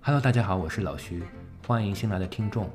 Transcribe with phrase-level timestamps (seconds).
[0.00, 1.22] Hello，大家好，我是老徐，
[1.66, 2.70] 欢迎新来的听众。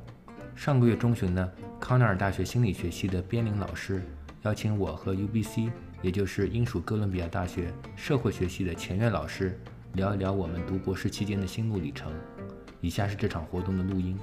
[0.56, 4.04] 上个月中旬呢，康奈尔大学心理学系的边林老师
[4.44, 5.72] 邀请我和 UBC，
[6.04, 9.60] 也就是英属哥伦比亚大学社会学系的钱院老师
[9.94, 12.12] 聊一聊我们读博士期间的心路历程。
[12.82, 14.16] 以下是这场活动的录音。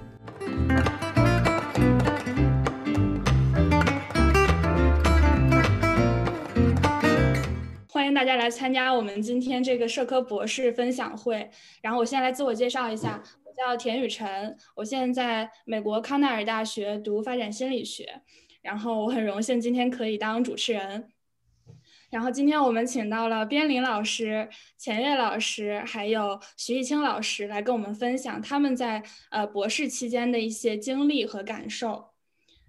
[8.33, 11.51] 家来参加我们今天这个社科博士分享会。
[11.83, 18.23] 然后我先来自我介绍一下，我叫田雨辰，我现在在美国康奈尔大学读发展心理学。
[18.63, 21.11] 然后我很荣幸今天可以当主持人。
[22.11, 32.13] 然后今天我们请到了边林老师、钱岳老师，还有徐艺清老师来跟我们分享他们在呃博士期间的一些经历和感受。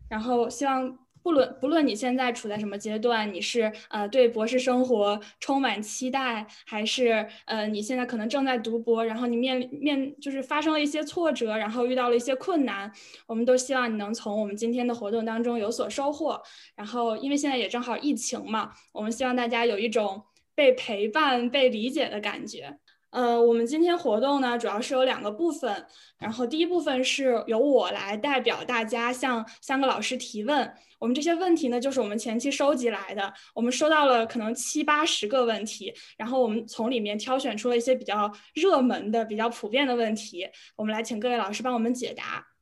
[0.09, 1.02] 然后希望。
[1.23, 12.91] 不论不论你现在处在什么阶段，你是呃对博士生活充满期待，还是呃你现在可能正在读博，然后你面面就是发生了一些挫折，然后遇到了一些困难，
[13.25, 16.41] 我们都希望你能从我们今天的活动当中有所收获。
[16.75, 20.21] 然后因为现在也正好疫情嘛，我们希望大家有一种
[20.53, 22.77] 被陪伴、被理解的感觉。
[23.13, 25.85] 呃，我们今天活动呢，主要是有两个部分。
[26.17, 30.73] 然后第一部分是由我来代表大家向三个老师提问。
[30.97, 33.31] 我们这些问题呢，就是我们前期收集来的。
[33.53, 42.52] 我们收到了可能七八十个问题，然后我们从里面挑选出了一些比较热门的、比较普遍的问题，我们来请各位老师帮我们解答。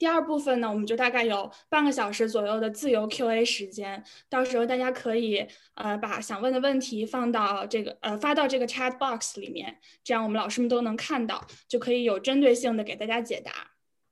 [0.00, 13.52] 第二部分呢，我们就大概有半个小时左右的自由 Q&A 时间，到时候大家可以呃把想问的问题放到这个呃发到这个 chat box 里面，这样我们老师们都能看到，就可以有针对性的给大家解答。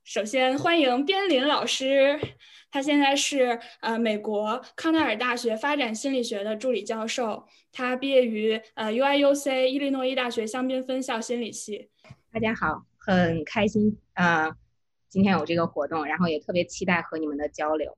[0.03, 2.19] 首先欢迎边林老师，
[2.69, 11.89] 他现在是呃美国康奈尔大学发展心理学的助理教授，他毕业于呃 UIUC 伊利诺伊大学香槟分校心理系。
[12.31, 14.55] 大家好，很开心啊。
[15.09, 17.97] 今天有这个活动，然后也特别期待和你们的交流。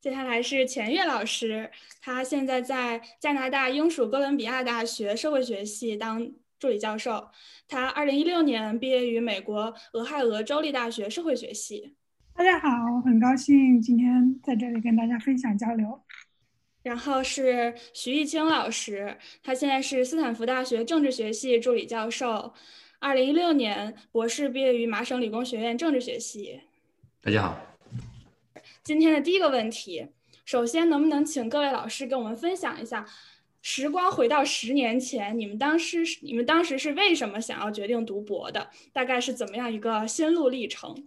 [0.00, 7.28] 接下来是钱月老师，他现在在加拿大英属哥伦比亚大学社会学系当助理教授。
[7.66, 11.96] 他二零一六年毕业于美国俄亥俄州立大学社会学系。
[12.32, 12.68] 大家好，
[13.04, 16.00] 很高兴今天在这里跟大家分享交流。
[16.84, 22.54] 然后是徐艺清老师，他现在是斯坦福大学政治学系助理教授。
[23.00, 26.60] 二零一六年博士毕业于麻省理工学院政治学系。
[27.22, 27.56] 大家好。
[28.82, 30.08] 今天的第一个问题，
[30.44, 33.06] 首先能不能请各位老师跟我们分享一下，
[33.62, 38.68] 时光回到十年前，你们当时你们当时是为什么想要决定读博的？
[38.92, 41.04] 大概是怎么样一个心路历程？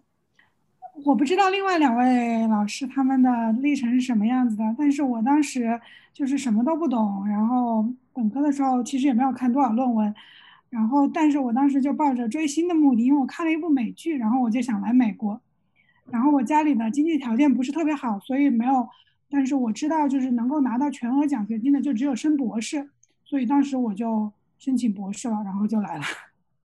[1.03, 3.29] 我不知道另外两位老师他们的
[3.61, 5.77] 历程是什么样子的，但是我当时
[6.13, 10.15] 就是什么都不懂，然后本科的时候其实也没有看多少论文。
[10.71, 15.41] 然后，但是我当时就抱着追星的目的，因为我看了一部美剧，然后我就想来美国。
[16.09, 18.87] 然后我家里的经济条件不是特别好，所以没有。
[19.29, 22.89] 但是我知道，就是能够拿到全额奖学金的，就只有升博士。
[23.25, 26.03] 所以当时我就申请博士了，然后就来了。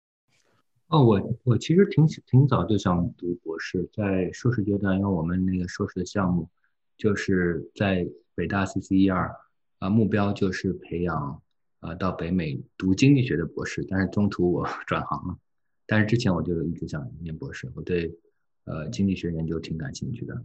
[0.88, 6.48] 哦，我我其实挺挺早就想读博士，在硕士阶段，因为我们那个硕士的项目
[6.96, 9.36] 就是在北大 CCER，
[9.80, 11.42] 啊，目标就是培养。
[11.82, 15.38] 啊，到北美读经济学的博士，但是中途我 转行了。
[15.88, 18.16] 但是之前我就一直想念博士，我对
[18.66, 20.44] 呃经济学研究挺感兴趣的。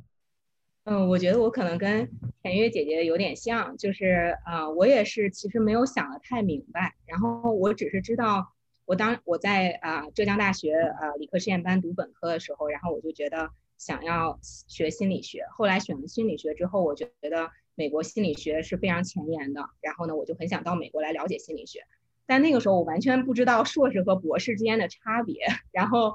[0.84, 2.10] 嗯，我觉得我可能跟
[2.42, 8.54] 田月姐姐有点像，就是啊，我也是其实没有想的太明白，然后我只是知道，
[8.86, 17.50] 我当我在啊浙江大学啊理科实验班读本科的时候，然后我就觉得想要学心理学，后来选了心理学之后，我觉得。
[17.76, 21.80] 美国心理学是非常前沿的，然后呢，我就很想到美国来了解心理学，
[22.26, 25.36] 但那个时候我完全不知道硕士和博士之间的差别，
[25.70, 26.14] 然后，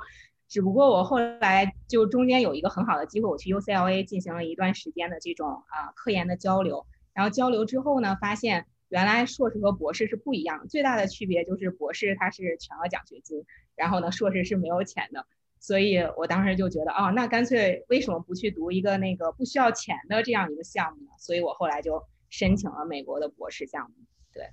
[0.50, 13.46] 只不过我后来就中间有一个很好的机会，我去 UCLA 进行了一段时间的这种啊科研的交流，然后交流之后呢，发现原来硕士和博士是不一样，最大的区别就是博士他是全额奖学金，
[13.76, 15.28] 然后呢，硕士是没有钱的。
[15.62, 21.12] 所以我当时就觉得，哦，那干脆为什么不去读一个那个不需要钱的这样一个项目呢？
[21.20, 23.96] 所以我后来就申请了美国的博士项目，
[24.34, 24.44] 对。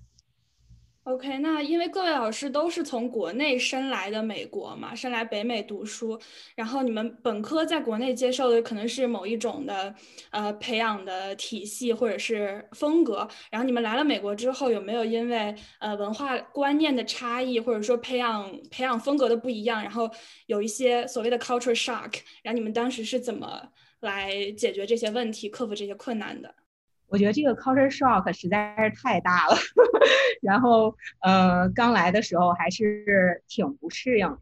[1.09, 6.21] OK，那因为各位老师都是从国内申来的美国嘛，申来北美读书，
[6.55, 9.95] 然后你们本科在国内接受的可能是某一种的
[10.31, 20.11] 呃培养的体系或者是风格，然后你们来了美国之后，有没有因为呃文化观念的差异或者说培养培养风格的不一样，然后
[20.45, 23.67] 有一些所谓的 culture shock，然后你们当时是怎么
[24.01, 26.55] 来解决这些问题、克服这些困难的？
[27.09, 29.57] 我觉得这个 culture shock 实在是太大了，
[30.43, 34.41] 然后呃，刚来的时候还是挺不适应的。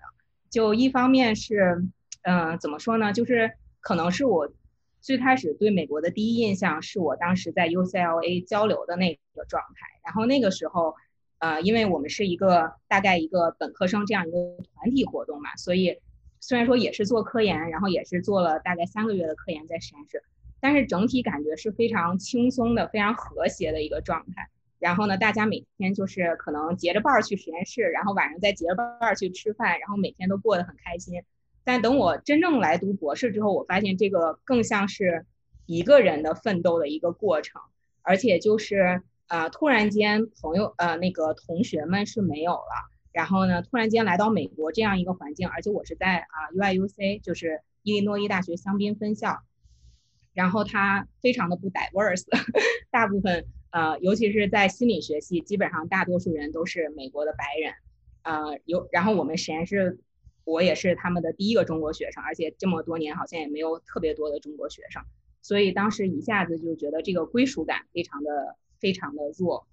[0.51, 1.85] 就一方面是，
[2.23, 3.13] 嗯，怎么说呢？
[3.13, 4.53] 就是可能是我
[5.01, 9.87] 最开始对美国的第一印象是我当时在 UCLA 交流的那个状态。
[10.05, 10.95] 然后那个时候，
[11.39, 14.39] 呃，因为我们是一个大概一个本科生这样一个
[14.75, 16.01] 团体活动嘛，所以
[16.41, 20.23] 虽然说也是做科研，然后也是做了大概三个月的科研在实验室。
[20.61, 24.49] 但是整体感觉是非常轻松的、非常和谐的一个状态。
[24.79, 31.23] 然后呢，大家每天就是可能结着伴儿去实验室，然后晚上再结着伴儿去吃饭，然后每天都过得很开心。
[31.65, 35.25] 但等我真正来读博士之后，我发现这个更像是
[35.65, 37.61] 一个人的奋斗的一个过程，
[38.03, 49.41] 而且就是呃，突然间朋友呃那个同学们是没有了，然后呢，突然间来到美国这样一个环境，而且我是在啊 U I U C，就是伊利诺伊大学香槟分校。
[50.37, 52.25] 然后它非常的不 diverse，
[52.93, 57.73] 大部分呃，尤其是在心理学系，基本上大多数人都是美国的白人，
[58.23, 59.99] 呃，有然后我们实验室，
[60.45, 65.03] 我也是他们的第一个中国学生，而且这么多年好像也没有特别多的中国学生，
[65.41, 69.67] 所以当时一下子就觉得这个归属感非常的非常的弱，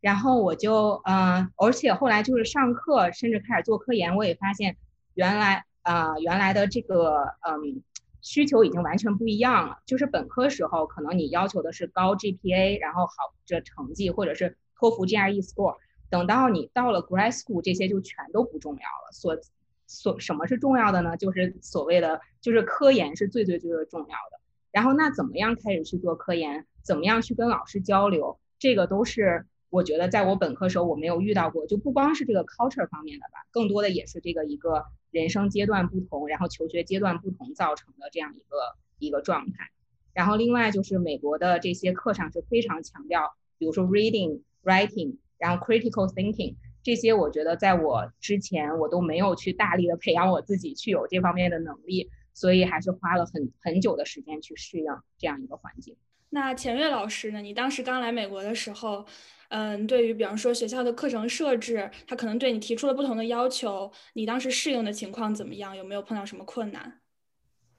[0.00, 4.76] 然后我就呃，而且后来就是上课，甚至开始做科研，我也发现
[5.14, 7.82] 原来啊原来的这个嗯。
[8.26, 9.78] 需求已经完全不一样了。
[9.86, 13.12] 就是本科时候，可能你要求的是高 GPA，然后好
[13.44, 15.76] 这成绩，或者是托福 GRE score。
[16.10, 19.12] 等到你到了 grad school，这些就全都不重要了。
[19.12, 19.38] 所
[19.86, 21.16] 所什么是重要的呢？
[21.16, 24.40] 就是所谓的就是科研是最最最最重要的。
[24.72, 26.66] 然后那怎么样开始去做科研？
[26.82, 28.40] 怎么样去跟老师交流？
[28.58, 29.46] 这个都是。
[29.68, 39.70] 我觉得在我本科时候我没有遇到过，就不光是这个 culture 方面的吧，更多的也是这个一个人生阶段不同，然后求学阶段不同造成的这样一个一个状态。
[40.14, 54.86] 然后另外就是美国的这些课上是非常强调，比如说 reading、writing，然后 critical thinking 这些，我觉得在我之前我都没有去大力的培养我自己去有这方面的能力，所以还是花了很很久的时间去适应
[55.18, 55.96] 这样一个环境。
[56.30, 57.42] 那钱月老师呢？
[57.42, 59.04] 你当时刚来美国的时候。
[59.48, 65.76] 嗯，对于比方说学校的课程设置，他可能对你提出了不同的要求，你当时适应的情况怎么样？
[65.76, 67.00] 有没有碰到什么困难？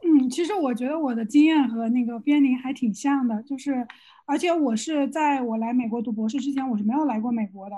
[0.04, 3.86] 嗯，其实我觉得我的经验和那个边宁还挺像的，就是，
[4.26, 7.76] 而且我是在我来美国读博士之前，我是没有来过美国的，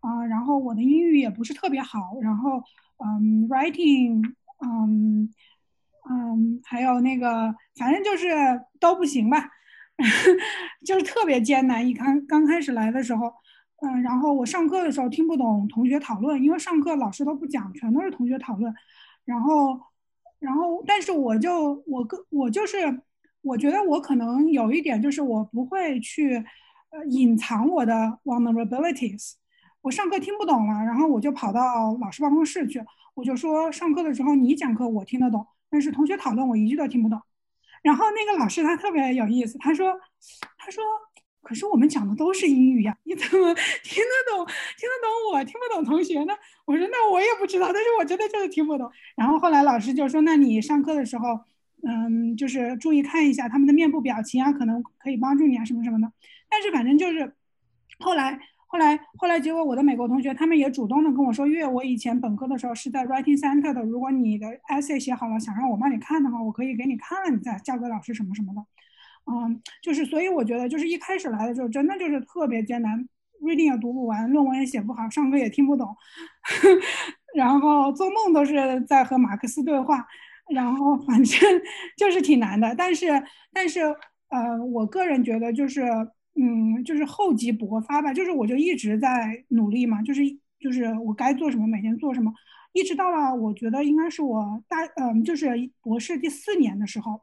[0.00, 2.62] 啊，然后我的英语也不是特别好，然后，
[3.04, 4.22] 嗯，writing，
[4.64, 5.28] 嗯，
[6.10, 8.28] 嗯，还有那个，反正就是
[8.80, 9.50] 都不行吧。
[10.86, 13.32] 就是特别艰难，一刚刚开始来的时候，
[13.82, 18.72] 嗯，然后我上课的时候听不懂同学讨论，因为上课老师都不讲，全都是同学讨论，
[19.24, 19.80] 然后，
[20.38, 23.00] 然后，但是我就我个我就是，
[23.42, 26.36] 我觉得我可能有一点就是我不会去，
[26.90, 29.32] 呃，隐藏我的 vulnerabilities，
[29.82, 32.80] 我上课听不懂了，然后我就跑到老师办公室去，
[33.14, 37.20] 我就说上课的时候你讲课我听得懂，但是同学讨论我一句都听不懂。
[37.82, 39.98] 然后那个老师他特别有意思，他说，
[40.56, 40.82] 他说，
[41.42, 44.46] 可是我们讲的都是英语呀，你怎么 听得懂？
[44.76, 46.34] 听得懂我听不懂同学呢？
[46.64, 48.90] 我说那我也不知道，但是我真的就是听不懂。
[49.16, 51.40] 然后后来老师就说，那你上课的时候，
[51.86, 56.12] 嗯，就是注意看一下他们的面部表情啊，可能可以帮助你啊，什么什么的。
[56.48, 57.34] 但是反正就是
[57.98, 58.40] 后来。
[58.70, 68.60] 后来，后来结果我的美国同学他们也主动的跟我说，因为我以前本科的时候是在 writing center 的，如果你的 essay 写好了，想让我帮你看的话，我可以给你看了，你再交给老师什么什么的。
[69.32, 73.08] 嗯，就是所以我觉得就是一开始来的时候真的就是特别艰难
[73.42, 75.96] ，reading 也读不完，论文也写不好，上课也听不懂，
[77.34, 80.06] 然后做梦都是在和马克思对话，
[80.54, 81.40] 然后反正
[81.96, 82.74] 就是挺难的。
[82.76, 83.06] 但是，
[83.50, 83.80] 但是，
[84.28, 85.82] 呃，我个人觉得就是。
[86.40, 90.22] 嗯，就是厚积薄发吧，就是我就一直在努力嘛，就是
[90.60, 92.32] 就是我该做什么，每天做什么，
[92.72, 95.48] 一直到了我觉得应该是我大嗯，就是
[95.82, 97.20] 博士第四年的时候，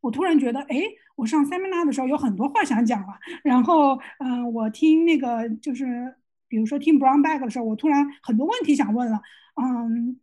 [0.00, 0.82] 我突然觉得，哎，
[1.16, 6.14] 我上 seminar 的时候有很多话想讲了，然后嗯，我听那个就是
[6.46, 9.20] 比如说听 Brown Bag 的时候，我突然很多问题想问了，
[9.60, 10.20] 嗯。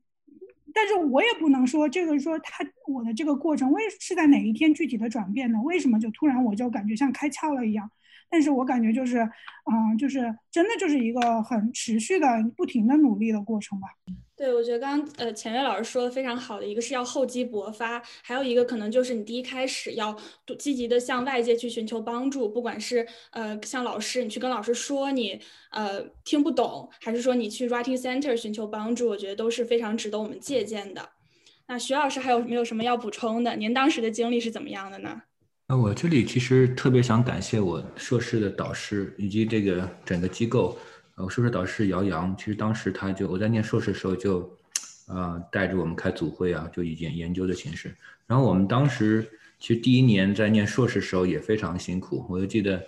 [0.74, 5.62] 但是我也不能说这个说他我的这个过程为是在哪一天具体的转变呢？
[5.62, 7.90] 为什么就突然我就感觉像开窍了一样？
[8.34, 10.18] 但是我感觉就是，嗯，就是
[10.50, 12.26] 真的就是一个很持续的、
[12.58, 13.88] 不停的努力的过程吧。
[14.36, 20.18] 对，我觉得刚刚呃钱月老师说的非常好的一个是要厚积薄发，还有一个可能就是你第一开始要
[20.58, 31.08] 积极的向外界去寻求帮助，不管是呃向老师，你去跟老师说你呃听不懂，还是说你去 writing center 寻求帮助，我觉得都是非常值得我们借鉴的。
[31.68, 33.56] 那徐老师还有没有什么要补充的？
[33.56, 35.22] 您当时的经历是怎么样的呢？
[35.76, 40.78] 我这里其实特别想感谢我硕士的导师以及这个整个机构。
[41.16, 44.52] 呃，硕士导师姚洋，其实当时他就我在念硕士的时候就，
[45.08, 47.96] 呃，带着我们开组会啊，就以研研究的形式。
[48.26, 49.24] 然后我们当时
[49.60, 52.84] 其实第一年在念硕士时候也非常辛苦，我就记得，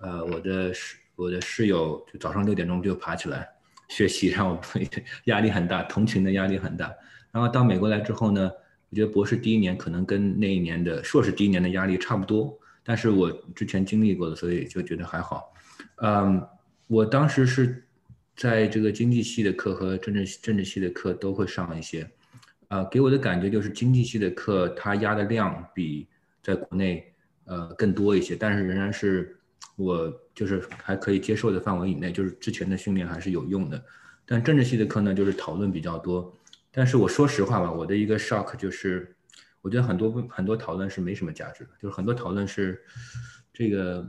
[0.00, 3.48] 呃，我的室我的室友就早上六点钟就爬起来
[3.88, 4.60] 学习，让我
[5.26, 6.92] 压力很大，同情的压力很大。
[7.30, 8.50] 然后到美国来之后呢，
[8.90, 15.52] 我觉得博士第一年可能跟那一年的硕士第一年的压力差不多，但是我之前经历过的，所以就觉得还好。
[16.02, 16.44] 嗯，
[16.88, 17.86] 我当时是
[18.34, 22.10] 在这个经济系的课和政治政治系的课都会上一些，
[22.66, 26.08] 呃，给我的感觉就是经济系的课它压的量比
[26.42, 27.12] 在国内
[27.44, 29.38] 呃更多一些，但是仍然是
[29.76, 33.80] 我就是还可以接受的范围以内，就是之前的训练还是有用的。
[34.26, 36.34] 但政治系的课呢，就是讨论比较多。
[36.72, 39.16] 但是我说实话吧，我的一个 shock 就是，
[39.60, 42.80] 我觉得很多很多讨论是没什么价值的，就是很多讨论是
[43.52, 44.08] 这个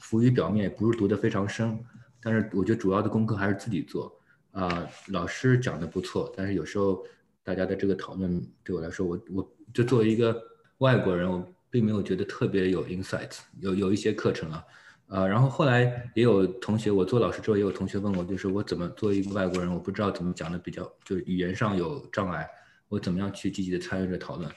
[0.00, 1.78] 浮于表面，不是读得非常深。
[2.20, 4.12] 但是我觉得主要的功课还是自己做。
[4.52, 7.06] 啊，老师讲的不错，但是有时候
[7.44, 10.42] 大家的这个讨论对我来说，我我就作为一个
[10.78, 13.38] 外国人，我并没有觉得特别有 insight。
[13.60, 14.64] 有有一些课程啊。
[15.10, 22.48] 呃，然后后来也有同学，我做老师之后也有同学问我，就是我怎么作为一个外国人，我不知道怎么讲的比较，就是语言上有障碍，
[22.88, 24.48] 我怎么样去积极的参与这讨论？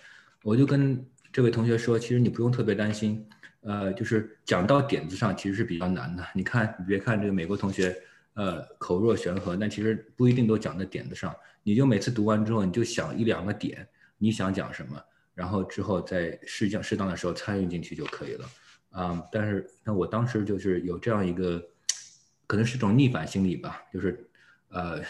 [0.43, 3.27] 我就跟这位同学说，其实你不用特别担心，
[3.61, 6.23] 呃，就是讲到点子上其实是比较难的。
[6.35, 7.95] 你看，你别看这个美国同学，
[8.35, 11.35] 呃，口若悬河，但其实不一定都讲在点子上。
[11.63, 13.87] 你就每次读完之后，你就想一两个点，
[14.19, 15.01] 你想讲什么，
[15.33, 18.45] 然后之后在适当适当的时候参与进去就可以了。
[18.93, 21.59] 啊，但是那我当时就是有这样一个，
[22.45, 24.29] 可能是一种逆反心理吧，就是，
[24.69, 25.01] 呃，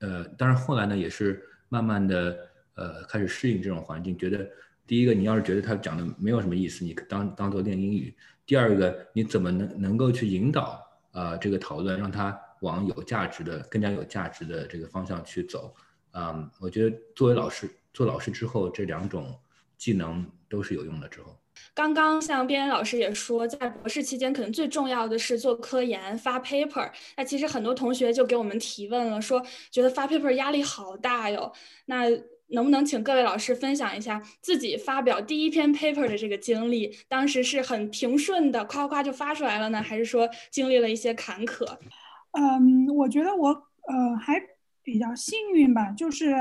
[0.00, 2.38] 呃，但是后来呢，也是慢慢的
[2.74, 4.46] 呃开始适应这种环境，觉得
[4.86, 8.12] 第一个，你要是觉得他讲的没有什么意思，你当当做练英语；
[8.44, 15.74] 第二个，你怎么能能够去引导啊这个讨论，让他往有价值的、更加有价值的这个方向去走？
[16.10, 19.34] 啊，我觉得作为老师，做老师之后，这两种
[19.76, 21.08] 技能都是有用的。
[21.08, 21.36] 之后。
[21.72, 26.90] 刚刚像边老师也说，在博士期间可能最重要的是做科研、发 paper。
[27.16, 31.52] 那其实很多同学就给我们提问了，说觉得发 paper 压力好大哟。
[31.86, 32.08] 那
[32.48, 36.96] 能不能请各位老师分享一下自己发表第一篇 paper 的这个经历？
[37.08, 41.64] 当时是很平顺的，夸夸就发出来了呢，还是说经历了一些坎坷？
[42.32, 44.40] 嗯，我觉得我呃还
[44.82, 46.34] 比较幸运吧，就是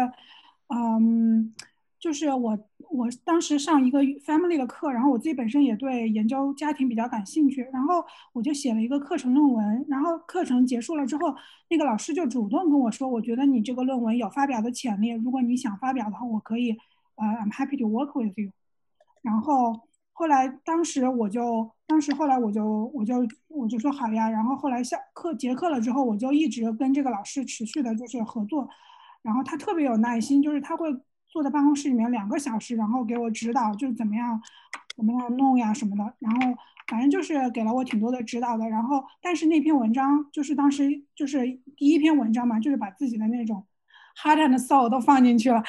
[0.68, 1.54] 嗯。
[2.04, 2.60] 就是我，
[2.92, 11.34] 我当时上一个 family 的课，然后我自己本身也对研究家庭比较感兴趣，然后我就写了一个课程论文，然后课程结束了之后，
[11.70, 16.72] 那个老师就主动跟我说，我觉得你这个论文有发表的潜力，如果你想发表的话，我可以，
[17.16, 18.52] 呃，I'm happy to work with you。
[19.22, 19.80] 然后
[20.12, 28.68] 后来当时我就，当时后来我就，我就我就说好呀，然后后来下课结课了之后，我就一直跟这个老师持续的就是合作，
[29.22, 30.94] 然后他特别有耐心，就是他会。
[31.34, 34.40] 坐在办公室里面两个小时，然后给我指导，就是怎么样，
[34.96, 36.14] 怎么样弄呀什么的。
[36.20, 36.56] 然后
[36.88, 38.70] 反正就是给了我挺多的指导的。
[38.70, 41.40] 然后，但是那篇文章就是当时就是
[41.76, 43.66] 第一篇文章嘛，就是把自己的那种
[44.22, 45.64] heart and soul 都放进去了。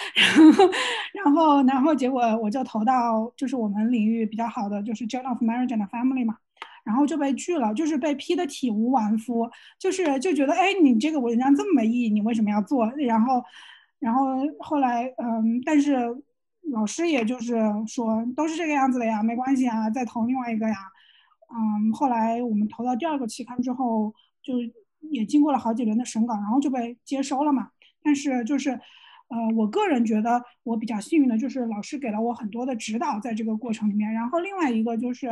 [1.14, 6.36] 然后，然后，然后结果我就投到就是我们领域比较好的就是 Journal of Marriage and Family 嘛，
[6.84, 12.92] 然后就被拒了，就是被批的体无完肤，就是就觉得哎，你这个文章这么没意义，你为什么要做？
[12.98, 13.42] 然后。
[14.00, 15.96] 然后后来，嗯，但是
[16.72, 20.76] 老师也就是说都是这个样子的呀，没关系啊，再投另外一个呀，
[21.54, 24.54] 嗯，后来我们投到第二个期刊之后，就
[25.00, 27.70] 也经过了好几轮的审稿，然后就被接收了嘛。
[28.02, 28.70] 但是就是，
[29.28, 34.12] 呃，我个人觉得我比较幸运的就是老师给了我很多的指导在这个过程里面。
[34.12, 35.28] 然后另外一个就是，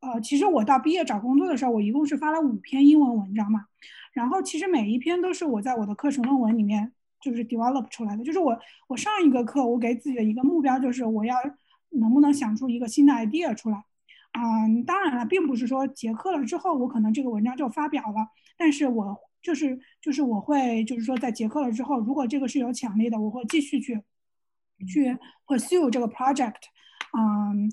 [0.00, 3.66] 呃，其实我到毕业找工作的时候，我一共是发了五篇英文文章嘛，
[4.12, 6.92] 然后其实每一篇都是我在我的课程论文里面。
[7.22, 11.36] 就是 develop 出来的，就是我我上一个课，我给自己的一个目标就是我要
[11.90, 13.84] 能不能想出一个新的 idea 出来，
[14.32, 24.02] 嗯，当然了，并不是说结课了之后我可能这个文章就发表了，但是我就是就是我会就是说在结课了之后，如果这个是有潜力的，我会继续去
[24.88, 26.62] 去 pursue 这个 project，
[27.16, 27.70] 嗯。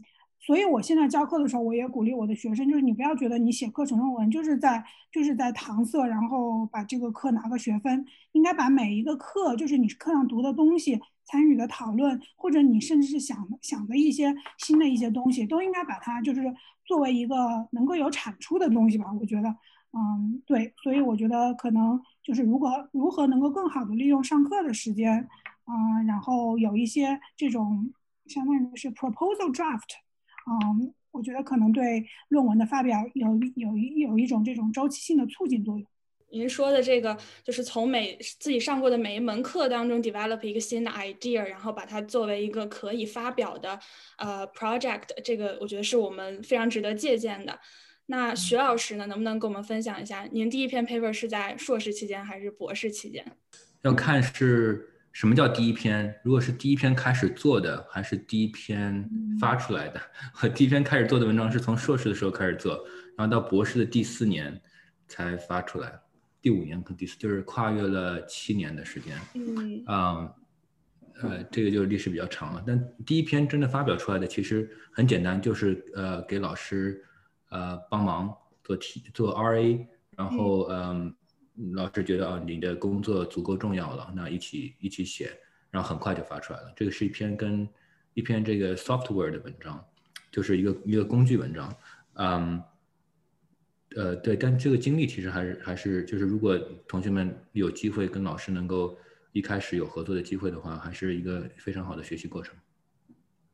[0.50, 8.04] 所以，我现在教课的时候，我也鼓励我的学生，就是你不要觉得你写课程论文就是在就是在搪塞，然后把这个课拿个学分。
[8.32, 16.42] 应该把每一个课，就是你课上读的东西、参与的讨论，或者你甚至是想想的一些新的一些东西，都应该把它就是
[16.84, 19.06] 作为一个能够有产出的东西吧。
[19.22, 19.50] 我觉得，
[19.94, 20.74] 嗯，对。
[20.82, 25.30] 所以我觉得可能就是如果如何能够更好的利用上课的时间，
[25.68, 27.94] 嗯，然后有一些这种
[28.26, 30.09] 相当于是 proposal draft。
[30.50, 35.88] 嗯，我觉得可能对论文的发表有有一有一种这种周期性的促进作用。
[36.32, 43.80] 您说的这个，就是从每自己上过的每一门课当中 develop 一个新的 idea，然后把它作为一个可以发表的
[44.18, 47.60] 呃 project，这个我觉得是我们非常值得借鉴的。
[48.06, 53.26] 那徐老师呢，能不能跟我们分享一下，您第一篇 paper 是在硕士期间还是博士期间？
[53.82, 60.00] 要看是什么叫第一篇，如果是第一篇开始做的，还是第一篇发出来的。
[60.42, 62.86] 我第一篇开始做的文章是从硕士的时候开始做，
[63.18, 64.62] 然后到博士的第四年
[65.08, 66.00] 才发出来。
[66.42, 70.34] 第五年跟第四就是跨越了七年的时间，嗯，啊，
[71.22, 72.64] 呃，这个就是历史比较长了。
[72.66, 77.04] 但第一篇真的发表出来的其实很简单，就是呃给老师
[77.50, 79.86] 呃帮忙做题做 RA，
[80.16, 81.14] 然后嗯
[81.74, 85.32] 老师觉得啊你的工作足够重要了，那一起一起写，
[85.70, 86.74] 然后很快就发出来了。
[86.76, 87.68] 这个是一篇跟
[88.14, 89.84] 一篇这个 software 的文章，
[90.32, 91.76] 就是一个一个工具文章，
[92.14, 92.62] 嗯。
[93.96, 96.56] 呃，对，但这个经历其实还是还是就是，如果
[96.88, 98.96] 同学们有机会跟老师能够
[99.32, 102.56] 一开始有合作的机会的话，还是一个非常好的学习过程。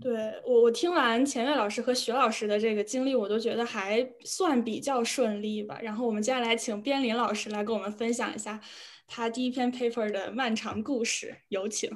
[0.01, 5.79] 对我，我听完钱月老师和徐老师的这个经历，我都觉得还算比较顺利吧。
[5.81, 8.59] 然后我们接下来请边林老师来跟我们分享一下
[9.07, 11.89] 他第一篇 paper 的漫长故事，有请。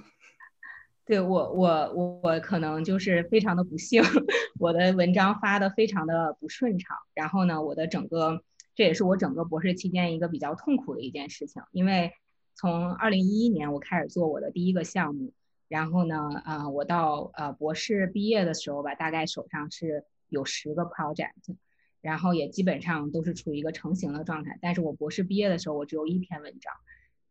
[1.06, 4.02] 对我，我我我可能就是非常的不幸，
[4.60, 6.96] 我的文章发的非常的不顺畅。
[7.14, 8.42] 然后呢，我的整个
[8.76, 12.14] 这也是我整个博士期间一个比较痛苦的一件事情，因为
[12.56, 15.34] 从二零一一年我开始做我的第一个项目，
[15.70, 21.56] 然后呢，啊，我到呃博士毕业的时候吧，大概手上是有十个 project，
[22.02, 24.60] 然后也基本上都是处于一个成型的状态。
[24.62, 26.74] 但是我博士毕业的时候，我只有一篇文章。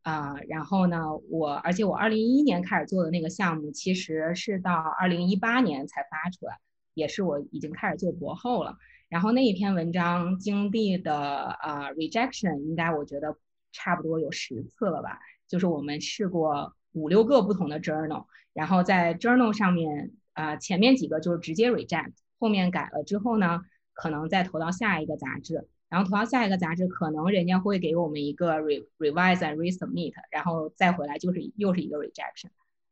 [0.02, 6.58] 啊，然后呢，我而且我二零一一年开始做的那个项目，其实是到二零一八年才发出来，
[6.94, 8.78] 也是我已经开始做博后了。
[9.10, 13.36] 然后那一篇文章经历的呃 rejection，应该我觉得
[13.72, 15.18] 差不多有十次了吧。
[15.46, 23.62] 就是我们试过五六个不同的 journal，然后在 journal 上面，呃，前面几个就是直接 reject，后面改了之后呢，
[23.92, 25.68] 可能再投到下一个杂志。
[25.90, 32.50] 然后投到下一个杂志，可能人家会给我们一个 re revise and resubmit，然后再回来就是又是一个 rejection。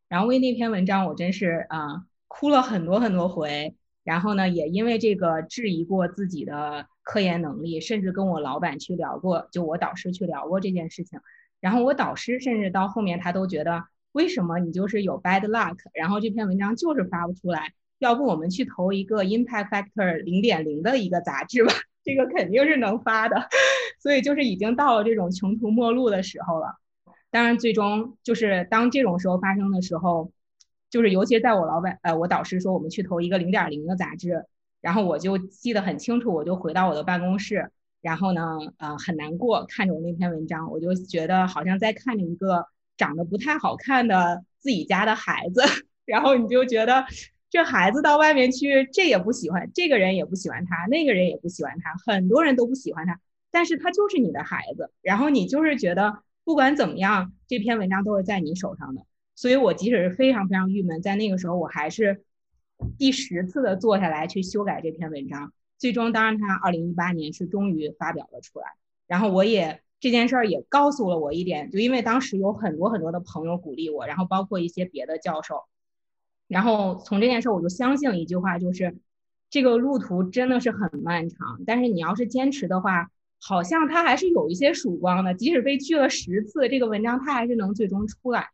[0.08, 3.76] 然后为那篇文章，我真是啊哭了很多很多回。
[4.02, 11.20] 然后呢，也因为这个质疑过自己的科研能力，甚至跟我老板去聊过，就我导师去聊过这件事情。
[11.60, 13.84] 然后我导师甚至到后面他都觉得，
[14.16, 15.76] 为什么你就是有 bad luck？
[15.92, 17.74] 然后这篇文章就是发不出来。
[17.98, 21.72] 要不我们去投一个 impact factor 零点零的一个杂志吧？
[22.02, 23.36] 这个肯定是能发的，
[24.00, 26.76] 所以就是已经到了这种穷途末路的时候了。
[27.30, 30.32] 当然，最终就是当这种时候发生的时候，
[30.88, 34.46] 就是尤其在我老板呃，我导师说我们去投一个零点零的杂志，
[34.80, 45.62] 然后我就记得很清楚，我就回到我的办公室，然后呢，呃，很难过，看着我那篇文章，我就觉得好像在看着一个长得不太好看的自己家的孩子，
[46.04, 47.04] 然后你就觉得。
[47.48, 53.18] 这孩子到外面去，这也不喜欢，这个人也不喜欢他，那个人也不喜欢他，很多人都不喜欢他，
[53.52, 59.06] 但是他就是你的孩子，然后你就是觉得不管怎么样，这篇文章都是在你手上的，
[59.36, 62.24] 所以我即使是非常非常郁闷，在那个时候我还是
[62.98, 68.66] 第十次的坐下来去修改这篇文章，最终当然他二零一八年是终于发表了出来，
[69.06, 75.64] 然后我也这件事儿也告诉了我一点，就因为当时有很多很多的朋友鼓励我，然后包括一些别的教授。
[76.48, 78.96] 然后从这件事儿，我就相信了一句话，就是
[79.50, 85.34] 这个路途真的是很漫长，但是你要是坚持的话，好像它还是有一些曙光的。
[85.34, 88.50] 即使被拒了十次，这个文章它还是能最终出来。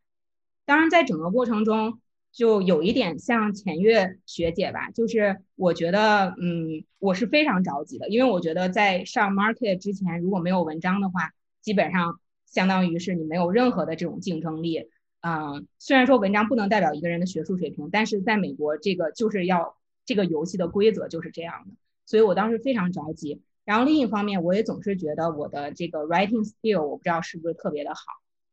[0.64, 2.00] 当然，在整个过程中，
[2.32, 14.88] 就有一点像钱月学姐吧，就是我觉得，嗯，我是非常着急的，因为我觉得在上 market 之前，如果没有文章的话，基本上相当于是你没有任何的这种竞争力。
[15.20, 21.74] 嗯，虽然说文章不能代表一个人的学术水平，但是在美国这个就是要这个游戏的规则就是这样的，
[22.06, 23.42] 所以我当时非常着急。
[23.64, 28.00] 然后另一方面，我也总是觉得我的这个 writing skill 我不知道是不是特别的好，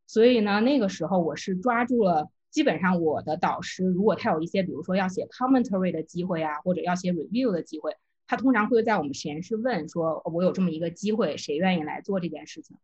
[0.06, 7.96] 所以呢，那个时候我是抓住了基本上我的导师，如果他有一些比如说要写 commentary 的机会啊，或者要写 review 的机会，
[8.28, 12.78] 他通常会在我们实验室问说，我有这么一个机会，谁愿意来做这件事情？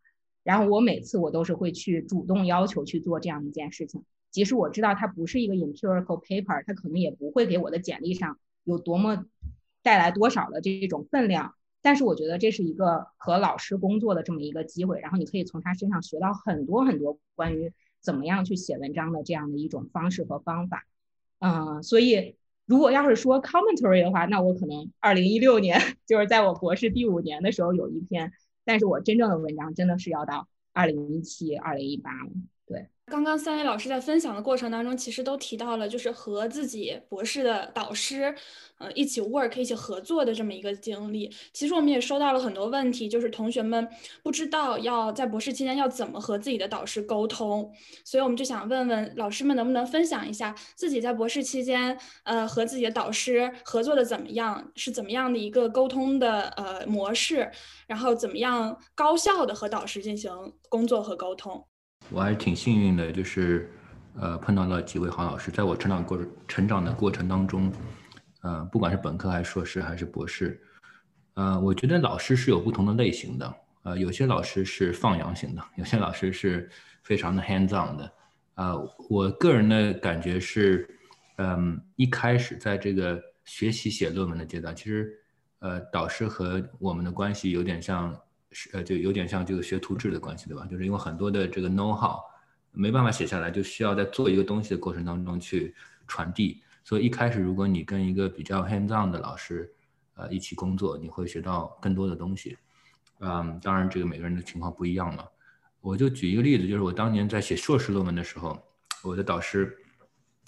[0.43, 9.25] 然后我每次我都是会去主动要求去做这样一件事情，即使我知道它不是一个 empirical paper，它可能也不会给我的简历上有多么
[9.81, 17.73] 带来多少的这种分量，但是我觉得这是一个和老师工作的这么一个机会，然后你可以从他身上学到很多很多关于
[18.05, 20.85] 怎么样去写文章的这样的一种方式和方法，
[21.39, 28.31] 嗯，所以如果要是说 commentary 的话，那我可能二零一六年 就是在我博士第五年的时候有一篇，
[28.63, 32.29] 但是我真正的文章真的是要到二零一七、二零一八了。
[33.07, 38.33] 刚刚三位老师在分享的过程当中，其实都提到了，就是和自己博士的导师，
[38.79, 41.31] 呃，一起 work 一起合作的这么一个经历。
[41.53, 43.87] 其实我们也收到了很多问题，就是同学们
[44.23, 47.71] 不知道要在博士期间要怎么和自己的导师沟通，
[48.03, 57.51] 所以我们就想问问老师们能不能分享一下自己在博士期间，呃，和自己的导师合作的怎么样，是怎么样的一个沟通的呃模式，
[57.85, 60.31] 然后怎么样高效的和导师进行
[60.69, 61.63] 工作和沟通。
[62.11, 63.69] 我还是挺幸运的，就是，
[64.15, 67.71] 呃，碰到了几位好老师，在我成长过成长的过程当中，
[68.41, 70.61] 呃，不管是本科还是硕士还是博士，
[71.33, 76.69] 呃，我觉得老师是有不同的类型的，呃，有些老师是放养型的，有些老师是
[77.01, 78.13] 非常的 hands on 的，
[78.53, 78.75] 啊，
[79.09, 80.87] 我个人的感觉是，
[81.37, 85.11] 嗯，一开始在这个学习写论文的阶段，其实，
[85.57, 88.15] 呃，导师和我们的关系有点像。
[88.57, 90.65] 是呃，就有点像这个学徒制的关系，对吧？
[90.65, 92.21] 就是因为很多的这个 know how
[92.71, 95.75] 没办法写下来，就需要在做一个东西的过程当中去
[96.07, 96.63] 传递。
[96.85, 99.69] 所以一开始，如果你跟一个比较 hands on 的老师，
[100.15, 102.57] 呃，一起工作，你会学到更多的东西。
[103.19, 105.25] 嗯，当然这个每个人的情况不一样嘛。
[105.81, 108.57] 我就举一个例子，就是我当年在写硕士论文的时候，
[109.03, 109.75] 我的导师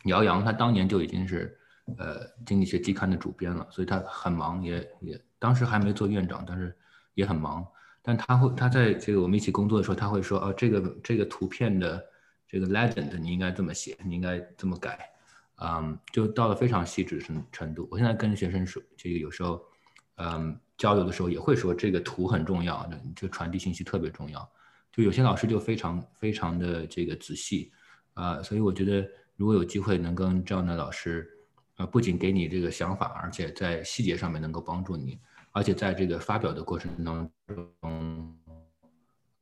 [0.06, 1.60] 姚洋，他当年就已经是
[1.98, 6.74] 呃经济学期刊的主编了，所以他很忙，也也当时还没做院长，但是
[7.14, 7.68] 也很忙。
[8.08, 12.02] 但他会，他在这个我们一起工作的时候，他会说，哦，这个这个图片的
[12.48, 14.98] 这个 legend 你应该这么写，你应该这么改，
[15.58, 17.86] 嗯，就到了非常细致程程度。
[17.92, 19.62] 我现在跟学生说，这个有时候，
[20.16, 24.50] 嗯，交流的时候也会说，这个图很重要，就传递信息特别重要。
[24.94, 27.74] 就有些老师就非常非常的这个仔细，
[28.14, 31.30] 啊，所以我觉得如果有机会能跟这样的老师，
[31.76, 35.20] 啊，不仅给你这个想法，而且在细节上面能够帮助你。
[35.52, 38.38] 而且在这个发表的过程当中，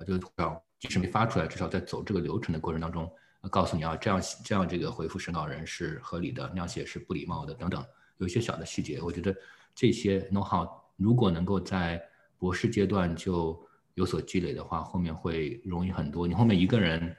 [0.05, 3.11] 就至少即使没发出来，至少在走这个流程的过程当中，
[3.51, 7.83] 告诉你啊，这样这样这个回复审稿人是合理的，那样写是不礼貌的等等，
[8.17, 9.35] 有一些小的细节，我觉得
[9.73, 12.01] 这些 know how 如果能够在
[12.37, 13.61] 博士阶段就
[13.95, 16.27] 有所积累的话，后面会容易很多。
[16.27, 17.15] 你后面一个人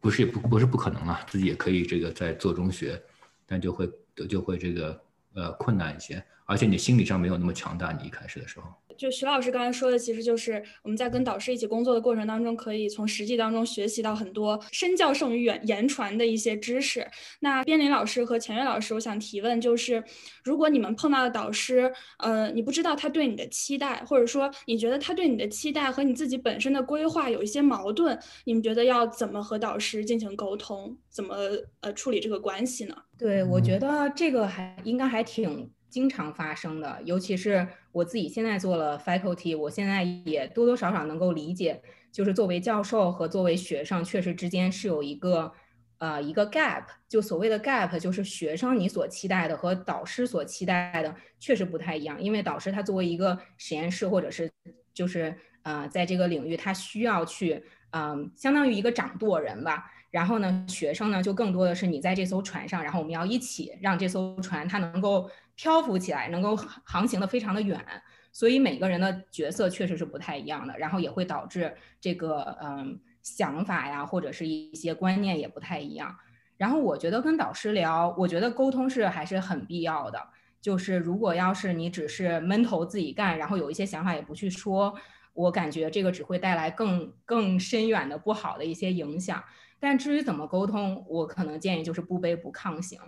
[0.00, 3.02] 不是不不是不可能啊，自己也可以这个在做中学，
[3.46, 3.90] 但就会
[4.28, 5.00] 就会这个
[5.34, 6.24] 呃困难一些。
[6.46, 8.66] 而且你心理上没有那么强大，你一开始的时候。
[8.96, 17.04] 就徐老师刚才说的，其实就是我们在跟导师一起工作的过程当中，可以从实际当中学习到很多身教胜于言言传的一些知识。
[17.40, 20.04] 那边林老师和钱岳老师，我想提问就是，
[20.44, 31.34] 如果你们碰到的导师，呃，你不知道他对你的期待，或者说你觉得他对你的期待和你自己本身的规划有一些矛盾，你们觉得要怎么和导师进行沟通，怎么
[31.80, 32.94] 呃处理这个关系呢？
[33.18, 35.68] 对，我觉得这个还应该还挺。
[35.94, 41.80] 经常发生的，尤其是我自己现在做了 faculty，我现在也多多少少能够理解，
[42.10, 45.52] 就是作为教授和作为学生，确实之间是有一个
[45.98, 54.50] 呃一个 gap，就所谓的 gap，就是学生你所期待的和导师所期待的确实不太一样，因为导师他作为一个实验室或者是
[54.92, 59.92] 就是呃在这个领域，他需要去嗯相当于一个掌舵人吧。
[60.10, 67.84] 然后呢，学生呢就更多的是你在这艘船上，然后我们要一起让这艘船它能够漂浮起来，能够航行的非常的远。
[68.32, 76.16] 所以每个人的角色确实是不太一样的，然后也会导致这个嗯想法呀或者是一些观念也不太一样。
[76.56, 80.20] 然后我觉得跟导师聊，我觉得沟通是还是很必要的。
[80.60, 84.92] 就是如果要是你只是闷头自己干，然后有一些想法也不去说，
[85.32, 89.44] 我感觉这个只会带来更更深远的不好的一些影响。
[89.78, 92.98] 但至于怎么沟通，我可能建议就是不卑不亢型，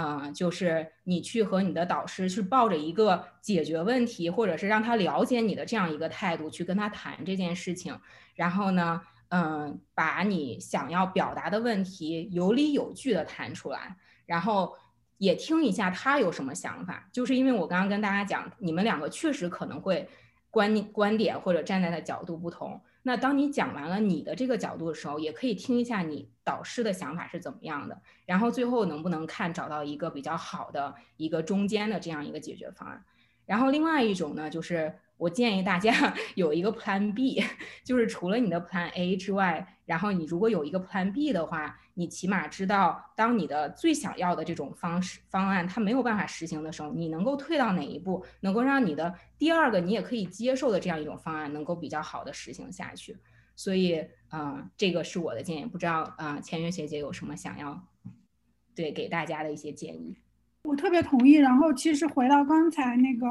[0.00, 7.98] 嗯，就是你去和你的导师去抱着一个解决问题，或者是让他了解你的这样一个态度去跟他谈这件事情，
[8.36, 14.72] 然后呢，嗯，把你想要表达的问题有理有据的谈出来，然后
[15.16, 20.08] 也听一下他有什么想法，就是因为我刚刚跟大家讲，你们两个确实可能会
[20.48, 22.80] 观观点或者站在的角度不同。
[23.08, 33.02] 那当你讲完了你的这个角度的时候，也可以听一下你导师的想法是怎么样的，然后最后能不能看找到一个比较好的一个中间的这样一个解决方案。
[33.46, 34.94] 然后另外一种呢，就是。
[35.18, 37.42] 我建议大家 有一个 Plan B，
[37.82, 53.16] 就是除了你的 Plan A 之外，然后你如果有一个 Plan B 的话，你起码知道，当你的最想要的这种方式方案它没有办法实行的时候，你能够退到哪一步，能够让你的第二个你也可以接受的这样一种方案能够比较好的实行下去。
[53.56, 55.66] 所以，嗯，这个是我的建议。
[55.66, 57.82] 不知道，嗯，千月学姐有什么想要
[58.76, 60.16] 对给大家的一些建议？
[60.62, 61.32] 我特别同意。
[61.32, 63.26] 然后其实回到刚才那个，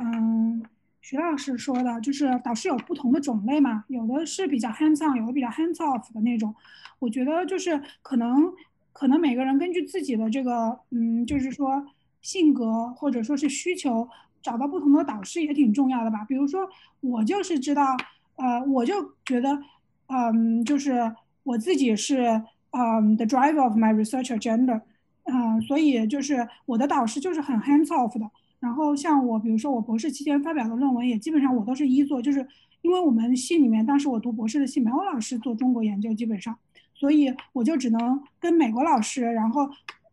[0.00, 0.64] 嗯，
[1.02, 6.54] 徐老师说的，就是导师有不同的种类嘛，有的是比较 hands on，有的比较 hands off 的那种。
[6.98, 8.50] 我觉得就是可能
[8.94, 11.84] 可能每个人根据自己的这个，嗯，就是说
[12.22, 14.08] 性格或者说是需求，
[14.40, 16.24] 找到不同的导师也挺重要的吧。
[16.24, 16.66] 比如说
[17.00, 17.94] 我就是知道，
[18.36, 19.60] 呃，我就觉得，
[20.06, 22.42] 嗯，就是我自己是。
[22.74, 24.80] 嗯，the drive of my research agenda，
[25.24, 28.24] 嗯，所以就是我的导师就是很 hands off 的。
[28.62, 32.46] 然后像我，比如说我博士期间发表的论文，也基本上我都是一做，就是
[32.80, 36.56] 因为我们系里面当时我读博士的系没有老师做中国研究，基本上，
[36.94, 39.22] 所以我就只能跟美国老师。
[39.22, 39.68] 然后，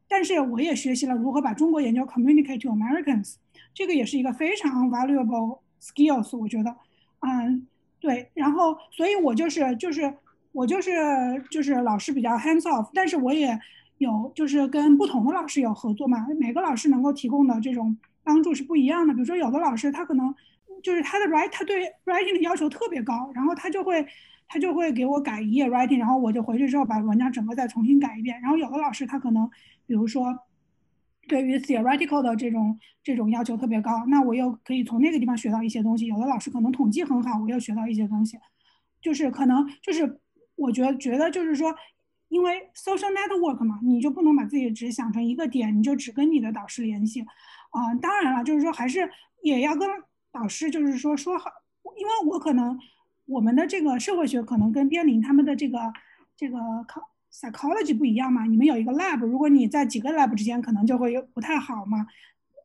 [0.08, 3.36] 但是我也学习了如何把中国研究 communicate to Americans，
[3.74, 6.76] 这个也是一个非常 valuable skills，我觉得，
[7.20, 7.68] 嗯，
[8.02, 8.30] 对。
[8.34, 10.14] 然后，所以我就是就是。
[10.52, 10.92] 我就是
[11.52, 13.58] 就是老师比较 hands off，但是我也
[14.00, 17.96] 有就是跟不同的老师有合作嘛，每个老师能够提供的这种
[18.30, 19.14] 帮助是不一样的。
[19.14, 20.34] 比如说有的老师他可能
[20.84, 24.06] 就是他的 write 他对 writing 的要求特别高，然后他就会
[24.48, 28.40] 他就会给我改一页 writing，然后我就回去之后把文章整个再重新改一遍。
[28.42, 29.50] 然后有的老师他可能
[29.88, 30.38] 比如说
[31.28, 36.06] 对于 theoretical 的这种这种要求特别高，那我又可以从那个地方学到一些东西。
[36.08, 38.38] 有的老师可能统计很好，我又学到一些东西，
[39.02, 40.20] 就是可能就是。
[40.60, 41.74] 我觉得觉得就是说，
[42.28, 47.26] 因为 social network 嘛，你就不能把自己只想成一个点，你就只跟你的导师联系。
[47.70, 49.10] 啊，当然了，就是说还是
[49.42, 49.88] 也要跟
[50.34, 51.50] 老师，就是说说好，
[51.98, 52.78] 因为我可能
[53.26, 55.80] 我们的这个社会学可能跟边林他们的这个
[56.36, 57.02] 这个考
[57.32, 58.46] psychology 不一样嘛。
[58.46, 62.08] 你们有一个 lab，如果你在几个 lab 之间，可能就会不太好嘛。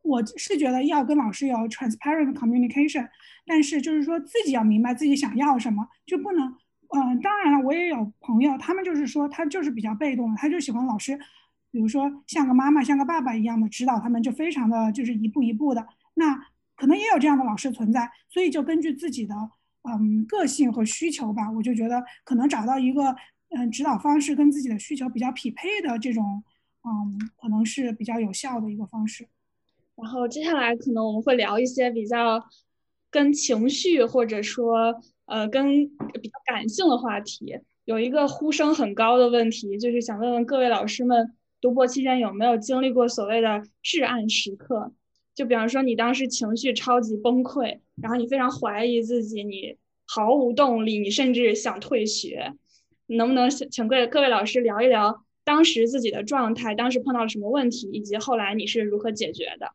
[0.03, 3.09] 我是觉得要跟老师有 transparent communication，
[3.47, 6.55] 但是就是说自己要明白自己想要什么，就不能。
[6.95, 11.19] 嗯，当然了，我也有朋友，他们就是说，他就是比较被动的，他就喜欢老师，
[11.75, 15.85] 比如说像个妈妈、像个爸爸一样的指导他们，就非常的就是一步一步的。
[16.13, 16.33] 那
[16.77, 19.35] 可能也有这样的老师存在，所以就根据自己的
[19.83, 23.13] 嗯个性和需求吧，我就觉得可能找到一个
[23.49, 26.41] 嗯指导方式跟自己的需求比较匹配的这种
[26.85, 29.27] 嗯，可能是比较有效的一个方式。
[29.97, 32.41] 然后接下来可能我们会聊一些比较
[33.11, 35.01] 跟情绪或者说。
[35.27, 35.65] 呃，跟
[36.21, 41.33] 比较感性的话题，有一个呼声很高的问题，就是想问问各位老师们，
[41.65, 44.91] 读博期间有没有经历过所谓的至暗时刻？
[45.33, 49.75] 就比方说，你当时情绪超级崩溃，然后你非常怀疑自己，你
[50.05, 52.53] 毫无动力，你甚至想退学。
[53.07, 59.67] 能不能请各位各位老师聊一聊当时自己的状态，当时碰到了什么问题，以及后来你是如何解决的？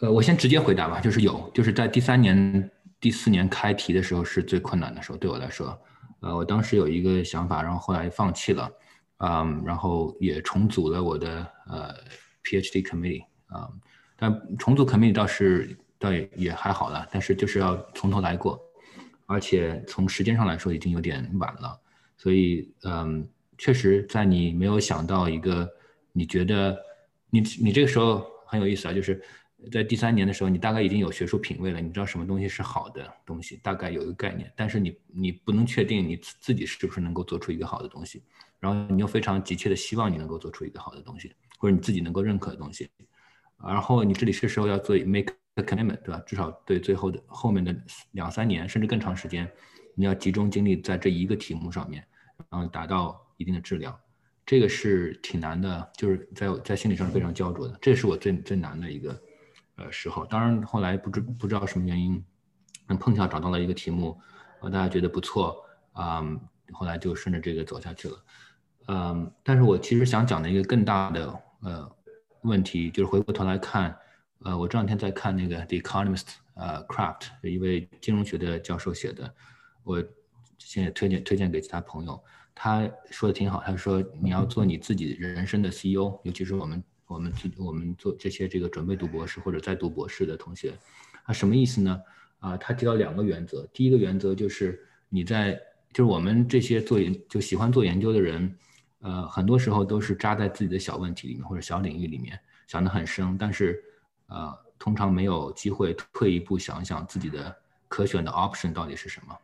[0.00, 2.68] 呃，我先直接回答吧，就是有，就是在第三年。
[3.00, 5.78] 第四年开题的时候是最困难的时候，对我来说，
[6.18, 8.68] 呃，我当时有一个想法，然后后来放弃了，
[9.18, 11.94] 嗯，然后也重组了我的呃
[12.44, 13.70] PhD committee 啊，
[14.16, 18.60] 但重组 committee 倒是倒也也还好了，但是就是要从头来过，
[19.26, 21.80] 而且从时间上来说已经有点晚了，
[22.16, 25.68] 所以嗯，确实在你没有想到一个
[26.12, 26.76] 你觉得
[27.30, 29.22] 你你这个时候很有意思啊，就是。
[29.72, 38.22] 在第三年的时候，你大概已经有学术品位了，你知道什么东西是好的东西，大概有一个概念，但是你你不能确定你自己是不是能够做出一个好的东西，
[38.60, 42.88] 然后你又非常急切的希望你能够做出一个好的东西，或者你自己能够认可的东西，
[43.62, 46.22] 然后你这里是时候要做 make a commitment，对吧？
[46.26, 47.74] 至少对最后的后面的
[48.12, 49.50] 两三年甚至更长时间，
[49.94, 52.06] 你要集中精力在这一个题目上面，
[52.50, 53.98] 然后达到一定的质量，
[54.46, 59.22] 这个是挺难的，就是在在心理上是非常焦灼的，这是我最最难的一个。
[59.80, 62.20] 呃，时候，当然后来不知不知道什么原因，
[62.98, 64.20] 碰巧找到了一个题目，
[64.60, 66.20] 呃，大家觉得不错，啊，
[66.72, 68.16] 后来就顺着这个走下去了，
[68.88, 71.90] 嗯，但是我其实想讲的一个更大的呃
[72.42, 73.96] 问题，就是回过头来看，
[74.40, 76.22] 呃，我这两天在看那个《The Economist》
[76.54, 79.32] 呃，Craft 一位金融学的教授写的，
[79.84, 80.02] 我
[80.58, 82.22] 现在推荐推荐给其他朋友，
[82.54, 86.82] 他说的挺好，他说你要做你自己人生的 CEO，尤其是我们。
[87.08, 90.74] 我们自我们做这些这个准备读博士或者在读博士的同学，
[91.22, 91.98] 啊什么意思呢？
[92.38, 93.66] 啊，他提到两个原则。
[93.72, 95.58] 第一个原则就是你在
[95.90, 98.54] 就是我们这些做研就喜欢做研究的人，
[99.00, 103.82] 呃，很多时候都是扎在自己的小问题里面或者小领域里面想得很深，但是
[104.26, 107.56] 呃，通常没有机会退一步想想自己的
[107.88, 109.36] 可选的 option 到底是什么。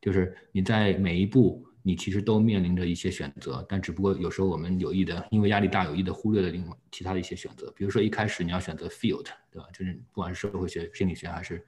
[0.00, 1.66] 就是你在每一步。
[1.82, 7.72] 你其实都面临着一些选择，但只不过有时候我们有意的，因为压力大，有意的忽略了另外其他的一些选择。
[7.74, 9.66] 比如说一开始你要选择 field，对吧？
[9.72, 11.66] 就是不管是社会学、心理学还是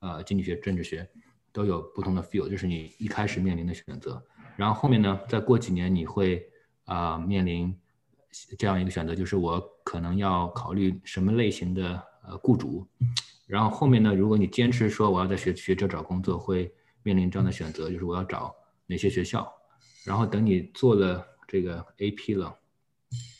[0.00, 1.08] 呃经济学、政治学，
[1.52, 4.22] 都有不同的 field，就是你一开始面临的选择。
[4.56, 6.46] 然后后面呢，再过几年你会
[6.86, 7.72] 啊面临
[8.58, 12.86] 这样一个选择，就是我可能要考虑什么类型的呃雇主，
[13.46, 16.72] 然后后面呢，如果你坚持说我要在学学者找工作，会
[17.02, 18.54] 面临这样的选择，就是我要找
[18.86, 19.50] 哪些学校，
[20.04, 22.56] 然后等你做了这个 AP 了，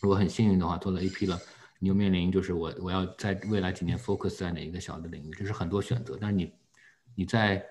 [0.01, 1.39] 如果很幸运的话做了 AP 了，
[1.79, 6.53] 你又面临就是我我要在未来几年 focus 在哪一个小的领域，这是很多选择，但是你
[7.15, 7.65] 你在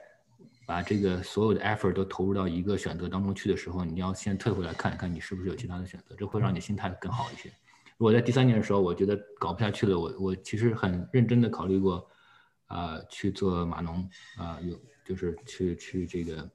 [0.65, 7.49] 把这个所有的 effort 都投入到一个选择当中去的时候，你要先退回来看一看，你是不是有其他的选择，这会让你心态更好一些。
[7.97, 12.09] 如果在第三年的时候，我觉得搞不下去了，我我其实很认真的考虑过，
[12.65, 16.49] 啊，去做码农，啊，有就是去去这个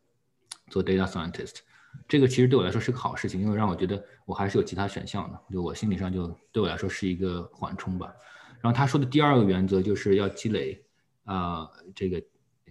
[0.68, 1.58] 做 data scientist，
[2.08, 8.12] 这个其实对我来说是个好事情，因为让我觉得我还是有其他选项的，就我心理上就对我来说是一个缓冲吧。
[8.60, 10.84] 然后他说的第二个原则就是要积累，
[11.24, 12.22] 啊，这个，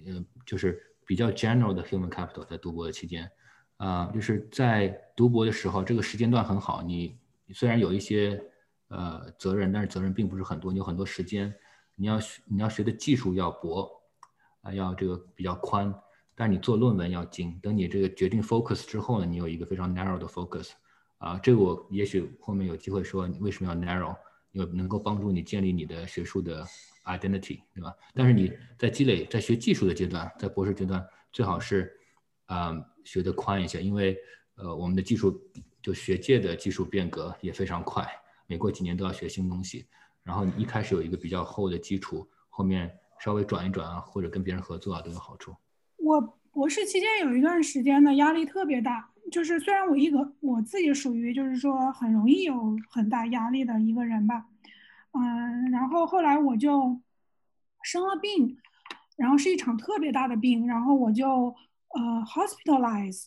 [0.06, 0.86] 嗯，就是。
[1.10, 3.28] 比较 general 的 human capital 在读博的期间，
[3.78, 6.84] 啊，就是在读博的时候，这个时间段很好。
[6.84, 7.18] 你
[7.52, 8.40] 虽然有一些
[8.90, 11.52] 呃责任，但是责任并不是很多，你有很多时间。
[11.96, 13.90] 你要学你要学的技术要博，
[14.62, 15.92] 啊，要这个比较宽，
[16.36, 17.60] 但你做论文要精。
[17.60, 20.74] 等你这个决定 focus 之后呢，你有一个非常 narrow 的 focus，
[21.18, 24.16] 啊，这个我也许后面有机会说你为什么要 narrow，
[24.52, 26.64] 有能够帮助你建立你的学术的。
[27.18, 27.94] Identity 对吧？
[28.14, 31.92] 但是你在积累、在学技术的阶段，在博士阶段，最好是
[32.46, 34.18] 啊学的宽一些，因为
[34.56, 35.40] 呃我们的技术
[35.82, 38.08] 就学界的技术变革也非常快，
[38.48, 39.88] 每过几年都要学新东西。
[40.24, 45.56] 然后你一开始有一个比较厚的基础，后面稍微转一转啊，或者跟别人合作啊都有好处。
[45.98, 54.46] 我博士期间有一段时间呢，压力特别大，就是虽然我一个我自己属于就是说很容易有很大压力的一个人吧。
[55.12, 57.00] 嗯，然后后来我就
[57.84, 58.58] 生了病，
[59.18, 61.56] 然后是一场特别大的病，然后我就
[61.96, 63.26] 呃 hospitalized，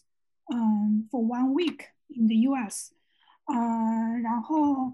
[0.52, 2.94] 嗯，for one week in the U.S.，
[3.46, 4.92] 嗯，然后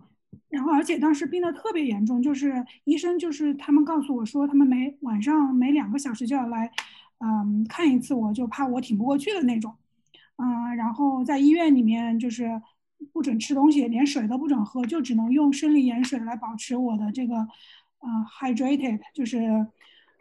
[0.49, 6.71] 然后而且当时病的特别严重，就是医生就是他们告诉我说，他们每晚上每两个小时就要来，
[7.19, 9.75] 嗯，看一次我，就怕我挺不过去的那种，
[10.37, 12.63] 嗯，然后在医院里面就是。
[13.13, 18.09] 不准吃东西，连水都不准喝，就只能用生理盐水来保持我的这个，呃
[18.41, 19.67] ，hydrated，就是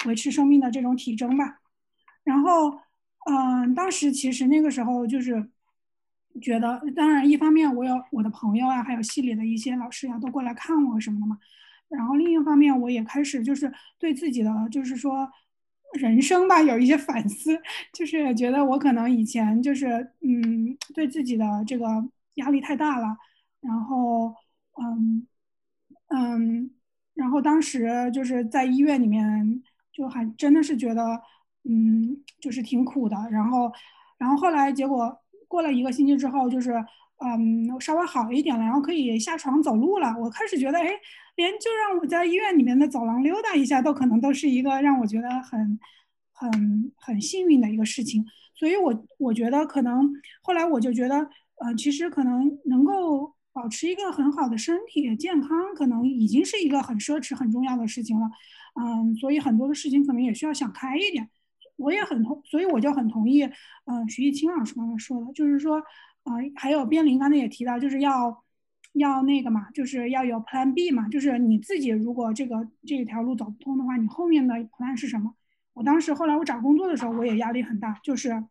[0.06, 1.60] 维持生命的这种体征吧。
[2.24, 2.80] 然后，
[3.30, 5.50] 嗯，当时其实那个时候就是
[6.42, 11.38] 觉得，当然一方面我有我的朋友啊，还有系里的一些老师呀都过来看我什么的嘛。
[11.90, 15.28] 然后另一方面，我也开始就是对自己的就是说
[15.94, 17.60] 人生吧有一些反思，
[17.94, 21.86] 就是觉得我可能以前就是嗯对自己的这个。
[22.38, 23.18] 压力太大了，
[23.62, 24.34] 然后，
[24.82, 25.28] 嗯，
[26.08, 26.72] 嗯，
[27.14, 31.22] 然后当时就是在医院里面，就还真的是觉得，
[31.64, 33.16] 嗯，就是挺苦的。
[33.32, 33.72] 然后，
[34.18, 35.16] 然后后来结果
[35.48, 36.74] 过了一个星期之后，就是，
[37.18, 40.16] 嗯，稍微好一点了，然后可以下床走路了。
[40.20, 40.90] 我开始觉得，哎，
[41.36, 45.80] 连就让我在医院里面的走廊溜达一下，都可能都是一个让我觉得很，
[46.34, 48.24] 很很幸运的一个事情。
[48.54, 51.28] 所以我我觉得可能后来我就觉得。
[51.60, 58.30] 呃，其实可能能够保持一个很好的身体健康，可能已经是一个很奢侈、很重要的事情了。
[58.80, 61.28] 嗯，所以很多的事情可能也需要想开一点。
[61.78, 63.44] 我也很同，所以我就很同意，
[63.86, 65.78] 嗯，徐艺清老师刚才说的，就是说，
[66.26, 68.44] 呃，还有边林刚才也提到，就是要
[68.94, 75.34] 要那个嘛，就是要有 Plan B 嘛，就是你自己如果这个这条路走不通的话，你后面的 Plan 是什么？
[75.74, 78.44] 我当时后来我找工作的时候，我也压力很大，就是。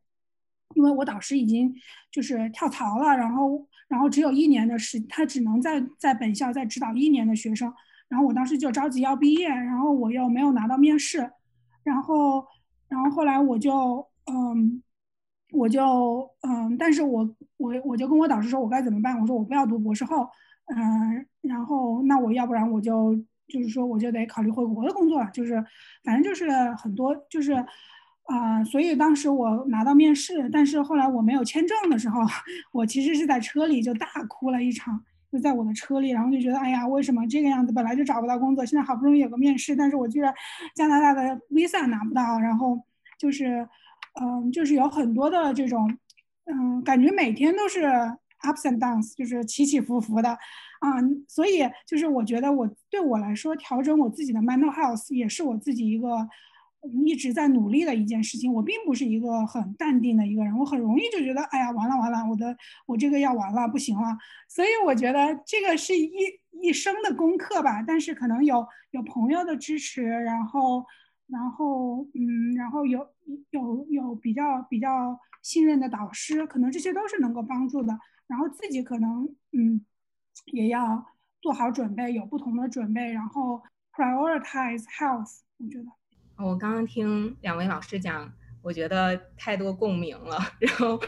[0.74, 1.74] 因为我导师已经
[2.10, 7.72] 就是跳槽了，然后然后只有一年的时，他只能在在本校再指导一年的学生，
[8.08, 11.30] 然后我当时就着急要毕业，然后我又没有拿到面试，
[11.82, 12.44] 然后
[12.88, 14.82] 然后后来我就嗯，
[15.52, 19.18] 我就嗯，但是我我我就跟我导师说，我该怎么办？
[19.18, 20.28] 我说我不要读博士后，
[20.66, 23.14] 嗯，然后那我要不然我就
[23.48, 25.64] 就是说我就得考虑回国的工作了，就是
[26.04, 27.64] 反正就是很多就是。
[28.26, 32.20] 啊，所以当时我拿到面试，但是后来我没有签证的时候，
[32.72, 37.72] 我其实是在车里就大哭了一场，就在我的车里，然后就觉得，哎呀，为什么这个样子？
[37.72, 40.34] 本来就找不到工作，现在好不容易有个面试，但是我居然
[40.74, 42.76] 加拿大的 visa 拿不到，然后
[43.16, 43.68] 就是，
[44.20, 45.88] 嗯，就是有很多的这种，
[46.46, 47.84] 嗯，感觉每天都是
[48.42, 50.98] ups and downs，就是起起伏伏的，啊，
[51.28, 56.28] 所以就是我觉得我对我来说，调整我自己的 mental health 也是我自己一个。
[57.04, 62.56] 一直在努力的一件事情，我并不是一个很淡定的一个人，我很容易就觉得，哎呀，完了完了，我的
[62.86, 64.16] 我这个要完了，不行了。
[64.48, 66.10] 所以我觉得这个是一
[66.62, 67.82] 一生的功课吧。
[67.82, 70.84] 但是可能有有朋友的支持，然后
[71.26, 73.06] 然后嗯，然后有
[73.50, 77.98] 有有比较比较信任的导师，可能这些都是能够帮助的。
[78.26, 79.84] 然后自己可能嗯，
[80.46, 81.06] 也要
[81.40, 83.62] 做好准备，有不同的准备，然后
[83.92, 85.40] prioritize health。
[85.58, 85.86] 我觉得，
[86.38, 88.32] 我刚刚听两位老师讲。
[88.62, 91.00] 我觉得太多共鸣了， 然后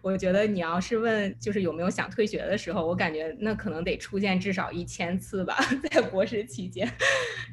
[0.00, 5.54] 我觉得你要是问就是有没有想退学的时候，我感觉那可能得出现至少一千次吧，
[5.90, 6.90] 在博士期间。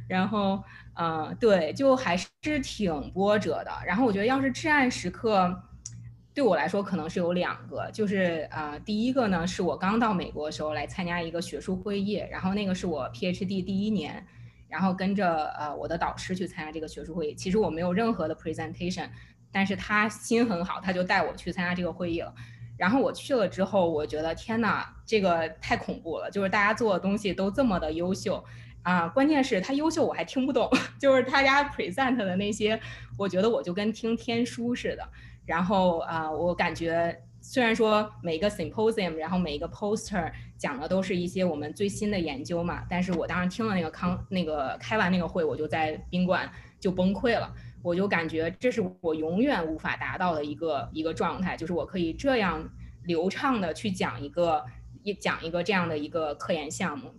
[0.07, 0.63] 然后，
[0.93, 3.71] 呃，对，就还是挺波折的。
[3.85, 5.53] 然后我觉得要是至暗时刻，
[6.33, 14.25] 对我来说可能是有两个，就是呃，第一个呢是我刚到美国的时候来参加一个学术会议，然后那个是我 PhD 第一年，
[14.69, 19.09] 然后跟着呃我的导师去参加这个学术会议，其实我没有任何的 presentation。
[19.51, 22.31] 但是他心很好，他就带我去参加这个会议了。
[22.77, 26.29] 然后我去了之后，我觉得天哪，这个太恐怖了！
[26.29, 28.43] 就是大家做的东西都这么的优秀
[28.83, 32.79] 啊，关键是他优秀我还听不懂， 就是他家 present 的那些，
[33.17, 35.03] 我觉得我就跟听天书似的。
[35.47, 46.51] 然后啊，我感觉虽然说每一个 symposium，然后每一个 poster 讲的都是一些我们最新的研究嘛，但是我当时听了那个康那个开完那个会，我就在宾馆
[46.81, 47.51] 就崩溃了。
[47.81, 52.69] 我就感觉这是我永远无法达到的一个一个状态，就是我可以这样
[53.05, 54.65] 流畅的去讲一个
[55.01, 57.15] 一讲一个这样的一个科研项目。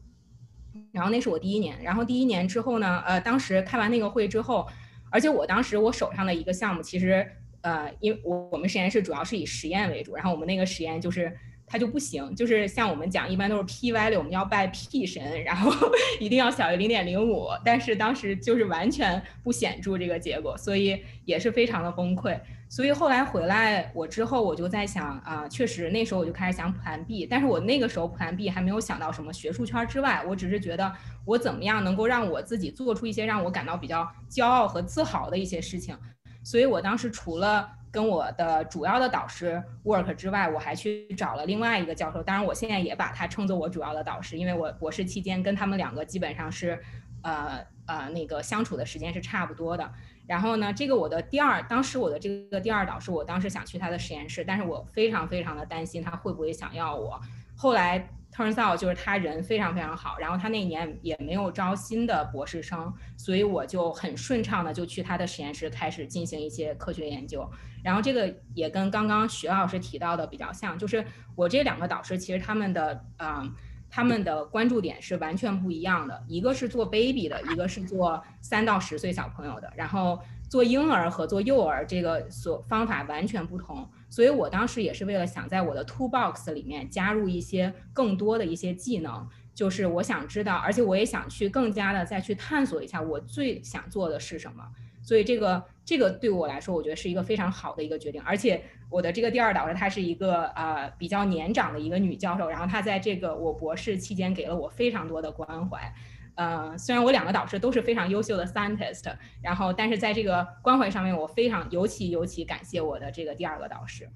[0.93, 4.69] 然后那是我第一年，然后第一年之后呢，呃，当时开完那个会之后，
[5.11, 7.27] 而且我当时我手上的一个项目，其实
[7.63, 11.35] 呃，因为我我们实验室主要是以实验为主，然后我们那个实验就是。
[11.71, 15.71] 它就不行，就是像我们讲，一般都是 p value，我们要拜 p 神，然后
[16.19, 22.37] 一定要小于零点零五，但是当时就是完全不显著这个结果，所以也是非常的崩溃。
[22.69, 30.93] 所以后来回来我之后，我就在想啊，确实那时候我就开始想 plan B，但是我那个时候 plan B 还没有想到什么学术圈之外，我只是觉得
[31.25, 35.97] 我怎么样能够让我自己做出一些让我感到比较骄傲和自豪的一些事情，
[36.43, 37.77] 所以我当时除了。
[37.93, 42.23] 跟我的主要的导师 work 之外，我还去找了另外一个教授。
[42.23, 46.81] 当然，我现在也把他称作我主要的导师，因为我博士期间跟他们两个基本上是，
[47.25, 49.93] 呃呃，那个相处的时间是差不多的。
[50.29, 57.21] 然后呢，这个我的第二，当时我的这个第二导师，我当时想去他的实验室，但是我非常非常的担心他会不会想要我。
[57.57, 58.09] 后来。
[58.33, 67.51] Turns out 就是他人非常非常好，然后他那年也没有招新的博士生，所以我就很顺畅的就去他的实验室开始进行一些科学研究。
[67.83, 71.05] 然后这个也跟刚刚徐老师提到的比较像，就是
[71.35, 73.53] 我这两个导师其实他们的嗯
[73.91, 83.91] 他们的关注点是完全不一样的，一个是做 baby 的，一个是做三到十岁小朋友的，然后做婴儿和做幼儿这个所方法完全不同。
[84.11, 94.65] 所以我当时也是为了想在我的 toolbox 里面加入一些更多的一些技能，就是我想知道，而且我也想去更加的再去探索一下我最想做的是什么。
[95.03, 98.21] 所以这个这个对我来说，我觉得是一个非常好的一个决定。
[98.23, 105.95] 而且我的这个第二导师她是一个呃比较年长的一个女教授，然后她在这个我博士期间给了我非常多的关怀。
[106.35, 114.09] 呃，虽然我两个导师都是非常优秀的 scientist，然后，但是在这个关怀上面，我非常尤其尤其感谢我的这个第二个导师。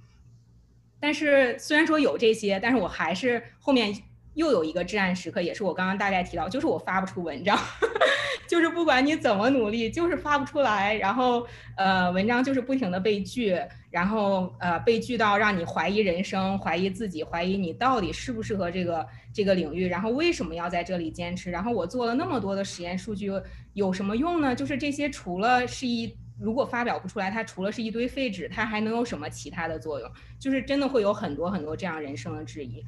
[1.01, 3.95] 但是虽然说有这些，但是我还是后面
[4.35, 7.59] 又有一个至暗时刻，也是我刚刚大概提到，就是我发不出文章。
[8.47, 11.47] 就是不管你怎么努力，就是发不出来，然后
[11.79, 13.59] 呃，文章就是不停的被拒，
[13.91, 21.51] 然后呃，被拒到让你怀疑人生，怀疑自己，怀疑你到底适不适合这个这个领域，然后为什么要在这里坚持？
[21.51, 23.33] 然后我做了那么多的实验数据
[23.73, 24.55] 有什么用呢？
[24.55, 30.11] 就是这些除了是一如果发表不出来，它除了是一堆废纸，它还能有什么其他的作用？
[30.39, 32.85] 就是真的会有很多很多这样人生的质疑。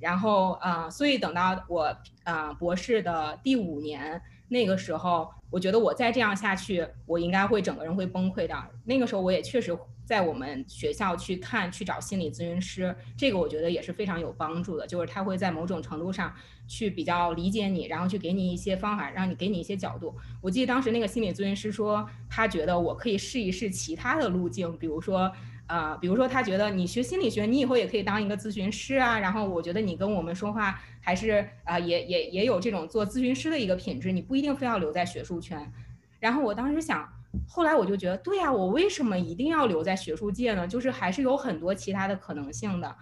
[0.00, 4.20] 然后啊，所以等到我啊博士的第五年。
[4.52, 8.56] 那个时候，我觉得我再这样下去，我应该会整个人会崩溃的。
[8.84, 14.84] 那个时候，我也确实在我们学校去看，去找心理咨询师，这个我觉得也是非常有帮助的。
[14.84, 16.34] 就是他会在某种程度上
[16.66, 20.12] 去比较理解你，然后去给你一些方法，让你给你一些角度。
[20.40, 25.30] 我记得当时那个心理咨询师说，他觉得我可以试一试其他的路径，比如说。
[25.70, 29.16] 呃，比如说他觉得你学心理学，你以后也可以当一个咨询师啊。
[29.20, 35.72] 然后我觉得你跟我们说话还是啊，也也也有这种做咨询师的一个品质，你不一定非要留在学术圈。
[36.18, 37.08] 然后我当时想，
[37.48, 40.66] 后来我就觉得，对呀，我为什么一定要留在学术界呢？
[40.66, 42.96] 就是还是有很多其他的可能性的。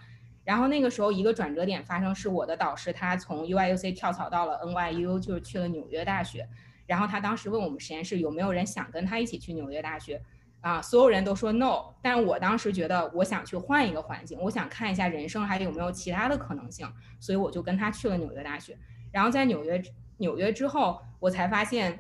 [0.44, 6.46] 然后那个时候一个转折点发生，是我的导师他从 UIUC 跳槽到了 NYU，就是去了纽约大学。
[6.86, 10.20] 然后他当时问我们实验室有没有人想跟他一起去纽约大学。
[10.60, 16.86] 啊，所有人都说 no，但我当时觉得我想去换一个环境，我想看一下人生还有没有其他的可能性，
[17.20, 18.76] 所以我就跟他去了纽约大学。
[19.12, 19.82] 然后在纽约
[20.18, 21.98] 纽约之后，我才发现，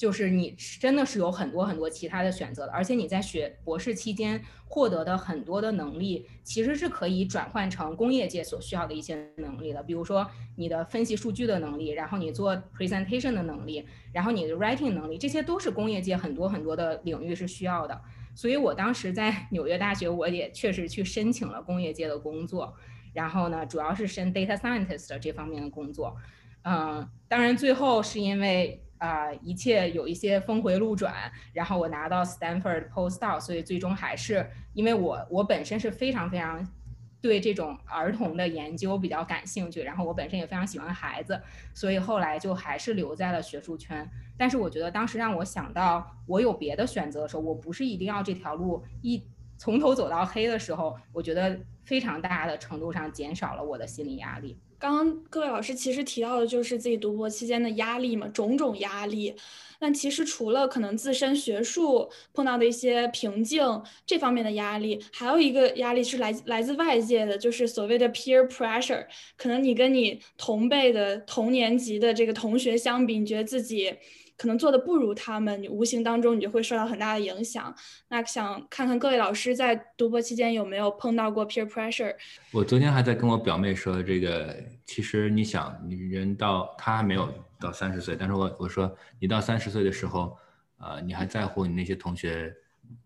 [0.00, 10.26] 就是你真的是有很多很多其他的选择的，而且你在学博士期间获得的很多的能力，其实是可以转换成工业界所需要的一些能力的，比如说
[10.56, 18.00] 你的分析数据的能力，然后你做 presentation 的能力，然后你的 writing 能力，这些都是工业界很多很多的领域是需要的。
[18.34, 22.74] 所以我当时在 纽约大学，我也确实去申请了工业界的工作，
[23.12, 26.16] 然后呢，主要是申 data scientist 这方面的工作。
[26.62, 28.82] 嗯，当然最后是因为。
[29.00, 36.66] 啊，一切有一些峰回路转，然后我拿到 Stanford postdoc，所以最终还是因为我我本身是非常非常
[37.22, 41.40] 对这种儿童的研究比较感兴趣，然后我本身也非常喜欢孩子，
[41.72, 44.06] 所以后来就还是留在了学术圈。
[44.36, 49.26] 但是我觉得当时让我想到我有别的选择的时候，我不是一定要这条路一
[49.56, 54.58] 从头走到黑的时候，我觉得非常大的程度上减少了我的心理压力。
[54.80, 59.34] 刚刚各位老师其实提到的就是自己读博期间的压力嘛，种种压力。
[59.78, 63.62] 那其实除了可能自身学术碰到的一些瓶颈
[64.06, 69.06] 这方面的压力，还有一个压力是来来自外界的，就是所谓的 peer pressure。
[69.36, 73.94] 可能你跟你同辈的同年级的这个同学相比，你觉得自己。
[74.40, 77.74] 可能做的不如他们，你无形当中你就会受到很大的影响。
[78.08, 82.16] 那想看看各位老师在读博期间有没有碰到过 peer pressure？
[82.50, 87.30] 我昨天还在跟我表妹说，这个其实你想，你人到他还没有
[87.60, 90.34] 到三十岁，但是我我说你到三十岁的时候，
[90.78, 92.50] 呃，你还在乎你那些同学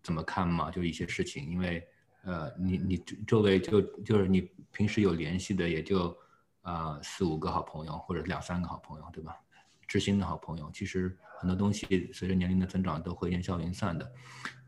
[0.01, 0.71] 怎么看吗？
[0.71, 1.85] 就一些事情，因为
[2.23, 6.17] 呃，你你周围就就是你平时有联系的也就
[6.61, 9.35] 呃四五个好朋友或者两三个好朋友，对吧？
[9.85, 14.11] 知心的好朋友，其实很多东西随着年龄的增长都会烟消云散的，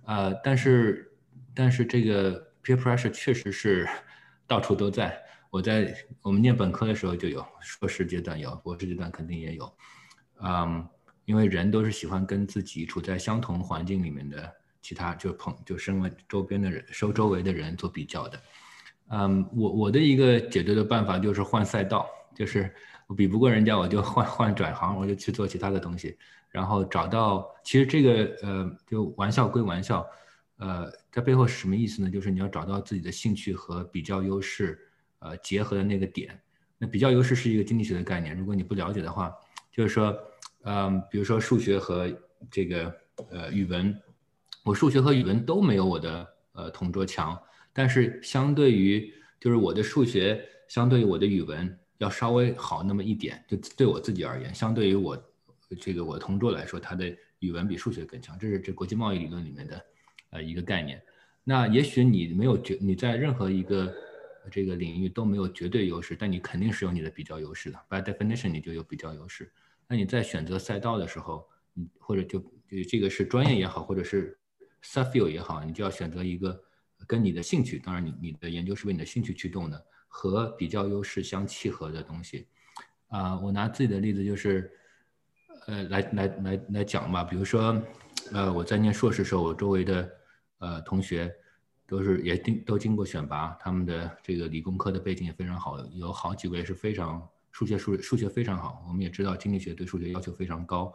[0.05, 1.11] 呃，但是
[1.53, 3.87] 但是这个 peer pressure 确实是
[4.45, 5.21] 到处都在。
[5.49, 9.77] 我在我们念本科的时候就有，硕士阶段有，博士阶段肯定也有，
[10.43, 10.87] 嗯，
[11.25, 18.41] 因为人都是喜欢跟自己处在相同环境里面的其他就朋就身为周边的人收周围的人做比较的，
[19.09, 22.73] 嗯，我我的一个解决的办法就是换赛道，就是。
[23.07, 26.17] 我比不过人家，我就换换转行，我就去做其他的东西，
[26.57, 27.47] 然后找到。
[27.63, 30.03] 其实这个呃，就玩笑归玩笑，
[30.57, 32.09] 呃，在背后是什么意思呢？
[32.09, 34.79] 就是你要找到自己的兴趣和比较优势，
[35.19, 36.39] 呃，结合的那个点。
[36.79, 39.31] 那比较优势是一个经济学的概念，如果你不了解的话，
[39.71, 40.17] 就是说，
[40.63, 42.11] 嗯，比如说数学和
[42.49, 42.95] 这个
[43.29, 43.95] 呃语文，
[44.63, 47.39] 我数学和语文都没有我的呃同桌强，
[47.71, 51.77] 但是相对于就是我的数学相对于我的语文。
[51.99, 55.17] 要稍微好那么一点，就对我自己而言，相对于我
[55.75, 59.85] 这个我同桌来说，他的语文比数学更强，这是这国际贸易理论里面的
[60.29, 61.01] 呃一个概念。
[61.43, 63.93] 那也许你没有绝你在任何一个
[64.51, 67.79] 这个领域都没有绝对优势，但你肯定是有你的比较优势的。
[67.89, 69.51] By definition，你就有比较优势。
[69.87, 74.37] 那你在选择赛道的时候，你或者就就这个是专业也好，或者是
[74.83, 76.61] subfield 也好，你就要选择一个
[77.05, 79.85] 跟你的兴趣，当然你你的研究是为你的兴趣驱动的。
[80.09, 82.47] 和比较优势相契合的东西，
[83.09, 84.71] 啊，我拿自己的例子就是，
[85.67, 87.23] 呃，来来来来讲吧。
[87.23, 87.81] 比如说，
[88.31, 90.09] 呃，我在念硕士时候，我周围的
[90.59, 91.29] 呃同学
[91.85, 98.83] 都是也经都经过选拔，他们的这个理工科的背景也非常好，有好几位是非常数学数数学非常好。
[98.87, 100.93] 我们也知道经济学对数学要求非常高，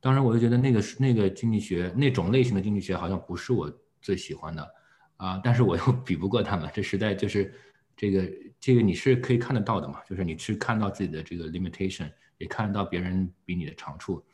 [0.00, 4.70] 当然我就觉得那个那个经济学那种类型的经济学好像不是我最喜欢的，
[5.18, 7.52] 啊，但是我又比不过他们，这实在就是。
[7.98, 10.02] 这个这个你是可以看得到的嘛？
[10.06, 14.24] 就是你是看到自己的这个 limitation，也看得到别人比你的长处，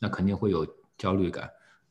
[0.00, 1.50] 那肯定会有焦虑感。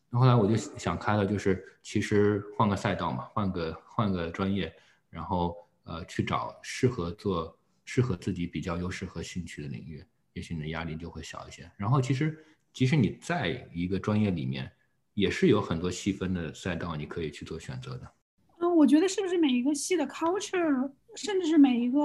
[0.10, 4.74] 那后来我就想开了，就是其实换个赛道嘛，换个换个专业，
[5.10, 11.72] 然后呃去找适合做、适合自己比较优势和兴趣的领域，也许你的压力就会小一些。
[11.78, 14.70] 然后其实即使你在一个专业里面，
[15.14, 18.14] 也是有很多细分的赛道你可以去做选择的。
[18.60, 20.92] 嗯，我觉得是不是每一个系的 culture？
[21.16, 22.00] 甚至是每一个，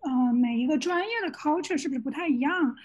[0.00, 2.76] 呃，每一个专业的 culture 是不是不太一样？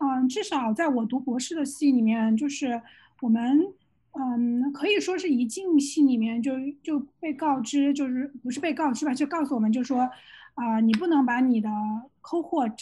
[0.00, 2.80] 嗯，至少在我读博士的系里面，就是
[3.20, 3.66] 我们，
[4.12, 6.52] 嗯，可以说是一进系里面就
[6.82, 10.10] 就被告知，就是不是被告知吧，就告诉我们，就说，
[10.54, 11.68] 啊，你不能把你的
[12.20, 12.78] cohort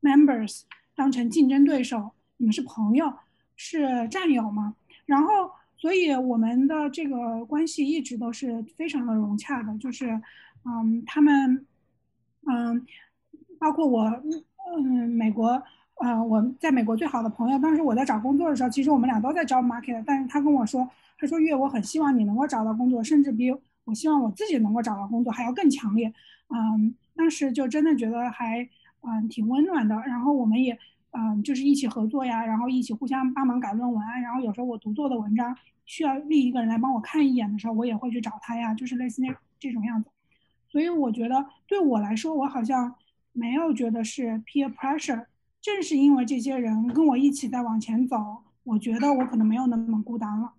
[0.00, 0.62] members
[0.94, 3.12] 当成竞争对手，你们是朋友，
[3.56, 4.74] 是战友嘛。
[5.06, 10.22] 然后，所以我们的这个关系一直都是非常的融洽的，就是。
[10.66, 11.66] 嗯，他们，
[12.46, 12.86] 嗯，
[13.64, 14.02] 包括我，
[14.76, 15.62] 嗯，美国，
[16.02, 20.86] 呃，我在美国最好的朋友，当时我在找工作的时候，其实我们俩都在招 market，但是他跟我说，
[21.16, 23.50] 他说月，我很希望你能够找到工作，甚至比
[23.86, 26.12] 我希望我自己能够找到工作还要更强烈。
[26.54, 28.68] 嗯，当时就真的觉得还，
[29.00, 29.94] 嗯，挺温暖的。
[30.06, 30.78] 然后我们也，
[31.12, 35.56] 嗯，就是一起合作呀，然后一起互相帮忙改论文啊，然后有时候我读做的文章
[35.86, 40.10] 需要另一个人来帮我看一眼的时候，我也会去找他呀，就是类似那这种样子。
[40.68, 42.94] 所以我觉得对我来说，我好像
[43.34, 45.26] 没有觉得是 peer pressure，
[45.60, 48.16] 正是因为这些人跟我一起在往前走，
[48.62, 50.54] 我觉得我可能没有那么孤单了。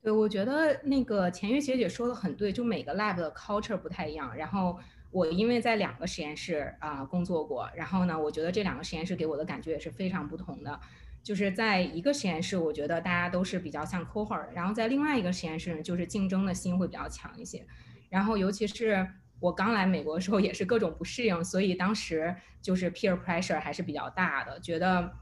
[0.00, 4.78] 对，我觉得那个钱月学姐说的很对，就每个 lab 的 culture 不太一样，然后。
[5.12, 10.78] 我因为在两个实验室啊工作过，然后呢，我觉得这两个实验室给我的感觉也是非常不同的。
[11.20, 17.66] 就是在一个实验室，我觉得大家都是比较像 cohort，然后在另外一个实验室，就是竞争的心会比较强一些。
[18.08, 19.04] 然后尤其是
[19.40, 25.12] 我刚来美国的时候，也是各种不适应，所以当时就是 peer pressure 还是比较大的，觉得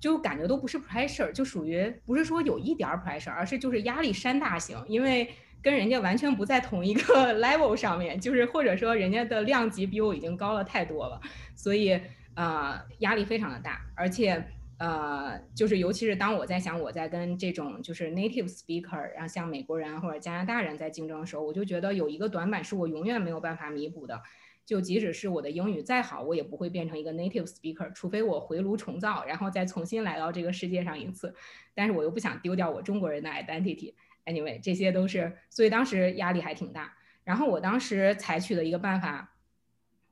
[0.00, 5.28] 就感觉都不是 pressure，就属于不是说有一点 pressure，而是就是压力山大型，因为。
[5.62, 11.20] 跟人家完全不在同一个 level 上面，就是或者说人家的量级比我已经高了太多了，
[11.56, 12.00] 所以
[12.34, 14.46] 呃压力非常的大，而且
[14.78, 24.22] 呃就是尤其是当我在想我在跟这种就是 native speaker，然后像美国人或者加拿大人在竞争的时候，我就觉得有一个短板是我永远没有办法弥补的，
[24.64, 31.34] 就即使是我的英语再好，我也不会变成一个 native speaker，除非我回炉重造，然后再重新来到这个世界上一次，
[31.74, 33.94] 但是我又不想丢掉我中国人的 identity。
[34.26, 36.92] Anyway，这些都是，所以当时压力还挺大。
[37.22, 39.35] 然后我当时采取的一个办法，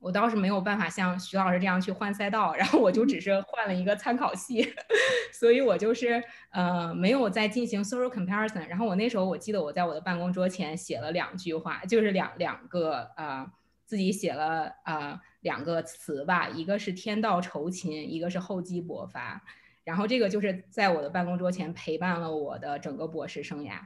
[0.04, 4.62] 我倒是没有办法像徐老师这样去换赛道，然后我就只是换了一个参考系，
[5.32, 8.66] 所以我就是呃没有在进行 social comparison。
[8.68, 13.50] 然后我那时候我记得我在我的办公桌前写了两句话，就是两两个呃
[13.86, 19.42] 自己写了呃两个词吧，一个是天道酬勤，一个是厚积薄发。
[19.84, 23.78] 然后这个就是在我的办公桌前陪伴了我的整个博士生涯。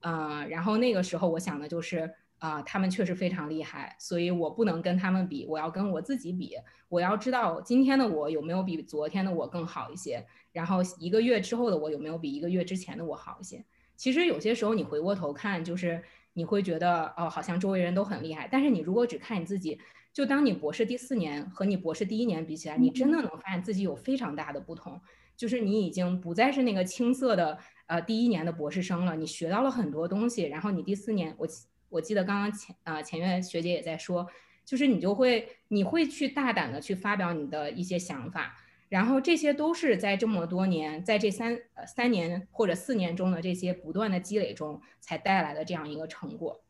[0.00, 2.12] 嗯，然后那个时候我想的就是，
[2.42, 6.56] 啊，他们确实非常厉害，所以我不能跟他们比，我要跟我自己比。
[6.88, 13.64] 我要知道今天的我有没有比昨天的我更好一些，然后一个月之后的我有没有比一个月之前的我好一些。
[13.96, 19.78] 其实有些时候你回过头看，就是你会觉得，哦，好像周围人都很厉害，但是你如果只看你自己，
[20.12, 25.00] 就当你博士第四年和你博士第一年比起来，你真的能发现自己有非常大的不同，
[25.36, 27.56] 就是你已经不再是那个青涩的。
[27.86, 31.46] 呃，第一年的博士生了，你学到了很多东西，然后你第四年，我
[31.92, 34.26] 我记得刚刚前呃前院学姐也在说，
[34.64, 38.56] 就是你就会你会去大胆的去发表你的一些想法，
[38.88, 46.62] 然后这些都是在这么多年，在这三呃三年或者四年中的这些不断的积累中才带来的这样一个成果。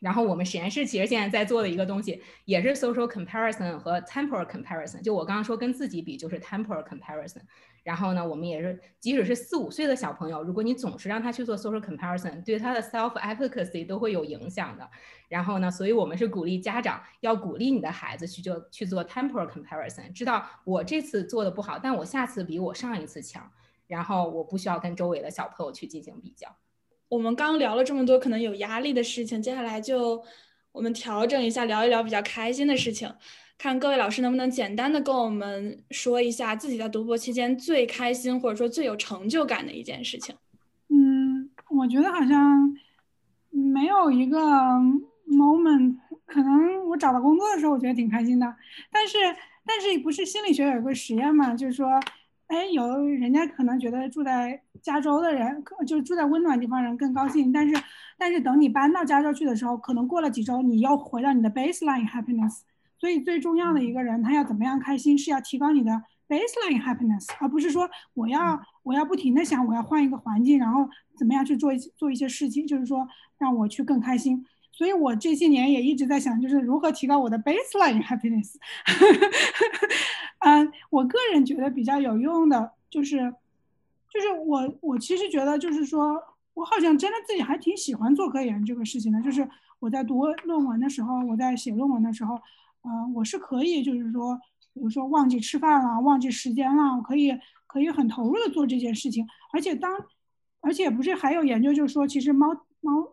[0.00, 7.40] 然后我们实验室其实现在在做的一个东西，也是 social comparison 和 temporal comparison，就我刚刚说跟自己比就是 temporal comparison。
[7.86, 14.90] 然后呢，我们也是，即使是四五岁的小朋友，如果你总是让他去做 social comparison，对他的 self efficacy 都会有影响的。
[15.28, 23.48] 然后呢，所以我们是鼓励家长要鼓励你的孩子去做去做 temporal comparison，知道我这次做的不好，但我下次比我上一次强，
[23.86, 26.56] 然后我不需要跟周围的小朋友去进行比较。
[27.08, 30.24] 我们刚聊了这么多可能有压力的事情，接下来就
[30.72, 33.08] 我们调整一下，聊一聊比较开心的事情。
[33.58, 40.34] 看各位老师能不能简单的跟我们说一下自己在读博期间最开心或者说最有成就感的一件事情。
[40.88, 42.76] 嗯，我觉得好像
[43.50, 44.38] 没有一个
[45.26, 45.96] moment，
[46.26, 48.54] 可能我找到工作的时候我觉得挺开心的，
[48.90, 49.16] 但是
[49.64, 51.88] 但是不是心理学有一个实验嘛，就是说，
[52.48, 57.74] 哎，有人家可能觉得住在加州的人，就住在温暖地方人更高兴，但是
[58.18, 62.60] 但是等你搬到加州去的时候，可能过了几周，你要回到你的 baseline happiness。
[62.98, 65.92] 所以最重要的一个人，他要怎么样开心，是要提高你的
[66.26, 73.06] baseline happiness，而不是说我要我要不停的想我要换一个环境，然后怎么样去做一做一些事情，就是说
[73.38, 74.44] 让我去更开心。
[74.72, 78.54] 所以我这些年也一直在想，就是如何提高我的 baseline happiness。
[80.40, 83.32] 嗯，我个人觉得比较有用的就是，
[84.12, 86.22] 就是我我其实觉得就是说
[86.54, 89.48] 我好像真的自己还挺喜欢做科研这个事情的，就是
[89.80, 92.40] 我在读论文的时候，我在写论文的时候。
[92.88, 94.38] 嗯，我是可以，就是说，
[94.72, 99.26] 比如说忘记吃饭了，忘记时间了，我可以可以很投入的做这件事情。
[99.52, 99.92] 而且当，
[100.60, 102.60] 而且不是还有研究，就是说，其实 multi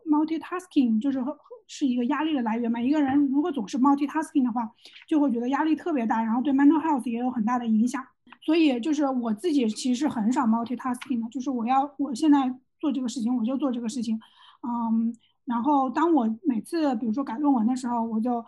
[0.05, 1.19] multitasking 就是
[1.65, 2.79] 是一个压力的来源嘛。
[2.79, 4.69] 一个人如果总是 multitasking 的话，
[5.07, 8.05] 就会觉得压力特别大，然后对 mental health 也有很大的影响。
[8.45, 14.19] 所以就是我自己其实很少 multitasking 的，就是我要我现在做这个事情，我就做这个事情。
[14.61, 15.15] 嗯，
[15.45, 18.45] 然后当我每次比如说改论文的时候，我就。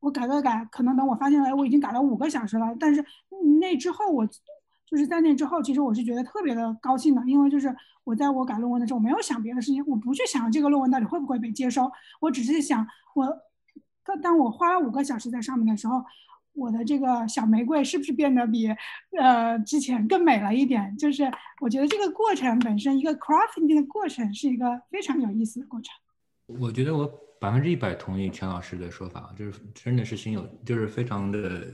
[0.00, 2.74] 我改改改，可能等我发现了，我已经改了五个小时了。
[2.78, 3.04] 但是
[3.60, 4.26] 那之后，我
[4.86, 7.74] 就是在那之后，其实我是觉得特别的高兴的，因为就是
[8.04, 11.90] 我在我改论文的时候，我没有想别的事情，我不去想这个论文到底会不会被接收，
[12.20, 13.26] 我只是想我
[14.04, 16.04] 当当我花了五个小时在上面的时候，
[16.52, 18.68] 我的这个小玫瑰是不是变得比
[19.18, 20.96] 呃之前更美了一点？
[20.96, 21.30] 就是
[21.60, 25.92] 我觉得这个过程本身，一个 crafting 的过程是一个非常有意思的过程。
[26.60, 31.66] 我觉得我百分之一百同意全老师的说法，就是真的是心有，就是非常的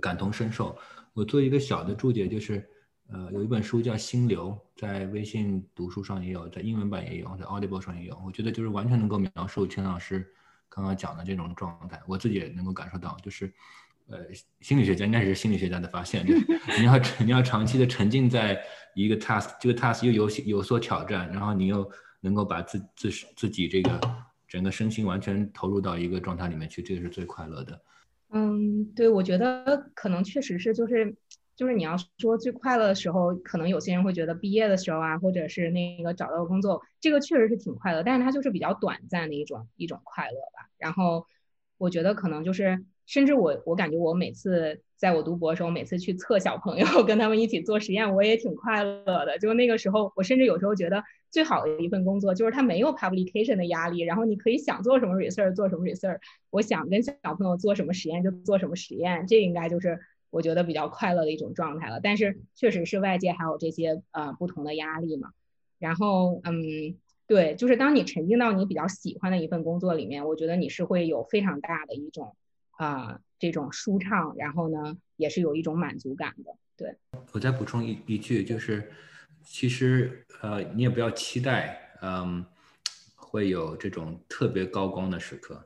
[0.00, 0.76] 感同身受。
[1.12, 2.68] 我做一个小的注解，就是
[3.08, 8.20] 呃有一本书叫《心流》，在微信读书上也有，在英文版也有，在 Audible 上也有。
[8.24, 10.26] 我觉得就是完全能够描述全老师
[10.68, 13.52] 刚刚讲的这种状态，我自己也能够感受到，就是。
[14.06, 14.18] 呃，
[14.60, 16.26] 心理学家应该是心理学家的发现，
[16.78, 18.62] 你要 你要长期的沉浸在
[18.94, 21.90] 一个 task，这个 task 又有有所挑战，然后你又
[22.20, 23.98] 能够把自自自己这个
[24.54, 27.82] 整个身心完全投入到一个状态里面去，这个是最快乐的。
[28.30, 31.12] 嗯，对，我觉得可能确实是，就是
[31.56, 40.70] 就是你要说最快乐的时候，可能有些人会觉得毕业的时候啊，或者是那个找到工作，这个确实是挺快乐，但是它就是比较短暂的一种一种快乐吧。
[40.78, 41.26] 然后
[41.76, 42.84] 我觉得可能就是。
[43.06, 49.38] 甚至我，我感觉我每次在我读博的时候，每次去测小朋友，跟他们一起做实验，我也挺快乐的。
[49.38, 56.18] 就那个时候，我甚至有时候觉得最好的一份工作就是它没有 publication 的压力，然后你可以想做什么 research 做什么 research，
[56.50, 59.98] 我想跟小朋友做什么实验就做什么实验，这应该就是
[60.30, 62.00] 我觉得比较快乐的一种状态了。
[62.00, 65.30] 但是确实是外界还有这些呃不同的压力嘛。
[65.78, 72.34] 然后嗯，对，就是当你沉浸到你比较喜欢的一份工作里面，我觉得你是会有非常大的一种。
[72.76, 76.56] 啊，这种舒畅，然后呢，也是有一种满足感的。
[76.76, 76.96] 对
[77.32, 78.90] 我再补充一一句，就是
[79.44, 82.44] 其实呃，你也不要期待，嗯，
[83.14, 85.64] 会有这种特别高光的时刻，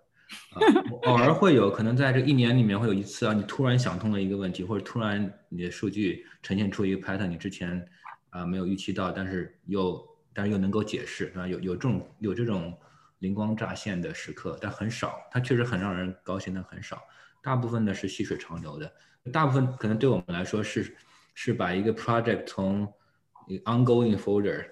[1.04, 7.88] 偶尔会有可能在这一年里面会有一次啊，你突然想通了一个问题，或者突然你的数据呈现出一个 pattern，你之前
[8.30, 12.76] 啊没有预期到，但是又但是又能够解释，啊，有有这种有这种。
[13.18, 15.18] 灵光乍现的时刻，但很少。
[15.30, 17.02] 它确实很让人高兴，但很少。
[17.42, 18.92] 大部分呢是细水长流的。
[19.32, 20.96] 大部分可能对我们来说是
[21.34, 22.92] 是把一个 project 从
[23.64, 24.66] ongoing folder，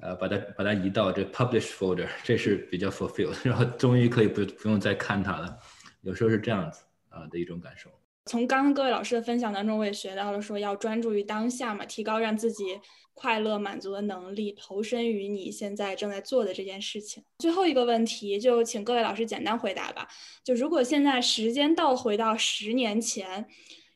[0.00, 5.58] 呃，把它把它移到这 publish folder， 这是比较 fulfilled，然后终于可以不不用再看它了。
[6.02, 7.90] 有时候是这样子啊的一种感受。
[8.24, 12.80] 从刚刚各位老师的分享当中，我也学到了说要专注于当下嘛，提高让自己
[13.14, 17.24] 快乐满足的能力，投身于你现在正在做的这件事情。
[17.38, 20.06] 最后一个问题，就请各位老师简单回答吧。
[20.44, 23.46] 就如果现在时间倒回到十年前，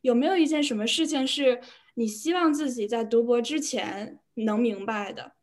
[0.00, 1.60] 有没有一件什么事情是
[1.94, 5.34] 你希望自己在读博之前能明白的，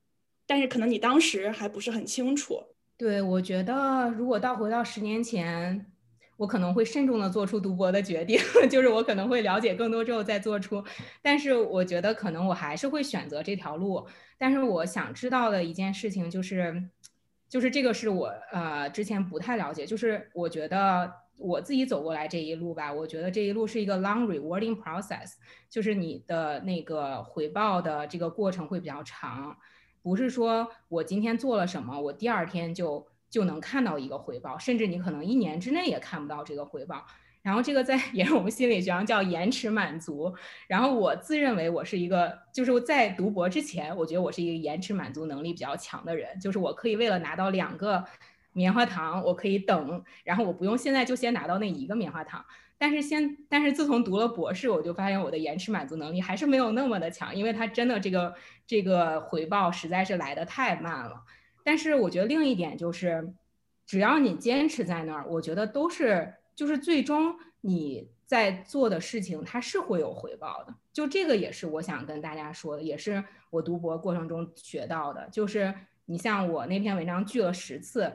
[0.45, 2.61] 但是可能你当时还不是很清楚？
[2.97, 5.92] 对，我觉得如果倒回到十年前。
[6.35, 10.83] 我可能会慎重的做出读博的决定， 就是我可能会了解更多之后再做出。
[11.21, 14.05] 但是我觉得可能我还是会选择这条路。
[14.37, 16.89] 但是我想知道的一件事情就是，
[17.47, 19.85] 就是这个是我呃之前不太了解。
[19.85, 25.33] 就是我觉得我自己走过来这一路吧，我觉得这一路是一个 long rewarding process，
[25.69, 29.55] 就是你的那个回报的这个过程会比较长，
[30.01, 33.07] 不是说我今天做了什么，我第二天就。
[33.33, 37.03] 就能看到一个回报，甚至你可能一年之内也看不到这个回报。
[37.41, 40.31] 然后这个在 也是我们心理学上叫延迟满足。
[40.67, 48.05] 然后我自认为我是一个，就是在读博之前，我觉得我是一个延迟满足能力比较强的人，就是我可以为了拿到两个
[48.53, 52.45] 棉花糖，我可以等，然后我不用现在就先拿到那一个棉花糖。
[52.77, 58.35] 但是先，但是自从读了博士，我就发现我的延迟满足能力还是没有那么的强，因为它真的这个
[58.67, 61.23] 这个回报实在是来的太慢了。
[61.63, 63.33] 但是我觉得另一点就是，
[63.85, 70.75] 只要你坚持在那儿，我觉得都是就是最终你在做的事情，它是会有回报的。
[70.91, 75.27] 就这个也是我想跟大家说的，也是我读博过程中学到的。
[75.31, 75.73] 就是
[76.05, 78.13] 你像我那篇文章拒了十次，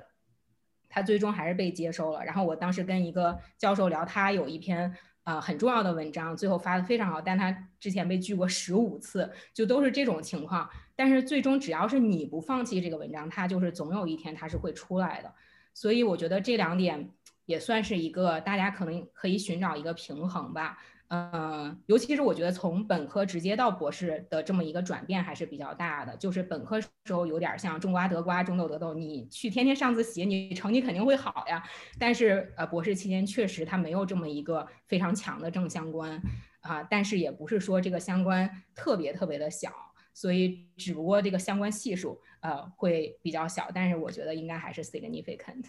[0.88, 2.24] 它最终还是被接收了。
[2.24, 4.94] 然后我当时跟一个教授聊，他有一篇。
[5.28, 10.66] 呃，很重要的文章，最后发的非常好，但他之前被拒过十五次，就都是这种情况。
[10.96, 15.30] 但是最终只要是你不放弃这个文章，它就是总有一天它是会出来的。
[15.74, 17.10] 所以我觉得这两点
[17.44, 20.78] 也算是一个大家可能可以寻找一个平衡吧。
[21.10, 26.14] 嗯，尤其是我觉得从本科直接到博士的这么一个转变还是比较大的。
[26.18, 31.62] 就是本科时候有点像种瓜得瓜，种豆得豆，你去天天上自习，你成绩肯定会好呀。
[31.98, 36.20] 但是呃，博士期间确实它没有这么一个非常强的正相关
[36.60, 39.72] 啊，但是也不是说这个相关特别特别的小，
[40.12, 45.64] 所以只不过这个相关系数呃会比较小，但是我觉得应该还是 significant。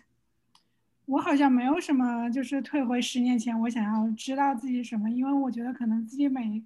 [1.09, 6.63] 我好像没有什么，就是退回十年前，我想要知道自己什么，因为我觉得可能自己每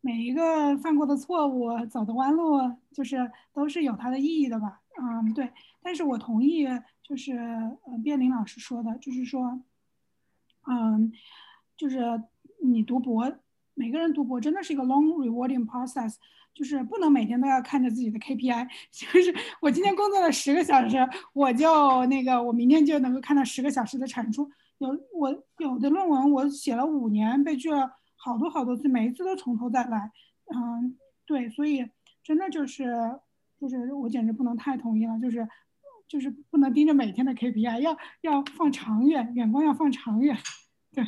[0.00, 2.60] 每一个犯过的错误、走的弯路，
[2.92, 4.80] 就是都是有它的意义的吧。
[5.00, 5.50] 嗯，对。
[5.82, 6.64] 但是我同意，
[7.02, 9.60] 就是呃，卞林老师说的，就是说，
[10.68, 11.12] 嗯，
[11.76, 12.22] 就是
[12.62, 13.36] 你读博，
[13.74, 16.14] 每个人读博真的是一个 long rewarding process，
[16.54, 20.96] 就是不能每天都要看着自己的 KPI， 就是我今天工作了十个小时，
[21.32, 24.50] 我就那个我明天就能够看到十个小时的产出。
[24.78, 30.10] 有我有的论文我写了五年，被拒了好多好多次，每一次都从头再来。
[30.54, 31.88] 嗯，对，所以
[32.22, 32.92] 真的就是
[33.58, 35.48] 就是我简直不能太同意了，就是
[36.08, 40.36] 就是不能盯着每天的 KPI，要要放长远，眼光要放长远。
[40.92, 41.04] 对，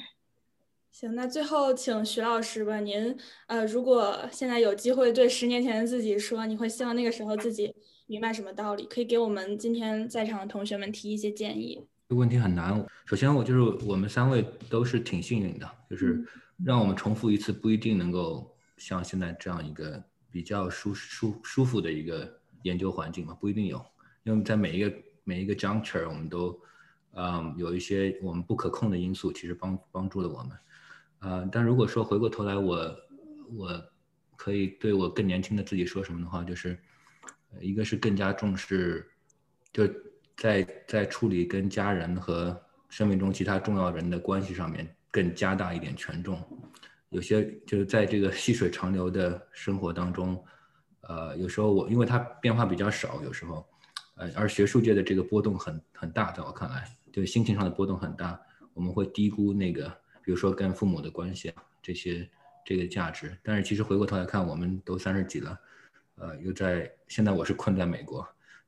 [0.94, 3.16] 行，那最后请徐老师吧，您
[3.48, 7.74] 呃，如果现在有机会对十年前的自己说，你会希望那个时候自己
[8.06, 8.84] 明白什么道理？
[8.84, 11.84] 可以给我们今天在场的同学们提一些建议。
[12.08, 12.86] 这个问题很难。
[13.06, 16.24] 首先，我就是我们三位都是挺幸运的，就是
[16.64, 23.84] 让我们重复一次不一定能够像现在这样一个比较舒舒舒服的一个研究环境嘛，不一定有。
[24.22, 26.56] 因为在每一个每一个 juncture，我们都
[27.16, 30.50] 嗯有一些我们不可控的因素，其实帮帮助了我们。
[31.24, 32.96] 呃，但如果说回过头来，我
[33.56, 33.82] 我
[34.36, 36.78] 可以对我更年轻的自己说什么的话，就是
[37.60, 39.10] 一个是更加重视，
[39.72, 39.88] 就。
[40.36, 46.42] 在在处理跟家人和生命中其他重要人的关系上面，更加大一点权重。
[47.10, 50.44] 有些就是在这个细水长流的生活当中，
[51.02, 53.64] 呃，有时候我因为它变化比较少，有时候，
[54.16, 58.36] 呃，而学术界的这个波动很很大，在我看来，就心情上的波动很大，
[58.72, 62.28] 我们会低估那个，比如说跟父母的关系啊，这些
[62.64, 63.36] 这个价值。
[63.42, 65.58] 但是其实回过头来看，我们都三十几了，
[66.16, 68.26] 呃，又在现在我是困在美国。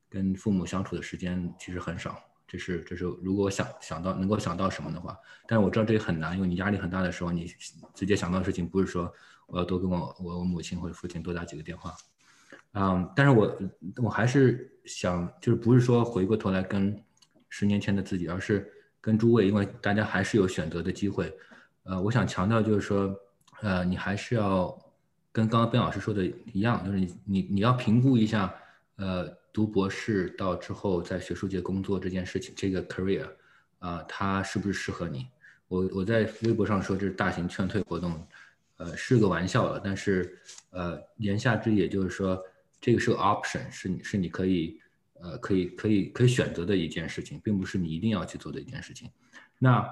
[0.09, 7.53] 跟父母相处的时间其实很少，这是这是如果想想到能够想到什么的话，但是我知道这也很难，因为你压力很大的时候，你
[7.93, 9.13] 直接想到的事情不是说
[9.49, 11.93] 我要多跟我我母亲或者父亲多打几个电话，
[12.75, 13.59] 嗯，但是我
[14.05, 17.05] 我还是想就是不是说回过头来跟
[17.49, 18.73] 十年前的自己，而是
[19.07, 21.33] 跟诸位，因为大家还是有选择的机会，
[21.85, 23.15] 呃，我想强调就是说，
[23.63, 24.77] 呃，你还是要
[25.31, 28.53] 跟刚刚边老师说的一样，就是你你你要评估一下，
[28.97, 29.33] 呃。
[29.57, 33.27] 读博士到之后在学术界工作这件事情，这个 career，
[33.79, 35.27] 啊，它是不是适合你？
[35.69, 38.23] 我我在微博上说这是大型劝退活动，
[38.77, 39.81] 呃，是个玩笑了。
[39.83, 40.39] 但是，
[40.73, 42.39] 呃，言下之意也就是说，
[42.83, 44.79] 这个是个 option，是你是你可以，
[45.21, 49.11] 呃，可以可以可以选择的一件事情，并不是你一定要去做的一件事情。
[49.59, 49.89] 那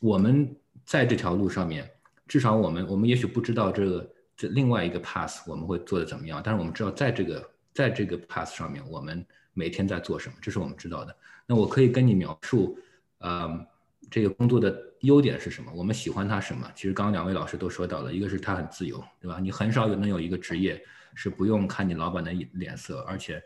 [0.00, 1.90] 我们在这条路上面，
[2.26, 7.50] 至少我们我们也许不知道这个这另外一个 path 我们会做的怎么样，但是我们知道在这个。
[7.74, 9.24] 在这个 path 上面，我们
[9.54, 10.34] 每天在做什么？
[10.42, 11.16] 这是我们知道的。
[11.46, 12.78] 那我可以跟你描述，
[13.16, 13.66] 呃，
[14.10, 15.72] 这个工作的优点是什么？
[15.74, 16.70] 我们喜欢它什么？
[16.74, 19.38] 其实刚刚两位老师都说到了，一个是它很自由，对吧？
[19.40, 20.84] 你很少有能有一个职业
[21.14, 23.42] 是不用看你老板的脸色，而且，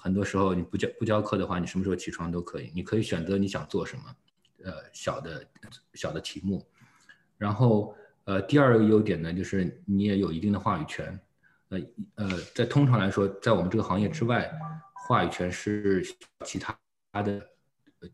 [0.00, 2.72] 很多时候你不教不教课的话，你什么时候起床都可以。
[2.74, 4.02] 你可以选择你想做什么，
[4.64, 5.46] 呃，小的
[5.94, 6.66] 小的题目。
[7.36, 7.94] 然后，
[8.24, 11.20] 呃，第二个优点呢，就是你也有一定的话语权。
[11.68, 11.78] 呃
[12.16, 14.50] 呃，在通常来说，在我们这个行业之外，
[15.06, 16.04] 话语权是
[16.44, 16.76] 其他
[17.22, 17.40] 的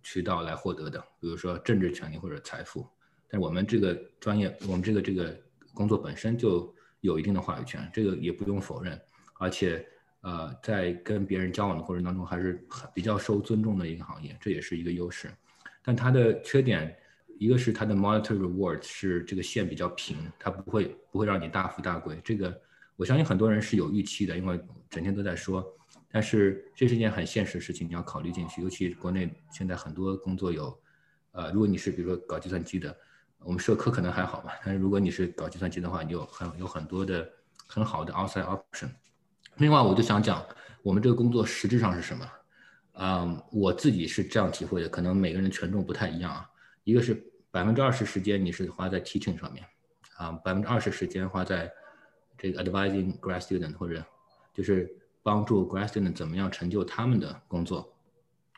[0.03, 2.87] 渠道来获得的，比如说政治权利或者财富。
[3.28, 5.34] 但我们这个专业，我们这个这个
[5.72, 9.01] 工作本身就有一定的话语权，这个也不用否认。
[9.39, 9.87] 而且，
[10.27, 15.31] 呃，在跟别人交往的过程当中，还是很比较受尊重的一个行业，这也是一个优势。
[15.85, 16.93] 但它的缺点，
[17.39, 22.20] 一个是它的 monetary reward 是这个线比较平，它不会不会让你大富大贵。
[22.24, 22.61] 这个。
[22.99, 24.59] 我相信很多人是有预期的，因为
[24.89, 25.62] 整天都在说，
[26.11, 28.62] 但是这是一件很现实的事情，你要考虑进去。
[28.62, 30.81] 尤其国内现在很多工作有，
[31.33, 32.97] 呃，如果你是比如说搞计算机的，
[33.41, 37.31] 我们社科可能还好吧，但是如果你是搞计算机的话，你有很有很多的
[37.66, 38.89] 很好的 outside option。
[39.57, 40.44] 另外，我就想讲
[40.82, 42.30] 我们这个工作实质上是什么？
[42.94, 46.48] 嗯，我自己是这样体会的，可能每个人权重不太一样啊。
[46.84, 49.64] 一个是百分之二十时间你是花在 teaching 上面，
[50.16, 51.70] 啊，百分之二十时间花在。
[52.38, 54.04] 这个 advising grad student 或者
[54.52, 57.96] 就是帮助 grad student 怎么样成就他们的工作，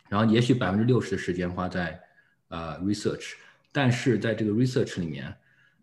[0.09, 1.97] 然后也许百分之六十的时间花在
[2.49, 3.35] 呃 research，
[3.71, 5.33] 但是在这个 research 里面，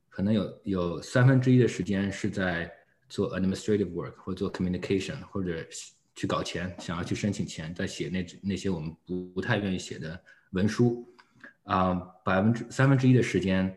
[0.09, 2.69] 可能有有三分之一的时间是在
[3.09, 5.65] 做 administrative work 或者做 communication 或者
[6.15, 10.19] 去搞钱，想要去申请钱，在写那那些我们不不太愿意写的
[10.51, 11.07] 文书，
[11.63, 11.93] 啊，
[12.23, 13.75] 百分之三分之一的时间。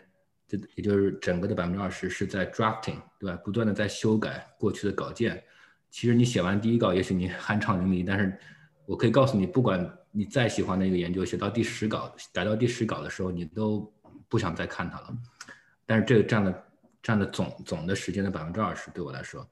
[0.51, 3.37] 这也就是整个的百分之二十是在 drafting，对吧？
[3.45, 5.45] 不断的在修改过去的稿件。
[5.91, 8.35] 其实你写完第一稿，也许你 酣畅淋漓，但是
[8.87, 13.93] 我可以告诉你，不管你再喜欢的一个研究，写到第十稿，改到第十稿的时候，你都
[14.27, 15.15] 不想再看它了。
[15.85, 16.65] 但是这个占了
[17.03, 19.49] 占了总总的时间的百分之二十，对我来说，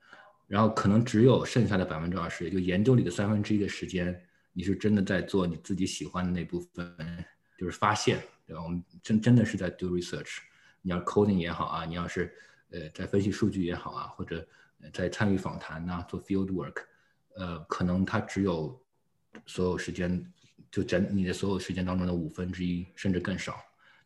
[0.47, 4.20] 然后可能只有剩下的百分之二十，也就研究里的三分之一的时间，
[4.53, 7.24] 你是真的在做你自己喜欢的那部分，
[7.59, 8.62] 就是发现，对吧？
[8.62, 10.38] 我们真真的是在 do research。
[10.82, 12.32] 你要 coding 也好啊，你要是
[12.70, 14.47] 呃在分析数据也好啊，或者
[14.92, 16.76] 在参与访谈呐，做 field work，
[17.36, 18.80] 呃，可能他只有
[19.47, 20.24] 所有时间
[20.70, 23.57] 就整你的所有时间当中的五分之一，甚至更少。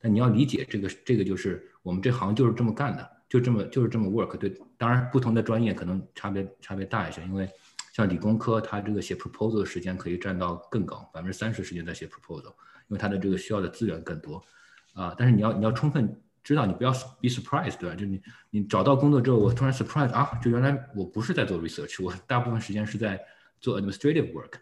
[0.01, 4.37] 但你要理解这个，这个就是我们这行就是这么干的，就这么就是这么 work。
[4.37, 7.49] 对，当然不同的专业可能差别差别大一些，因为
[7.95, 12.49] 像理工科，它这个写 proposal 的时间可以占到更高，百分之三十时间在写 proposal，
[12.89, 14.43] 因为它的这个需要的资源更多
[14.93, 15.15] 啊。
[15.17, 17.95] 但是你要你要充分知道，你不要 be surprised，对吧？
[17.95, 18.21] 就你
[18.51, 23.19] 你找到工作之后，我突然 surprise 啊，就原来我不是在做 research，我大部分时间是在
[23.61, 24.55] 做 administrative work。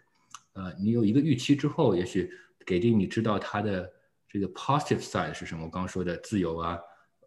[0.53, 2.31] 呃，你有一个预期之后，也许
[2.65, 3.91] 给定你知道它的。
[4.31, 5.65] 这个 positive side 是什么？
[5.65, 6.77] 我刚刚说的自由啊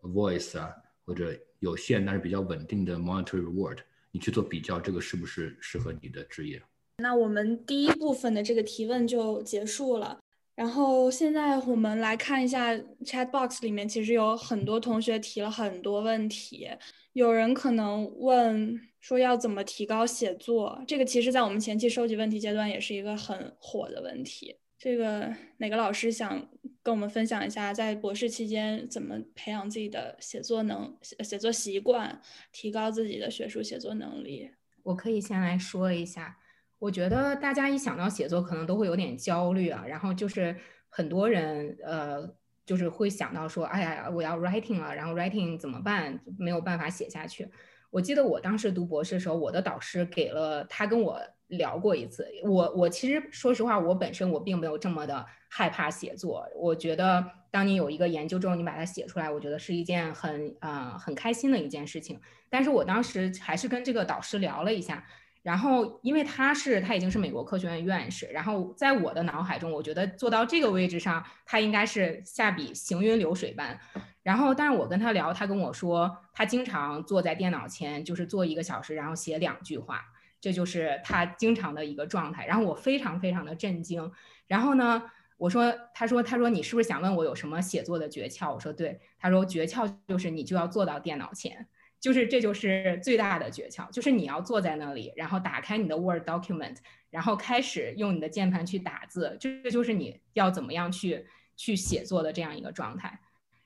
[0.03, 0.73] ，voice 啊，
[1.05, 3.79] 或者有限但是比较稳定的 monetary reward，
[4.11, 6.63] 你去做比较，这个是不是适合你的职业？
[6.99, 10.19] 那我们第一部分的这个提问就结束了。
[10.55, 12.75] 然后现在我们来看一下
[13.05, 16.69] chat box 里面，其实有很多同学提了很多问题。
[17.15, 24.55] 有人可能问说要怎么提高写作，这个其实在我们前期收集问题阶段也是一个很火的问题。
[24.83, 26.45] 这个哪个老师想
[26.83, 32.21] 跟我们分享一下，在博士期间怎么培养自己的写作能写写作习惯，
[32.51, 34.51] 提高自己的学术写作能力？
[34.83, 36.37] 我可以先来说一下。
[36.81, 39.85] 我觉得大家一想到写作，可能都会有点焦虑啊。
[39.87, 40.57] 然后就是
[40.89, 42.29] 很多人呃，
[42.67, 46.21] 就是会想到说，哎呀，我要 writing 了，然后 writing 怎么办？
[46.37, 47.49] 没有办法写下去。
[47.89, 51.23] 我记得我当时读博士的时候，我的导师给了他跟我。
[51.53, 56.47] 聊过一次，我我其实说实话，我本身我并没有这么的害怕写作。
[56.57, 62.21] 我觉得，当你有一个研究之后，你把它写出来，我觉得是一件很啊很开心的一件事情。
[62.49, 65.05] 但是我当时还是跟这个导师聊了一下，
[65.43, 73.79] 然后因为他是他已经是美国科学院院士，然后在我的脑海中，我觉得做到这个位置上，他应该是下笔行云流水般。
[74.23, 80.01] 然后，但是我跟他聊，他跟我说，他经常坐在电脑前，就是坐一个小时，然后写两句话。
[80.43, 84.11] 这就是他经常的一个状态，然后我非常非常的震惊。
[84.49, 85.01] 然后呢，
[85.37, 88.53] 我说，他说，他说你是不是想问我有什么写作的诀窍？
[88.53, 89.01] 我说对。
[89.21, 91.69] 他说诀窍就是你就要坐到电脑前，
[92.01, 96.79] 就是这就是最大的诀窍，就是你要坐在那里，然后打开你的 Word document，
[97.09, 101.25] 然后开始用你的键盘去打字，这就是你要怎么样去
[101.57, 103.21] 去写作的这样一个状态。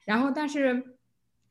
[0.05, 0.99] 然后，但是，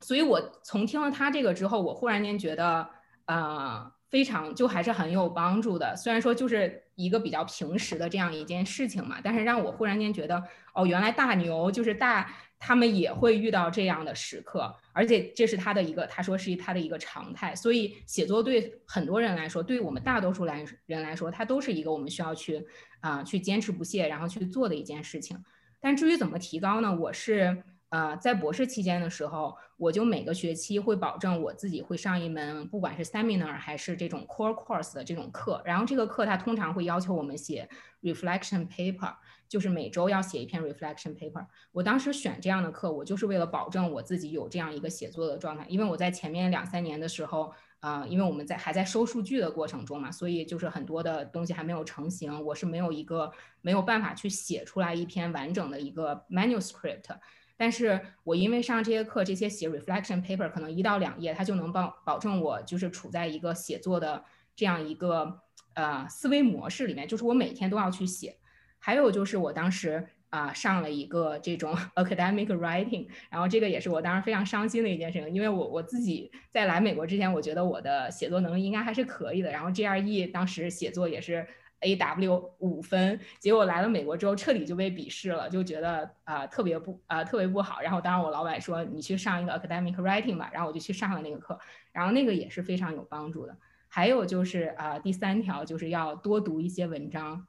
[0.00, 2.88] 所以我从听了他这个之后，我忽然间觉得，
[3.24, 3.92] 呃。
[4.08, 10.42] 非常就还是很有帮助的，虽然说就是一个比较平时的这样一件事情嘛，但是让我忽然间觉得，
[10.74, 17.54] 哦，原来大牛就是大，他们也会遇到这样的时刻，而且这是他的一个，他说是他的一个常态。
[17.54, 22.64] 所以写作对很多人来说，对我们大多数来人来说，它都是一个我们需要去
[23.00, 25.36] 啊去坚持不懈，然后去做的一件事情。
[25.80, 26.94] 但至于怎么提高呢？
[26.94, 27.64] 我是。
[27.90, 35.62] 呃，在博士期间的时候，我就每个学期会保证我自己会上一门，不管是 seminar 还是这种 core course 的这种课。
[35.64, 37.68] 然后这个课它通常会要求我们写
[38.02, 39.14] reflection paper，
[39.48, 41.46] 就是每周要写一篇 reflection paper。
[41.70, 45.64] 我当时选这样的课，我就是为了保证我自己有这样一个写作的状态。
[45.68, 53.30] 因为我在前面两三年的时候，呃，因为我们在还在收数据的过程中嘛，所以就是很多的东西还没有成型，我是没有一个
[53.62, 57.16] 没有办法去写出来一篇完整的一个 manuscript。
[57.56, 64.22] 但是我因为上这些课，这些写 reflection paper 可能一到两页，它就能保保证我就是处在一个写作的
[64.54, 65.40] 这样一个
[65.74, 68.36] 呃思维模式里面，就是我每天都要去写。
[68.78, 81.46] 还有就是我当时啊上了一个这种 academic writing，然后这个也是我当时非常伤心的一件事情，因为我我自己在来美国之前，我觉得我的写作能力应该还是可以的，然后 GRE 当时写作也是。
[81.80, 87.80] A W 五分，结果来了美国之后彻底就被鄙视了，就觉得啊特别不啊特别不好。
[87.80, 91.58] 然后当然我老板说你去上一个 academic writing 吧，然后我就去上了那个课，
[91.92, 93.56] 然后那个也是非常有帮助的。
[93.88, 97.46] 还有就是啊第三条就是要多读一些文章。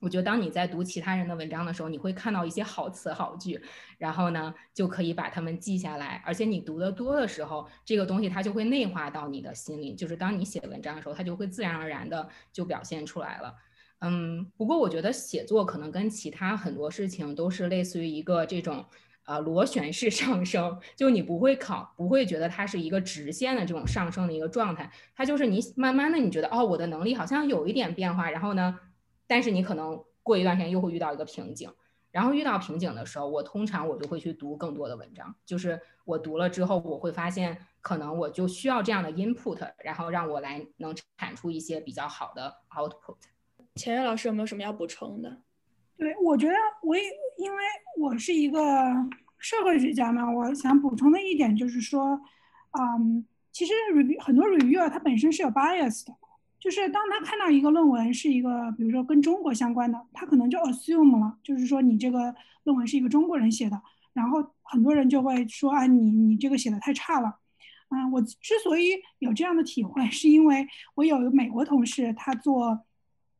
[0.00, 3.60] 我觉得当你在读其他人的文章的时候，你会看到一些好词好句，
[3.98, 6.22] 然后呢就可以把它们记下来。
[6.24, 13.54] 而且你读的多的时候，这个东西它就会内化到你的心里，就是当你写文章的时候，它就会自然而然的就表现出来了。
[13.98, 18.82] 嗯，不过我觉得写作可能跟其他很多事情都是类似于一个这种
[19.26, 28.78] 呃螺旋式 上升，就你不会考，不会觉得它是一个直线的这种上升的一个状态，它就是你慢慢的你觉得哦我的能力好像有一点变化，然后呢。
[29.30, 31.72] 但是你可能过一段时间又会遇到一个瓶颈，
[32.10, 35.32] 然后遇到瓶颈的时候，我通常我就会去读更多的文章。
[35.46, 43.18] 就是我读了之后，我会发现可能我就需要这样的 input，然后让我来能产出一些比较好的 output。
[43.76, 45.42] 钱月老师有没有什么要补充的？
[45.96, 47.04] 对，我觉得我也
[47.38, 47.62] 因为
[48.00, 48.60] 我是一个
[49.38, 52.20] 社会学家嘛，我想补充的一点就是说，
[52.72, 56.12] 嗯，其实 review 很多 reviewer 他本身是有 bias 的，
[56.60, 62.34] 就是当他看到一个论文是一个，比如说跟中国相关的，他可能就 assume 了，就是说你这个
[62.64, 63.80] 论文是一个中国人写的，
[64.12, 67.38] 然后很多人就会说啊，你你这个写的太差了。
[67.88, 72.78] 嗯，我之所以有这样的体会，是因为我有美国同事，他做，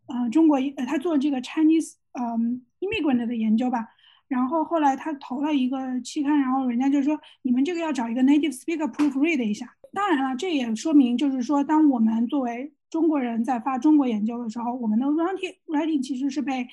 [0.06, 3.86] 呃，中国，呃，他做这个 Chinese，嗯，immigrant 的研究吧。
[4.26, 9.72] 然后后来他投了一个期刊，然后人家就说，你们这个要找一个 native speaker proofread 一下。
[9.92, 16.68] 当然了，这也说明就是说，当我们作为中国人在发中国研究的时候，我们的 writing writing 其实是被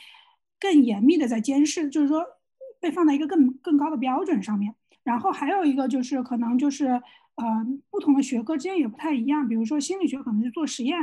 [0.60, 2.26] 更严密的在监视，就是说
[2.82, 4.76] 被放在一个更更高的标准上面。
[5.04, 7.02] 然后还有一个就是可能就是。
[7.40, 7.46] 呃，
[7.92, 9.48] 不同的学科之间也不太一样。
[9.48, 10.98] 比如说心理学可能是做实验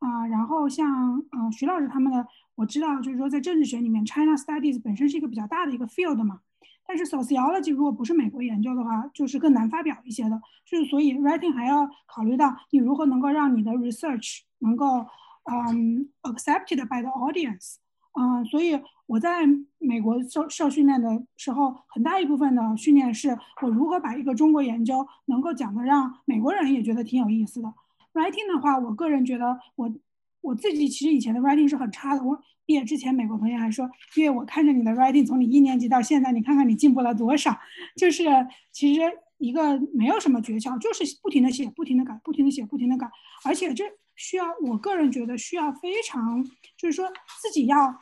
[0.00, 6.40] 啊，然后像嗯徐老师他们的，我知道就是说在政治学里面，China Studies 本身是一个比较大的一个 field 嘛。
[6.88, 10.40] 但是 sociology 如果不是美国研究的话，就是更难发表一些的。
[10.64, 15.06] 就是所以 writing 还要考虑到你如何能够让你的 research 能够
[15.44, 17.74] 嗯 accepted by the audience。
[18.14, 19.46] 嗯，所以我在
[19.78, 27.72] 美国受受训练的时候，很大一部分的训练是我如何把一个中国研究能够讲的让美国人也觉得挺有意思的。
[28.14, 29.92] Writing 的话，我个人觉得我
[30.40, 32.24] 我自己其实以前的 Writing 是很差的。
[32.24, 37.58] 我毕业之前，美国同学还说，因为我看着你的 Writing 从你一年级到现在，你看看你进步了多少。
[37.96, 38.24] 就是
[38.72, 39.00] 其实
[39.38, 43.08] 一个没有什么诀窍，就是不停的写，不停的改，不停的写，不停的改，
[43.42, 43.84] 而且这
[44.16, 46.44] 需要我个人觉得需要非常，
[46.76, 47.08] 就是说
[47.40, 47.96] 自己要。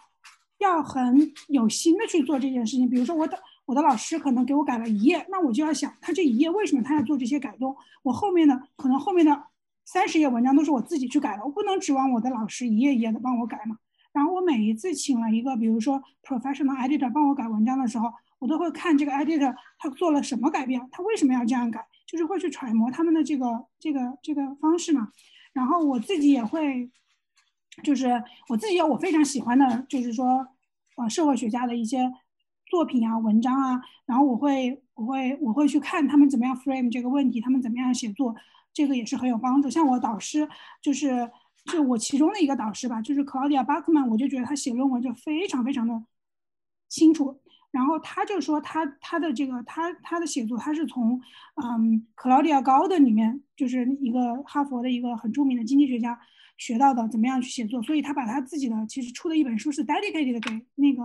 [0.58, 7.76] 要很有心的去做这件事情，比如说我的我的老师可能给我改了一页，那我就要想他这一页为什么他要做这些改动？
[8.02, 9.44] 我后面的可能后面的
[9.84, 13.76] 三十页文章都是我自己去改的，我不能指望我的老师一页一页的帮我改嘛。
[14.16, 25.08] 然后我每一次请了一个，比如说 professional editor 帮我改文章的时候，我都会看这个 editor 他做了什么改变，他为什么要这样改，就是会去揣摩他们的这个这个这个方式嘛。
[25.52, 26.90] 然后我自己也会。
[27.82, 30.48] 就是我自己有我非常喜欢的，就是说，
[30.96, 32.10] 呃，社会学家的一些
[32.70, 38.34] 作品啊、文章啊，然后我会、我会、我会去看他们怎么样 frame 这个问题，他们怎么样写作，
[38.72, 39.68] 这个也是很有帮助。
[39.68, 40.48] 像我导师，
[40.80, 41.30] 就是
[41.66, 46.02] 就我其中的一个导师吧，就是 Claudia Bachman，我就觉得他写论文就非常非常的
[46.88, 47.40] 清楚。
[47.70, 51.20] 然后他就说他他的这个他他的写作，他是从
[51.62, 56.18] 嗯 Claudia 高的里面，就是一个哈佛的一个很著名的经济学家。
[56.58, 61.02] 学到的怎么样去写作，所以他把他自己的其实出的一本书是 dedicated 给那个，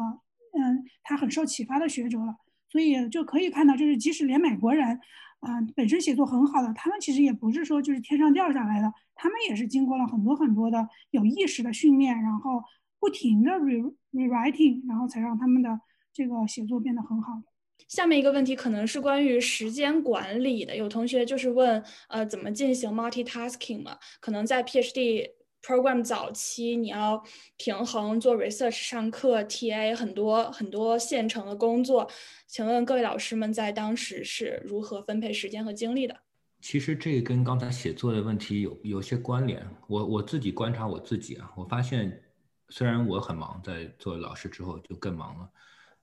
[0.58, 2.34] 嗯，他很受启发的学者了，
[2.70, 4.98] 所以就可以看到，就是即使连美国人，
[5.42, 12.64] 嗯，本身写作很好的，他们其实也不是说就是天上掉下来的，他们也是经过了很多很多的有意识的训练，然后
[13.00, 15.80] 不停的 re rewriting，然后才让他们的
[16.14, 17.42] 这个写作变得很好。
[17.88, 23.98] 下面一个问题可能是关于时间管理的，有同学就是问，呃，怎么进行 multitasking 嘛？
[24.20, 25.41] 可能在 PhD。
[25.62, 27.24] Program 早期你要
[27.58, 32.10] 平衡做 research、上课、TA 很多很多现成的工作，
[32.48, 36.18] 请问各位老师们在当时是如何分配时间和精力的？
[36.62, 39.66] 其实这跟刚才写作的问题有有些关联。
[39.88, 42.22] 我我自己观察我自己啊，我发现
[42.70, 45.50] 虽然我很忙，在做老师之后就更忙了，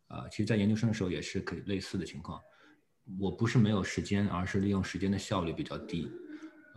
[0.09, 2.41] 啊，其实，在研究生的时候也是可以类似的情况。
[3.21, 6.11] 我不是没有时间，而是利用时间的效率比较低。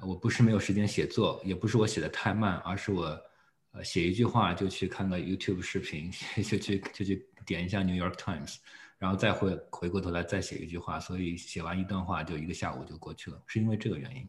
[0.01, 3.19] 我不是没有时间写作，也不是我写的太慢，而是我，
[3.71, 6.11] 呃，写一句话就去看个 YouTube 视频，
[6.43, 8.57] 就去就去点一下 New York Times，
[8.97, 14.27] 然后再回回过头来再写一句话，所以写完一段话就一个下午就过去了，是因为这个原因。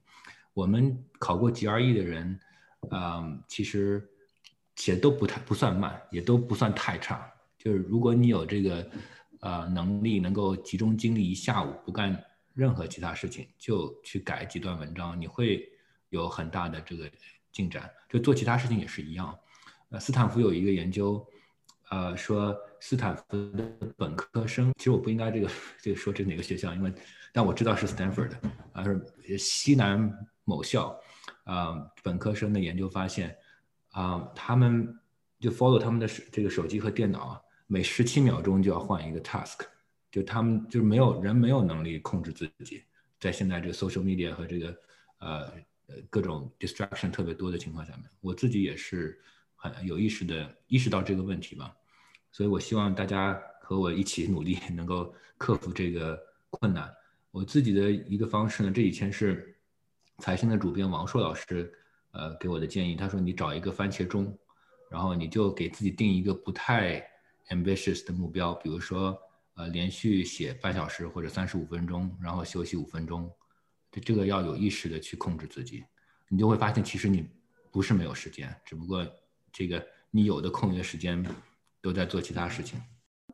[0.55, 2.39] 我们考过 GRE 的人，
[2.91, 4.07] 嗯，其实
[4.77, 7.27] 写都不太不算慢，也都不算太差。
[7.57, 8.91] 就是如果你有这个
[9.41, 12.23] 呃能力，能够集中精力一下午不干。
[12.55, 15.71] 任何其他事情就去改几段文章，你会
[16.11, 17.11] 有很大的这个
[17.51, 17.91] 进展。
[18.09, 19.39] 就做其他事情也是一样。
[19.91, 21.27] 呃，斯坦福有一个研究，
[21.91, 23.65] 呃，说斯坦福的
[23.97, 25.51] 本科生，其实我不应该这个
[25.81, 26.93] 这个说这哪个学校，因为
[27.33, 28.41] 但我知道是 Stanford 的，
[28.73, 30.11] 啊是西南
[30.45, 30.99] 某校，
[31.45, 33.37] 啊本科生的研究发现，
[33.91, 34.99] 啊他们
[35.41, 39.61] 就 follow 他们的这个手机和电脑啊，每十七秒钟就要换一个 task。
[40.13, 42.85] 就他们就是没有人没有能力控制自己，
[43.19, 44.79] 在现在这个 social media 和这个
[45.21, 45.45] 呃
[45.87, 49.19] 呃各种 distraction 特别多的情况下面，我自己也是
[49.57, 51.75] 很有意识的意识到这个问题吧，
[52.31, 56.95] 所以我希望大家和我一起努力，能够克服这个困难。
[57.31, 59.57] 我自己的一个方式呢，这以前是
[60.19, 61.73] 财新的主编王硕老师
[62.11, 64.39] 呃给我的建议，他说你找一个番茄钟，
[64.91, 67.03] 然后你就给自己定一个不太
[67.49, 69.19] ambitious 的目标，比如说。
[69.55, 73.31] 呃连续写半小时或者三十五分钟，然后休息五分钟，
[73.91, 75.85] 这这个要有意识的去控制自己，
[76.29, 77.29] 你就会发现其实你
[77.71, 79.07] 不是没有时间，只不过
[79.53, 81.25] 这个你有的空余的时间
[81.81, 82.81] 都在做其他事情。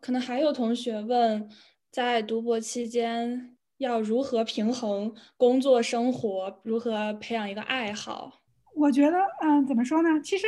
[0.00, 1.48] 可能还有同学问，
[1.90, 8.40] 在读博期间要如何平衡工作生活，如何培养一个爱好？
[8.74, 10.20] 我觉得，嗯，怎么说呢？
[10.22, 10.46] 其实。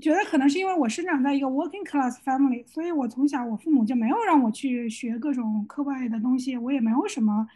[0.00, 7.46] 觉得可能是因为我生长在一个 working class family，所以我从小我父母就没有让我去学各种课外的东西，我也没有什么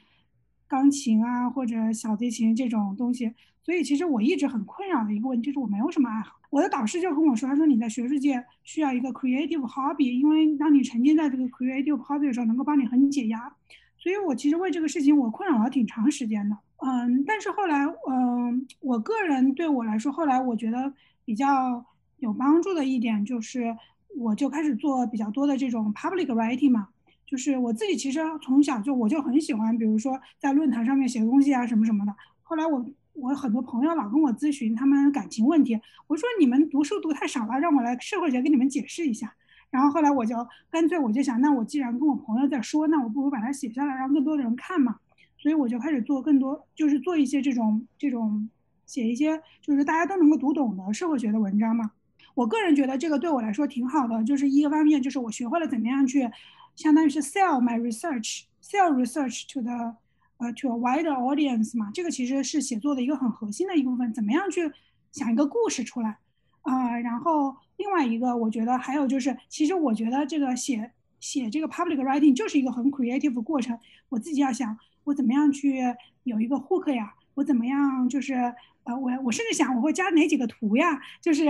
[0.66, 3.32] 钢琴啊或者小提琴这种东西，
[3.62, 6.36] 所以其实我一直很困扰的一个问题就是我没有什么爱好。
[6.50, 13.50] 我的导师就跟我说，他说你在学术界需要一个 creative hobby，因为当你沉浸在这个 creative hobby 的时候，能够帮你很解压。
[13.96, 20.92] 所以我其实为这个事情我困扰了挺长时间的，嗯，但是后来，嗯，我个人对我来说，后来我觉得
[21.24, 21.84] 比较。
[22.24, 23.76] 有帮助的一点就是，
[24.16, 26.88] 我就开始做比较多的这种 public writing 嘛，
[27.26, 32.14] 就是我自己其实从小就我就很喜欢，比如说在论坛上面写东西啊什么什么的。
[32.42, 39.34] 后来我我很多朋友老跟我咨询他们感情问题，我说你们读书读太少了，让我来社会学给你们解释一下。
[39.70, 40.34] 然后后来我就
[40.70, 44.96] 干脆我就想，那我既然跟我朋友在说，那我不如把它写下来，让更多的人看嘛。
[45.36, 48.48] 所以我就开始做更多，就是做一些这种这种
[48.86, 51.90] 写一些就是大家都能够读懂的社会学的文章嘛。
[52.34, 56.28] 我个人觉得这个对我来说挺好的，就是一个方面就是我学会了怎么样去，
[56.74, 59.94] 相当于是 sell my research，sell research to the，
[60.38, 64.72] 呃，to a wider audience 嘛，这个其实是写作的一个很核心的一部分，怎么样去
[65.12, 66.18] 想一个故事出来，
[66.62, 70.90] 啊，然后另外一个我觉得还有就是，其实我觉得这个写
[71.20, 73.78] 写这个 public writing 就是一个很 creative 的过程，
[74.08, 75.80] 我自己要想我怎么样去
[76.24, 78.34] 有一个 hook 呀，我怎么样就是，
[78.82, 81.46] 呃，我我甚至想我会加哪几个图呀，就是。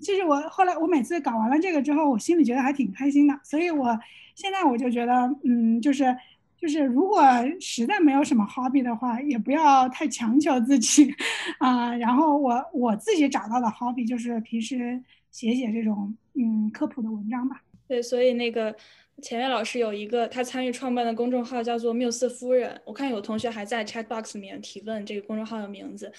[0.00, 3.98] 其实我后来我每次搞完了这个之后，我心里觉得还挺开心的，所以我
[4.34, 5.12] 现在我就觉得，
[5.44, 6.16] 嗯，就是
[6.58, 7.22] 就是如果
[7.58, 11.12] 实在没有什么 hobby 的话，也不要太强求自己
[11.58, 11.94] 啊。
[11.96, 17.62] 然后我我自己找到的 hobby 就是平时写写这种嗯科普的文章吧。
[17.88, 18.74] 对，所以那个
[19.20, 26.12] 前面老师有一个他参与创办的公众号叫做缪斯夫人，我看有同学还在 chat box 里面提问这个公众号的名字。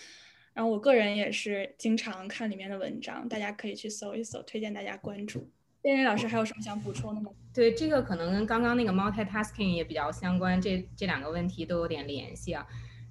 [0.53, 5.49] 然后我个人也是经常看里面的文章，大家可以去搜一搜，推荐大家关注。
[5.83, 7.31] 燕燕老师还有什么想补充的吗？
[7.53, 12.65] 对，这个可能跟刚刚那个 multitasking 也比较相关，这这两个问题都有点联系啊。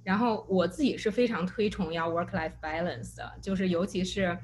[0.04, 4.38] 然后我自己是非常推崇要 work-life balance 的，就是尤其是。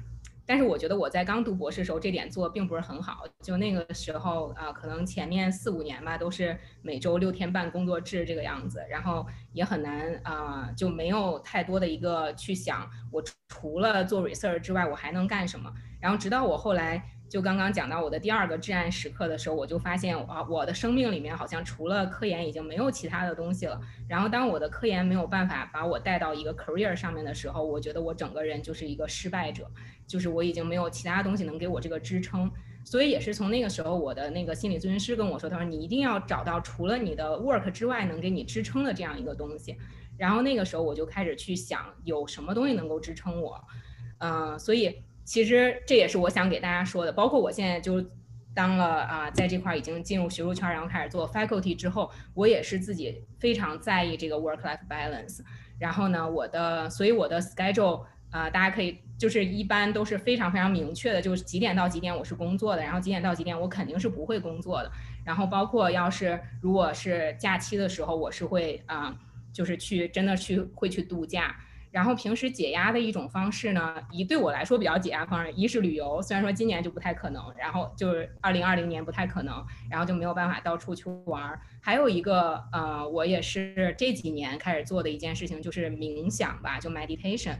[0.47, 3.25] 但是我觉得我在刚读博士的时候，这点做并不是很好。
[3.43, 15.71] 就那个时候啊，可能前面四五年吧，都是每周六天半工作制这个样子，然后也很难啊，就没有太多的一个去想，我除了做 research 之外，我还能干什么。
[15.99, 17.03] 然后直到我后来。
[17.29, 23.79] 就刚刚讲到我的第二个至暗时刻的时候，我就发现啊，我的生命里面好像除了科研已经没有其他的东西了。
[24.07, 29.69] 然后当我的科研没有办法把我带到一个 career 上面的时候，我觉得我整个人就是一个失败者，
[30.07, 32.49] 就是我已经没有其他东西能给我这个支撑。
[32.85, 39.75] 所以也是从那个时候，我的那个心理咨询师跟我说，他说你一定要找到除了你的 work 之外能给你支撑的这样一个东西。
[40.17, 43.61] 然后那个时候我就开始去想有什么东西能够支撑我，
[44.19, 45.03] 嗯，所以。
[45.27, 48.01] 其实这也是我想给大家说的，包括我现在就
[48.55, 55.41] 当了啊，在这块已经进入学术圈，然后开始做 faculty 之后，我也是自己非常在意这个 work-life balance。
[55.77, 64.89] 然后呢，我的所以我的 schedule 啊，大家可以就是一般都是非常非常明确的，就是几点到几点我是工作的，然后几点到几点我肯定是不会工作的。
[65.25, 69.13] 然后包括要是如果是假期的时候，我是会啊，
[69.51, 71.53] 就是去真的去会去度假。
[71.91, 81.59] 然后平时解压的一种方式呢，一对我来说比较解压方式，一是旅游，虽然说今年就不太可能，然后就是二零二零年不太可能，然后就没有办法到处去玩。
[81.81, 87.57] 还有一个呃，我也是这几年开始做的一件事情，就是冥想吧，就 meditation。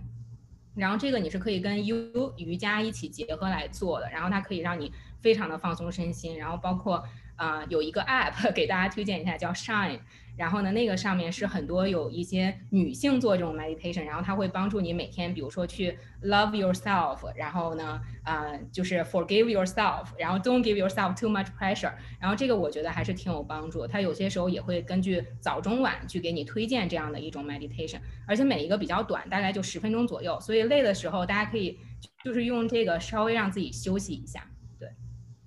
[0.75, 7.03] 然后这个你是可以跟 U 瑜伽一起结合来做的，然后它可以让你非常的放松身心，然后包括
[7.35, 9.99] 啊有一个 app 给大家推荐一下，叫 Shine。
[10.37, 23.87] 然后呢，那个上面是很多有一些女性做这种 meditation，然后它会帮助你每天，比如说去 love yourself，然后呢，呃，就是 forgive yourself，然后 don't give yourself too much pressure，然后这个我觉得还是挺有帮助。
[23.87, 31.79] 它有些时候也会根据早中晚去给你推荐这样的一种 meditation，而且每一个比较短，大概就十分钟左右，所以累的时候大家可以
[32.23, 34.47] 就是用这个稍微让自己休息一下。
[34.79, 34.87] 对，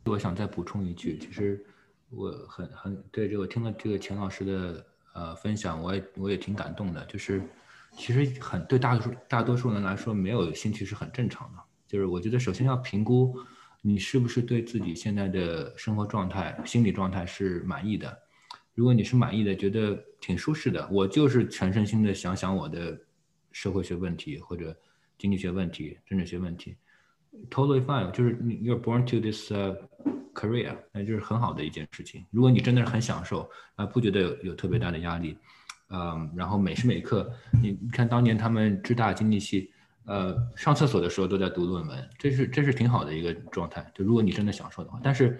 [0.06, 1.64] 我想再补充一句，其实。
[2.10, 7.04] 我很很对这个听了这个钱老师的呃分享，我也我也挺感动的。
[7.06, 7.42] 就是
[7.96, 11.58] 其实很对大多数大多数人来说，没有兴趣是很正常的。
[11.86, 13.36] 就是我觉得首先要评估
[13.82, 18.16] 你是不是对自己现在的生活状态、心理状态是满意的。
[18.74, 22.98] 如果你是满意的，觉得挺舒适的，我就是全身心的想想我的
[23.52, 24.74] 社会学问题或者
[25.18, 26.76] 经济学问题、政治学问题
[27.50, 29.52] ，totally fine，就是 you're born to this
[30.34, 32.24] career，那就是很好的一件事情。
[32.30, 35.36] 如果你真的是很享受啊，不觉得有有特别大的压力，
[35.90, 37.30] 嗯，然后每时每刻，
[37.62, 39.72] 你你看当年他们浙大经济系，
[40.06, 43.84] 呃，上厕所的时候都在读论文，这是这是挺好的一个状态。
[43.94, 45.38] 就如果你真的享受的话，但是，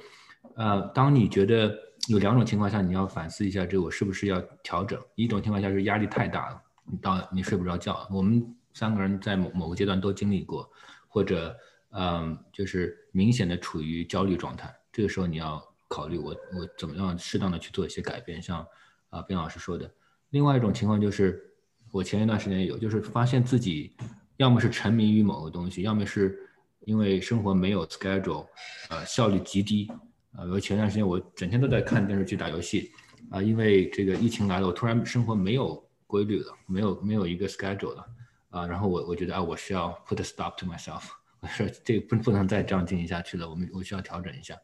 [0.54, 1.74] 呃，当你觉得
[2.08, 5.00] 有两种情况下，你要反思一下，这我是不是要调整？
[5.14, 8.06] 一种情况下是压力太大了，你到你睡不着觉。
[8.10, 10.70] 我们三个人在某某个阶段都经历过，
[11.08, 11.56] 或者，
[11.92, 14.74] 嗯，就是明显的处于焦虑状态。
[14.92, 18.66] 这个时候你要考虑我我怎么样适当的去做一些改变，像
[19.08, 19.90] 啊边老师说的。
[20.30, 21.52] 另外一种情况就是
[21.90, 23.96] 我前一段时间有，就是发现自己
[24.36, 26.38] 要么是沉迷于某个东西，要么是
[26.80, 28.46] 因为生活没有 schedule，
[28.88, 29.90] 呃效率极低。
[30.32, 32.92] 啊，比如前段时间我整天都在看电视剧、打游戏，
[33.32, 38.06] 啊，因为这个疫情来了，我突然生活没有规律了，没有没有一个 schedule 了，
[38.50, 41.02] 啊，然后我我觉得啊，我需要 put a stop to myself，
[41.40, 44.56] 我说这个不不能再这样进行下去了，我们我需要调整一下。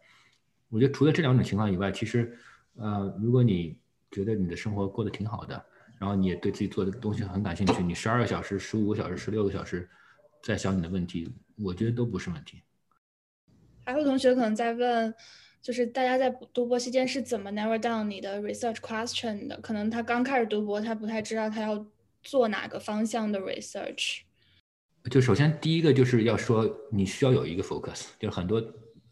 [0.69, 2.39] 我觉得除了这两种情况以外，其实，
[2.75, 3.79] 呃，如果你
[4.11, 5.65] 觉得你的生活过得挺好的，
[5.99, 9.89] 然后你也对自己做的东西很感兴趣，你十二个小时、十五个小时、十六个小时
[10.43, 12.63] 在想你的问题，我觉得都不是问题。
[13.85, 15.15] 还有同学可能在问。
[15.63, 19.61] 就是大家在读博期间是怎么 narrow down 你的 research question 的？
[19.61, 21.85] 可能他刚开始读博，他不太知道他要
[22.23, 24.21] 做哪个方向的 research。
[25.11, 28.09] 就首先第一个就是要说，你需要有一个 focus。
[28.19, 28.57] 就是很多，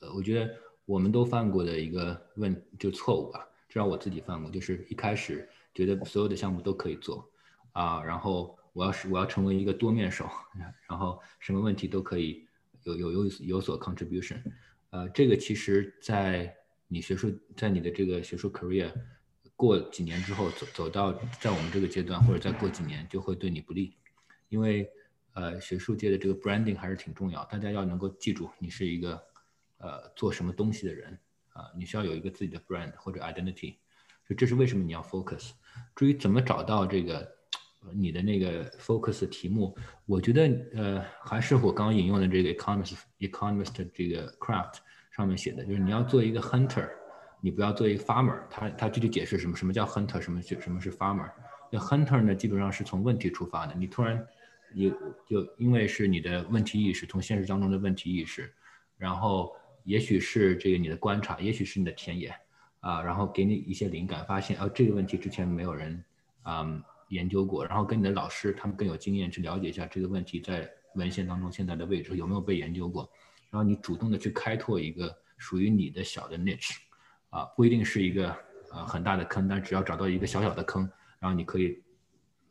[0.01, 0.55] 呃，我觉得
[0.87, 7.29] 我们都犯过的一个问就错误吧，至少我自己犯过，就是一开始觉得所有的项目都可以做，
[7.73, 10.29] 啊，然后我要是我要成为一个多面手，
[10.89, 12.45] 然后什么问题都可以
[12.83, 14.43] 有有有有所 contribution。
[14.91, 16.55] 呃，这个其实，在
[16.89, 18.93] 你学术，在你的这个学术 career
[19.57, 23.97] 过几年之后，走走到在我们这个阶段，或者再过几年，就会对你不利，
[24.49, 24.89] 因为
[25.35, 29.23] 呃，学术界的这个 branding 还是挺重要，大家要能够记住你是一个
[29.79, 31.19] 呃做什么东西的人
[31.53, 33.77] 啊，你需要有一个自己的 brand 或者 identity，
[34.27, 35.51] 所以这是为什么你要 focus。
[35.95, 37.31] 至于怎么找到这个
[37.93, 40.43] 你的那个 focus 题目，我觉得
[40.75, 44.77] 呃，还是我刚刚引用的这个 economist economist 这个 craft。
[45.11, 46.91] 上面写的就是你要做一个 hunter，
[47.41, 48.37] 你不要做一个 farmer。
[48.51, 51.31] 他他具体解释什么什么叫 hunter，什么什么是 farmer。
[51.71, 53.77] 那 hunter 呢，基本上是从问题出发的。
[53.77, 54.27] 你突然，
[54.75, 54.93] 你
[55.27, 58.53] 就因为是你的问题意识，从现实当中的问题意识，
[58.99, 62.35] 然后也许是这个你的观察，也许是你的田野
[62.81, 66.05] 啊，然后给你一些灵感，发现哦这个问题之前没有人
[66.43, 66.67] 啊
[67.09, 73.09] 研究过，然后跟你的老师他们更有经验去了解一下这个问题在文献当中现在的位置有没有被研究过。
[73.51, 76.77] 然后你主动的去开拓一个属于你的小的 niche，
[77.31, 78.37] 啊，不一定是一个
[78.73, 80.91] 呃很大的坑，但只要找到一个小小的坑，
[81.21, 81.81] 然后你可以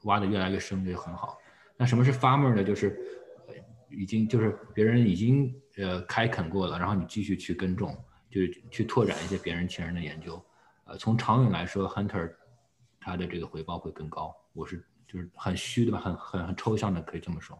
[0.04, 1.38] 挖的越来越深，就很好。
[1.78, 2.64] 那什么是 farmer 呢？
[2.64, 3.00] 就是
[3.90, 7.98] 已经就是别人已经呃开垦过了，然后你继续去耕种，
[8.30, 10.44] 就是去拓展一些别人前人的研究。
[10.86, 12.32] 呃，从长远来说，hunter
[13.00, 14.36] 他的这个回报会更高。
[14.54, 17.58] 我是就是很虚的吧，很很很抽象的，可以这么说。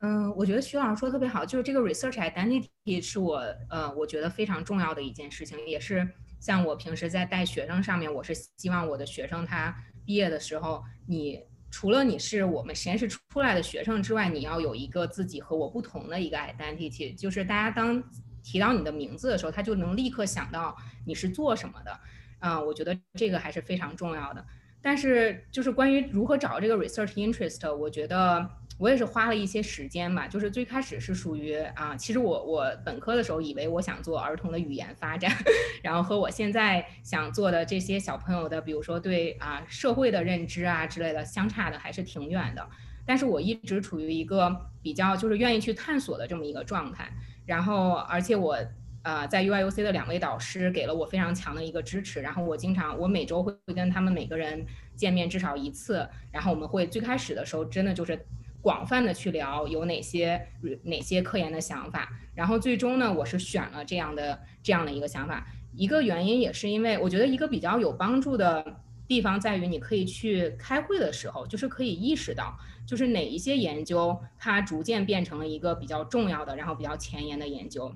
[0.00, 3.36] 嗯，我觉得徐老师说的特别好，就是这个 research identity 是我
[3.70, 6.06] 呃，我觉得非常重要的一件事情，也是
[6.38, 9.74] 像我平时在带学生上面，我是希望我的学生他
[10.04, 11.40] 毕业的时候，你
[11.74, 18.00] 除了你是我们实验室出来的学生之外，你要有一个自己和我不同的一个 identity，就是大家当
[18.44, 22.00] 提到你的名字的时候，他就能立刻想到你是做什么的。
[22.38, 24.46] 啊，我觉得这个还是非常重要的。
[24.80, 28.48] 但是就是关于如何找这个 research interest，我觉得。
[28.76, 35.30] 我也是花了一些时间吧，就是最开始是属于啊，其实我我本科的时候以为我想做儿童的语言发展，
[35.80, 42.68] 然后和我现在想做的这些小朋友的，比如说对啊社会的认知啊之类的，相差的还是挺远的。
[43.06, 47.08] 但是我一直处于一个比较就是愿意去探索的这么一个状态，
[47.46, 48.58] 然后而且我
[49.02, 58.18] 呃在 UIUC 的两位导师给了我非常强的一个支持，然后我经常我每周会跟他们每个人见面至少一次，然后我们会最开始的时候真的就是。
[58.64, 60.48] 广泛的去聊有哪些
[60.84, 65.46] 哪些科研的想法，然后最终呢，我是选了这样的这样的一个想法。
[65.74, 77.94] 一个原因也是因为我觉得一个比较有帮助的地方在于，你可以去开会的时候，就是可以意识到，就是哪一些研究它逐渐变成了一个比较重要的，然后比较前沿的研究，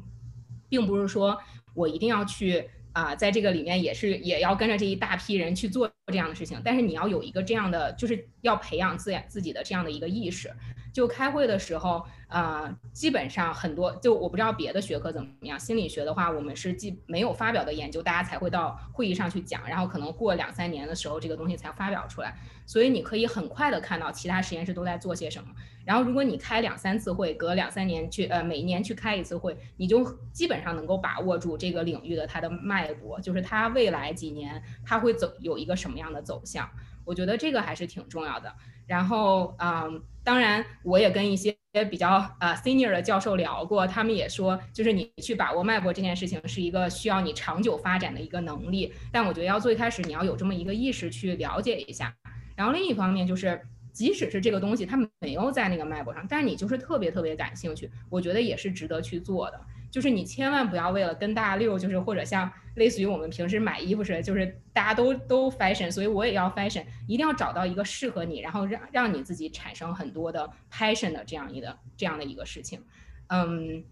[0.69, 1.39] 并不是说
[1.73, 2.69] 我一定要去。
[2.99, 10.51] 啊，在这个里面也是也要跟着这一大批人去做这样的事情，但是你要有一个这样的，就是要培养自自己的这样的一个意识。
[10.93, 15.59] 就开会的时候，呃，基本上很多就我不知道别的学科怎么样。
[15.59, 22.37] 心理学的话，我们是既没有发表的研究，大家才会到会议上去讲，然后可能过两三年的时候，这个东西才发表出来。
[22.67, 25.49] 所以你可以很快的看到其他实验室都在做些什么。
[25.85, 36.69] 然后如果你开两三次会，隔两三年去，呃，每年去开一次会，你就基本上能够把握住这个领域的它的脉搏，就是它未来几年它会走有一个什么样的走向。
[37.09, 38.55] 我觉得这个还是挺重要的。
[38.87, 41.57] 然后，嗯，当然，我也跟一些
[41.91, 48.93] 比较呃 senior 的教授聊过，他们也说，就是你去把握脉搏这件事情是一个需要你长久发展的一个能力。
[49.11, 52.15] 但我觉得要最开始你要有这么一个意识去了解一下。
[52.55, 53.59] 然后另一方面就是，
[53.93, 59.61] 即使是这个东西它没有在那个脉搏上，但是你就是特别特别感兴趣，我觉得也是值得去做的。
[59.91, 72.83] 就是你千万不要为了跟大六，就是或者像类似于我们平时买衣服似的，就是大家都都 fashion，所以我也要 fashion，一定要找到一个适合你，然后让让你自己产生很多的 passion 的这样一个这样的一个事情，
[73.29, 73.85] 嗯，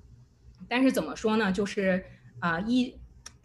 [0.69, 2.05] 但是怎么说呢，就是
[2.41, 2.95] 啊一。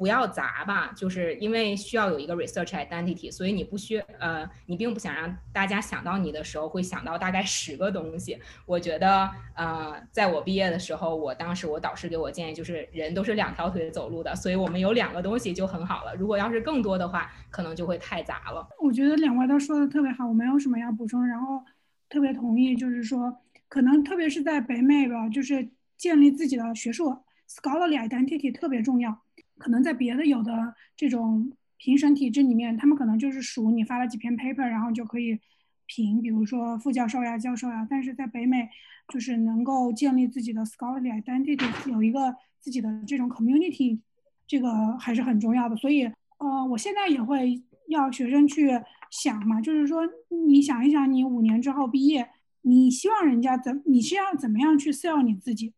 [0.02, 8.36] 不要砸吧，就是因为需要有一个 research identity，所以你不需呃，你并不想让大家想到你的时候会想到大概十个东西。
[8.66, 16.16] 我觉得呃，在我毕业的时候，我当时我导师给我建议就是人都是两条腿走路的，所以我们有两个东西就很好了。
[16.16, 18.68] 如果要是更多的话，可能就会太杂了。
[18.80, 21.64] 我觉得两位都说的特别好，我没有什么要补充，然后
[22.10, 23.38] 特别同意，就是说
[23.70, 27.16] 可能特别是在北美吧，就是建立自己的学术
[27.48, 29.16] scholarly identity 特别重要。
[29.62, 35.40] 可能在别的有的这种评审体制里面，他们可能就是数你发了几篇 paper，然后就可以
[35.86, 37.86] 评，比如说副教授呀、教授呀。
[37.88, 38.68] 但是在北美，
[39.08, 44.00] 就是能够建立自己的 scholarly identity，有一个自己的这种 community，
[44.48, 45.76] 这个还是很重要的。
[45.76, 46.06] 所以，
[46.40, 48.72] 呃，我现在也会要学生去
[49.12, 50.02] 想嘛，就是说
[50.48, 52.28] 你想一想，你五年之后毕业，
[52.64, 55.74] 你希望人家怎，你是要怎么样去 sell 你自己？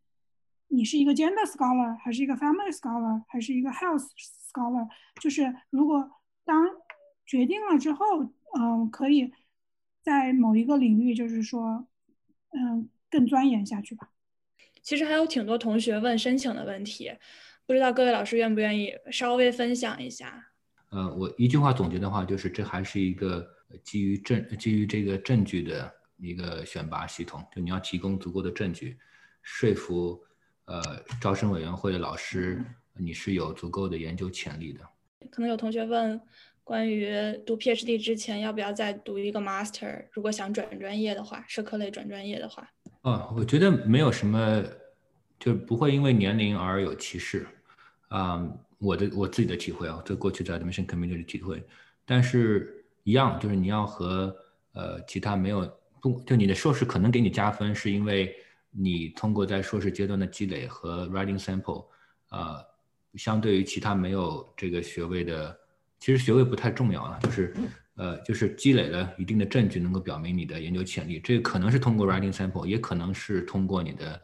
[0.74, 4.08] 你是一个 gender scholar，还是一个 family scholar，还是一个 health
[4.52, 4.88] scholar？
[5.22, 6.10] 就是如果
[6.44, 6.68] 当
[7.28, 8.24] 决定了之后，
[8.58, 9.32] 嗯，可以
[10.02, 11.88] 在某一个领域，就是说，
[12.50, 14.10] 嗯，更钻研下去吧。
[14.82, 17.12] 其实还有挺多同学问申请的问题，
[17.68, 20.48] 不知道各位老师愿不愿意稍微分享一下？
[20.90, 23.48] 呃，我一句话总结的话，就是这还是一个
[23.84, 28.98] 基于证、基于这个证据的一个选拔系统，就你要提供足够的证据，
[29.44, 30.20] 说服。
[30.66, 30.82] 呃，
[31.20, 32.64] 招生委员会的老师，
[32.98, 34.80] 你是有足够的研究潜力的。
[35.30, 36.20] 可能有同学问，
[36.64, 37.14] 关于
[37.46, 40.06] 读 PhD 之前要不要再读一个 Master？
[40.12, 42.66] 如果想转专业的话，社科类转专业的话。
[43.02, 44.64] 哦，我觉得没有什么，
[45.38, 47.46] 就不会因为年龄而有歧视。
[48.08, 48.42] 啊，
[48.78, 51.62] 我的我自己的体会啊，这过去在 Admission Committee 的体会。
[52.06, 54.34] 但是，一样就是你要和
[54.72, 55.70] 呃其他没有
[56.02, 58.34] 不就你的硕士可能给你加分，是因为。
[58.76, 61.86] 你通过在硕士阶段的积累和 writing sample，
[62.30, 62.58] 呃，
[63.14, 65.56] 相对于其他没有这个学位的，
[66.00, 67.54] 其实学位不太重要了，就是
[67.96, 71.20] 呃，就是积累了一定的证据，能够表明你的研究潜力。
[71.20, 74.20] 这可能是通过 writing sample，也可能是通过你的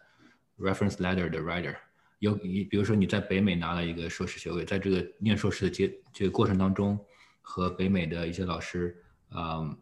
[0.58, 1.76] reference letter 的 writer。
[2.18, 7.00] 有你比如说你在北美拿了一个硕士学位，在这个念硕士的阶这个过程当中，
[7.42, 8.98] 和北美的一些老师，
[9.36, 9.78] 嗯。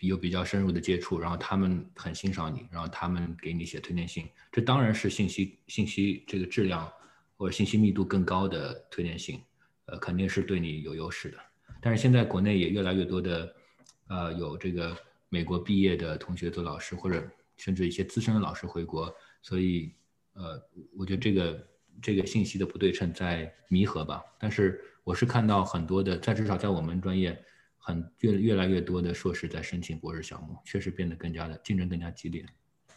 [0.00, 6.90] 有比较深入的接触，然后他们很欣赏你，然后他们给你写推荐信，这当然是信息信息这个质量
[7.36, 9.40] 或者信息密度更高的推荐信，
[9.86, 11.38] 呃，肯定是对你有优势的。
[11.80, 13.54] 但是现在国内也越来越多的，
[14.08, 14.96] 呃，有这个
[15.28, 17.22] 美国毕业的同学做老师，或者
[17.56, 19.94] 甚至一些资深的老师回国，所以
[20.32, 20.60] 呃，
[20.96, 21.68] 我觉得这个
[22.00, 24.22] 这个信息的不对称在弥合吧。
[24.38, 27.40] 但是我是看到很多的，在至少在我们专业。
[27.88, 32.44] 很越越来越多的硕士在申请博士项目，确实变得更加的竞争更加激烈。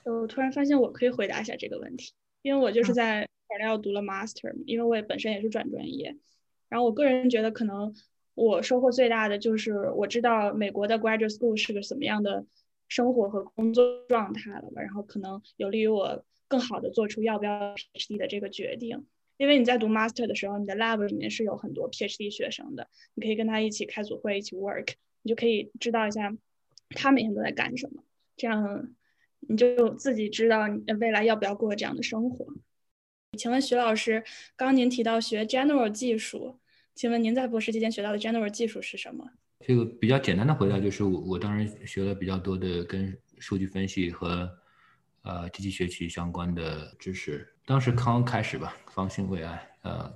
[0.03, 2.11] 我突然发现我可以回答一下这个问题，
[2.41, 6.17] 因为我就是在 Cornell 读了 Master，因为我也本身也是转专业。
[6.67, 7.95] 然后我个人觉得，可能
[8.33, 12.45] 我收获最大的就是我知道美国的 Graduate School 是个什么样的
[12.89, 19.05] 生活和工作状态了吧，然后可能有利于我更好的做出要不要 PhD 的这个决定。
[19.41, 24.89] 因为你在读 master 的时候，你的 lab 里面是有很多 PhD 学生的，你可以跟他一起开组会，一起 work，
[25.23, 26.31] 你就可以知道一下
[26.91, 28.03] 他每天都在干什么，
[28.37, 28.93] 这样
[29.39, 32.45] 你就自己知道你未来要不要过这样的生活。
[33.35, 34.23] 请问徐老师，
[34.55, 36.59] 刚您提到学 general 技术，
[36.93, 39.27] 请问您在博士期间学到的 general 技术是什么？
[39.65, 44.47] 这个比较简单的回答就是，我我当然学了比较多的跟数据分析和
[45.23, 47.47] 呃机器学习相关的知识。
[47.65, 50.11] 当时刚开始吧，方兴未艾，呃，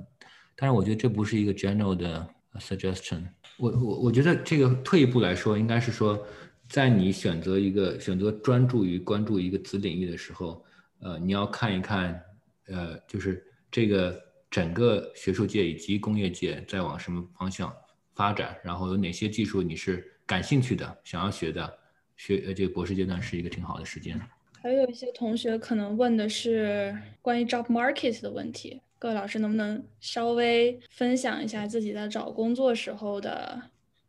[0.55, 3.23] 但是我觉得这不是一个 general 的 suggestion。
[3.57, 6.25] 我我我觉得这个退一步来说，应该是说，
[6.67, 10.65] 在你选择一个选择专注于关注一个子领域的时候，
[10.99, 12.21] 呃，你要看一看，
[12.67, 14.19] 呃，就是这个
[14.49, 17.73] 整个学术界以及工业界在往什么方向
[18.13, 21.79] 发展，然后有哪些技术你是感兴趣的、想要学的，
[22.17, 24.19] 学呃这个博士阶段是一个挺好的时间。
[24.65, 33.61] 还有一些同学可能问的是关于 job market 的问题，各位老师能不能稍微分享一下自己在找工作时候的？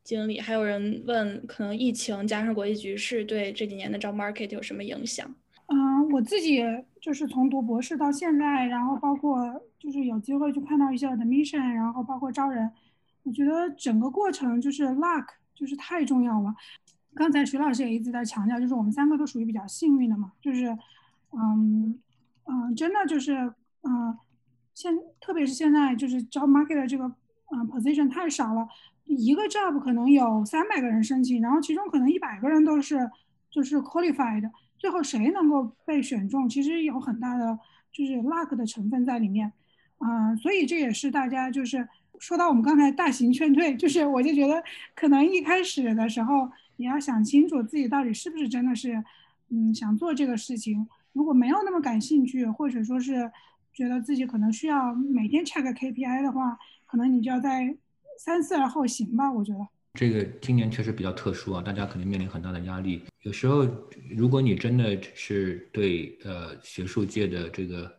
[0.03, 5.31] 经历，还有人问，可能疫情加上国际局势对这几年的 job market 有什么影响？
[5.67, 6.63] 嗯，我自己
[7.03, 12.71] 就是从读博士到现在，然后包括就是有机会去看到一些 admission，然后包括招人，
[13.25, 16.55] 我觉得整个过程就是 luck，就是太重要了。
[17.17, 20.67] 刚才徐老师也一直在强调，就是我们三个都属于比较幸运的嘛，就是
[21.33, 21.99] 嗯
[22.45, 23.53] 嗯，真的就是
[23.83, 24.17] 嗯，
[24.75, 27.05] 现特别是现在就是 job market 的这个
[27.51, 28.69] 嗯 position 太少了。
[29.07, 33.09] 一个 job 可能有三百个人申请，然后其中可能一百个人都是
[33.49, 37.57] 就是 qualified，最后谁能够被选中，其实有很大的
[37.93, 39.53] 就是 luck 的成分在里面，
[39.99, 41.89] 嗯，所以这也是大家就是
[42.19, 44.63] 说到我们刚才大型劝退，就是我就觉得
[44.97, 49.03] 可能一开始的时候也要想清楚自己到底是不是真的是
[49.51, 53.31] 嗯想做这个事情，如果没有那么感兴趣，或者说是
[53.73, 57.77] 觉得自己可能需要每天 check KPI 的话，可能你就要在。
[58.19, 59.59] 三思而后行吧，我觉得
[59.93, 63.03] 这个今年确实比较特殊啊，大家肯定面临很大的压力。
[63.25, 63.69] 有时候，
[64.17, 67.95] 如果你真的是对呃学术界的这个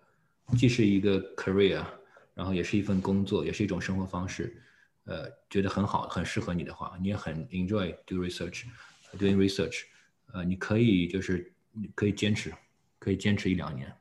[0.57, 1.85] 既是一个 career，
[2.33, 4.59] 然后也是一份工作，也是一种生活方式，
[5.07, 9.81] 呃，觉得很好，很适合你的话，你也很 enjoy do research，doing research，
[10.33, 11.51] 呃，你可以就是
[11.95, 12.53] 可以坚持，
[12.99, 13.91] 可以坚持一两年。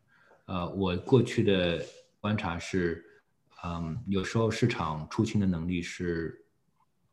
[0.45, 1.83] 呃，我过去的
[2.21, 3.03] 观察是。
[3.65, 6.45] 嗯，有时候市场出清的能力是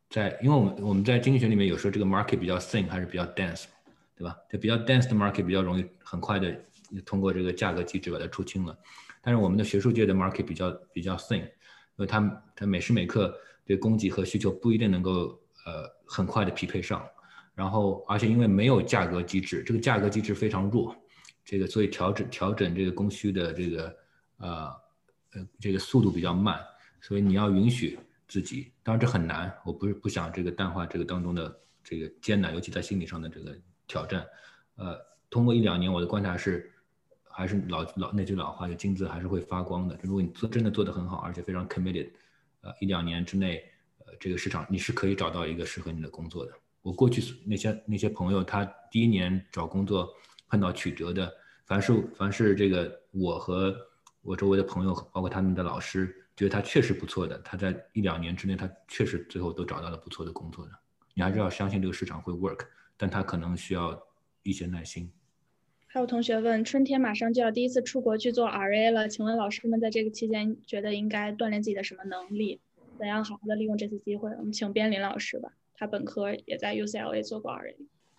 [0.10, 3.64] 在，因为我们我们在经济学里面有时候这个 market 比较 thin 还是比较 dense，
[4.16, 4.38] 对吧？
[4.52, 6.54] 就比较 dense 的 market 比较容易很快的
[7.06, 8.78] 通过这个价格机制把它出清了，
[9.22, 11.50] 但是我们的学术界的 market 比较比较 thin，因
[11.96, 17.06] 为它它每时每刻对供给和需求不一定能够呃很快的匹配上，
[17.56, 20.96] 然后而且因为没有价格机制，这个价格机制非常弱，
[21.44, 23.96] 这个所以调整调整这个供需的这个
[24.38, 24.84] 呃。
[25.36, 26.62] 呃，这个速度比较慢，
[27.02, 33.58] 所以你要允许自己，当然这很难，我不是不想这个淡化这个当中的这个艰难，尤其在心理上的这个
[33.88, 34.24] 挑战。
[34.76, 34.96] 呃，
[35.32, 36.72] 通过一两年，我的观察是，
[37.24, 39.98] 还是老老那句老话，就金子还是会发光的。
[40.04, 42.12] 如果你做真的做得很好，而且非常 committed，
[42.64, 43.64] 呃，一两年之内，
[44.00, 46.52] 呃，这个市场你是可以找到一个适合你的工作的。
[46.82, 50.12] 我过去那些那些朋友，他第一年找工作
[50.50, 51.32] 碰到曲折的，
[51.66, 53.76] 凡是凡是这个我和。
[54.26, 57.38] 我周围的朋友，包括他们的老师，觉得他确实不错的。
[57.40, 60.72] 他在一两年之内，他确实最后都找到了不错的工作的。
[61.14, 62.66] 你还是要相信这个市场会 work，
[62.96, 64.02] 但他可能需要
[64.42, 65.12] 一些耐心。
[65.94, 72.60] 还有同学问，春天马上就要第一次出国去做 RA 了，请问老师们在这个期间觉得应该锻炼自己的什么能力？
[72.98, 74.32] 怎样好好的利用这次机会？
[74.32, 77.76] 我们请边林老师吧，他本科也在 UCLA 做过 RA。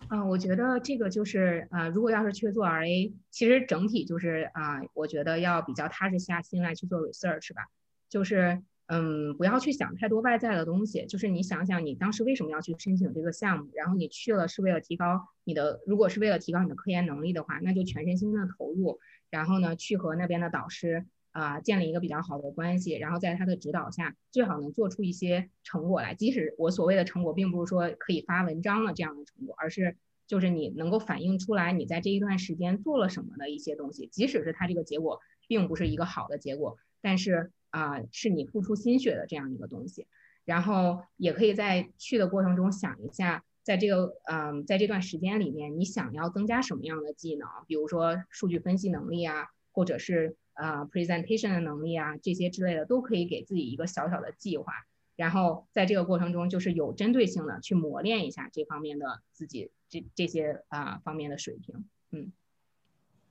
[0.07, 7.63] 嗯，我觉得这个就是啊，如果要是去做 RA，其实整体就是啊，我觉得要比较踏实下心来去做 research 吧。
[8.07, 18.99] 就是嗯，不要去想太多外在的东西，就是你想想你当时为什么要去申请这个项目，然后你去了是为了提高你的，如果是为了提高你的科研能力的话，那就全身心的投入，
[19.29, 21.05] 然后呢去和那边的导师。
[21.35, 26.13] 啊，建立一个比较好的关系，然后在他的指导下，最好能做出一些成果来。
[26.13, 29.97] 即使我所谓的成果，并不是说可以发文章的这样的成果，而是
[30.27, 34.07] 就是你能够反映出来你在这一段时间做了什么的一些东西。
[34.07, 40.07] 即使是他这个结果并不是一个好的结果，但是啊，是你付出心血的这样一个东西。
[40.45, 50.35] 然后也可以在去的过程中想一下，在这个嗯，在这段时间里面，你想要增加什么样的技能，比如说数据分析能力啊，或者是。
[50.55, 54.71] 啊，presentation 的能力啊，这些之类的都可以给自己一个小小的计划，
[55.17, 61.83] 然后在这个过程中，就是有针对性的去磨练一下这方面的自己这这些啊方面的水平。
[62.11, 62.31] 嗯，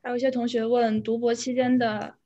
[0.03, 2.16] 还有一些同学问，读博期间的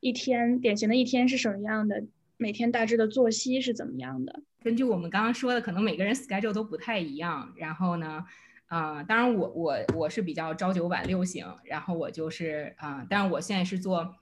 [0.00, 2.04] 一天，典型的一天是什么样的？
[2.36, 4.42] 每天大致的作息是怎么样的？
[4.62, 7.52] 根据我们刚刚说的，可能每个人 schedule 都不太一样。
[7.56, 8.24] 然后呢？
[8.66, 14.16] 啊，当然我我我是比较朝九晚六型，然后我就是啊，但是我现在是做。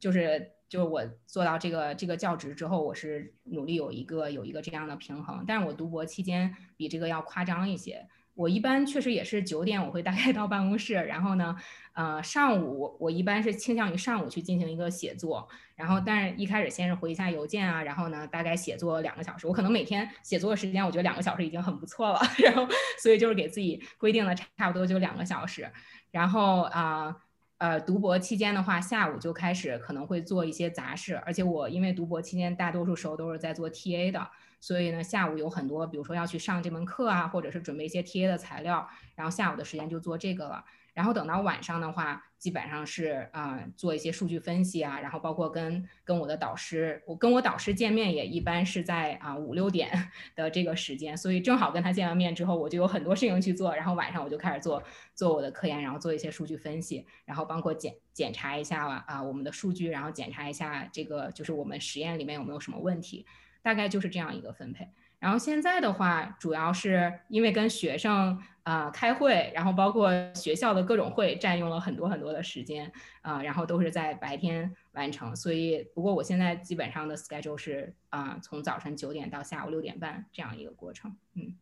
[0.00, 5.44] 就是就是我做到这个这个教职之后，我是努力有一个有一个这样的平衡。
[5.44, 8.06] 但是我读博期间比这个要夸张一些。
[8.38, 11.56] 我一般确实也是九点我会大概到办公室，然后呢，
[11.92, 22.64] 呃，上午我我一般是倾向于上午去进行一个写作，然后但是一开始先是回一下邮件啊，然后呢大概写作两个小时，我可能每天写作的时间我觉得两个小时已经很不错了， 然后
[23.02, 25.68] 所以就是给自己规定了差不多就两个小时，
[26.12, 27.16] 然后啊。
[27.60, 40.64] 呃，读博期间的话，下午就开始可能会做一些杂事，而且我因为读博期间大多数时候都是在做 TA 的，所以呢，下午有很多，比如说要去上这门课啊，或者是准备一些 TA 的材料，然后下午的时间就做这个了。
[40.94, 49.88] 然后等到晚上的话，基本上是啊做一些数据分析啊，然后包括跟跟我的导师，我跟我导师见面也一般是在啊五六点
[50.34, 54.82] 的这个时间，所以正好跟他见完面之后，我就有很多事情去做，然后晚上我就开始做
[55.14, 63.24] 做我的科研，然后做一些数据分析，然后包括检检查一下啊我们的数据，然后检查一下这个就是我们实验里面有没有什么问题，
[63.62, 64.88] 大概就是这样一个分配。
[65.18, 72.90] 然后现在的话，主要是因为跟学生啊开会，然后包括学校的各种会，占用了很多很多的时间
[73.22, 75.34] 啊，然后都是在白天完成。
[75.34, 81.56] 所以，不过我现在基本上的 schedule 是啊，从早晨九点到下午六点半这样一个过程，嗯。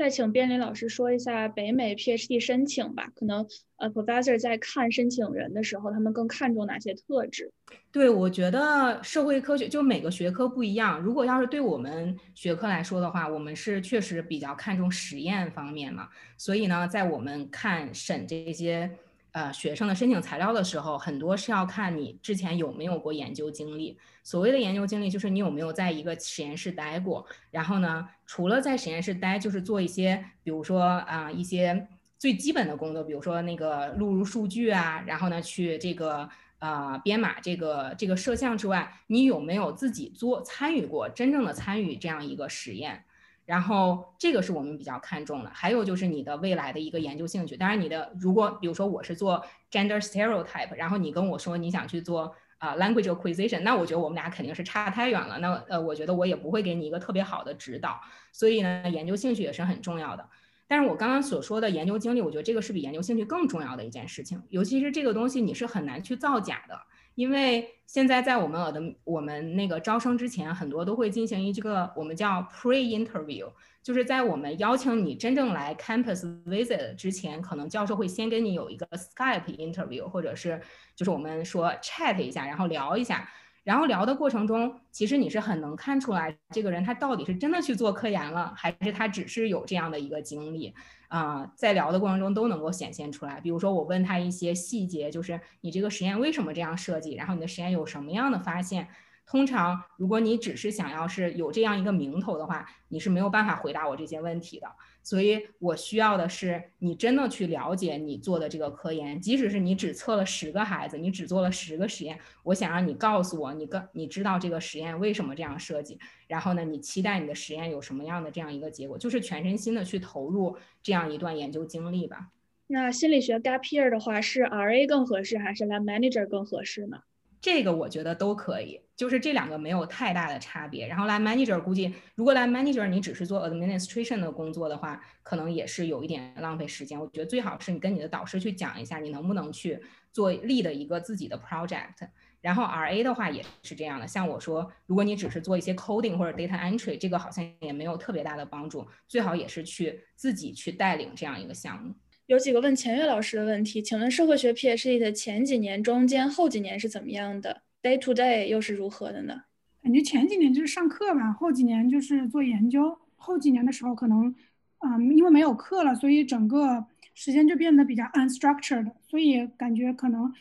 [0.00, 3.12] 再请边林老师说一下北美 PhD 申请吧。
[3.14, 3.46] 可能
[3.76, 7.52] 呃，professor 在看申请人的时候，他们更看重哪些特质？
[7.92, 10.98] 对，我觉得社会科学就每个学科不一样。
[10.98, 16.08] 如果要是对我们学科来说的话，我们是确实比较看重实验方面嘛。
[16.38, 18.90] 所以呢，在我们看审这些。
[19.32, 23.96] 呃，学生的申请材料的时候，很多是要看你之前有没有过研究经历。
[24.22, 27.24] 所谓的研究经历，就是你有没有在一个实验室待过。
[27.50, 31.88] 然后呢，除了在实验室待，就是做一些，比如说啊，一些
[32.18, 36.28] 最基本的工作，比如说那个录入数据啊，然后呢，去这个
[36.58, 43.04] 呃编码这个这个摄像之外，你有没有自己做参与过，真正的参与这样一个实验？
[43.50, 47.56] 然后这个是我们比较看重的，还有就是你的未来的一个研究兴趣。
[47.56, 55.36] 当然，你的如果比如说我是做 gender stereotype，然后你跟我说你想去做啊 language acquisition，那我觉得我们俩肯定是差太远了。
[55.40, 58.00] 那呃，我觉得我也不会给你一个特别好的指导。
[58.30, 60.24] 所以呢，研究兴趣也是很重要的。
[60.68, 64.40] 但是我刚刚所说的研究经历，我觉得这个是比研究兴趣更重要的一件事情。
[64.50, 66.80] 尤其是这个东西，你是很难去造假的。
[67.20, 73.46] 因为现在在我们的我们那个招生之前，很多都会进行一这个我们叫 pre interview，
[73.82, 80.58] 就是在我们邀请你真正来 campus visit 之前，可能教授会先跟你有一个 Skype interview，或者是
[80.96, 83.28] 就是我们说 chat 一下，然后聊一下。
[83.62, 90.74] 然后聊的过程中，其实你是很能看出来这个人他到底是真的去做科研了，还是他只是有这样的一个经历
[91.10, 93.38] 啊，在聊的过程中都能够显现出来。
[93.40, 98.88] 比如说我问他一些细节，就是你这个实验为什么这样设计，然后你的实验有什么样的发现。
[99.30, 104.66] 通常，如果你只是想要是有这样一个名头的话，你是没有办法回答我这些问题的。
[105.04, 115.96] 所以我需要的是你真的去了解你做的这个科研，即使是你只测了十个孩子，你只做了十个实验，我想让你告诉我，你跟你知道这个实验为什么这样设计，
[116.26, 122.30] 然后呢，你期待你的实验有什么样的这样一个结果，就是全身心的去投入这样一段研究经历吧。
[122.66, 126.98] 那心理学 gap year 的话，是 RA 更合适还是 lab manager 更合适呢？
[127.40, 130.86] 这个我觉得都可以，就是这两个没有太大的差别。
[130.86, 137.00] 然后来 manager 估计，如果来 manager 你只是做 administration 的工作的话，可能也是有一点浪费时间。
[137.00, 142.08] 我觉得最好是你跟你的导师去讲一下，你能不能去做立的一个自己的 project。
[142.42, 148.86] 然后 RA 的话也是这样的，像我说，如果你只是做一些 coding 或者 data entry，这个好像也没有特别大的帮助。
[149.08, 151.94] 最好也是去自己去带领这样一个项目。
[152.30, 159.34] 有几个问钱月老师的问题，请问社会学 PhD 的前几年、中间、后几年是怎么样的？Day to day 又是如何的呢？
[159.82, 162.96] 感觉前几年就是上课吧，后几年就是做研究。
[163.16, 164.32] 后几年的时候，可能，
[164.78, 170.32] 嗯，因为没有课了，所以整个时间就变得比较 unstructured，所以感觉可能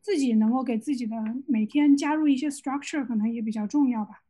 [0.00, 1.16] 自己能够给自己的
[1.48, 4.22] 每天加入一些 structure，可能也比较重要吧。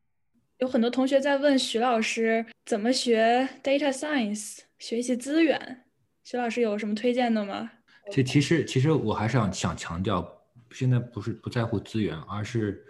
[0.61, 5.81] 有很多同学在问徐老师怎么学 data science，学习资源。
[6.25, 7.71] 徐老师有什么推荐的吗？
[8.11, 10.27] 这其实其实我还是想想强调，
[10.71, 12.85] 现在不是不在乎资源，而是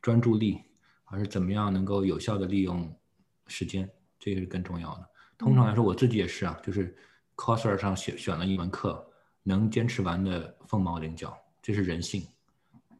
[0.00, 0.62] 专注力，
[1.04, 2.94] 而是怎么样能够有效的利用
[3.46, 3.88] 时间，
[4.18, 5.08] 这个是更重要的。
[5.38, 6.96] 通常来说，我自己也是啊，就是
[7.34, 9.06] course 上选选了一门课，
[9.42, 12.26] 能坚持完的凤毛麟角，这是人性。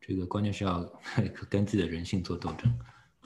[0.01, 0.85] 这个关键是要
[1.49, 2.73] 跟自己的人性做斗争。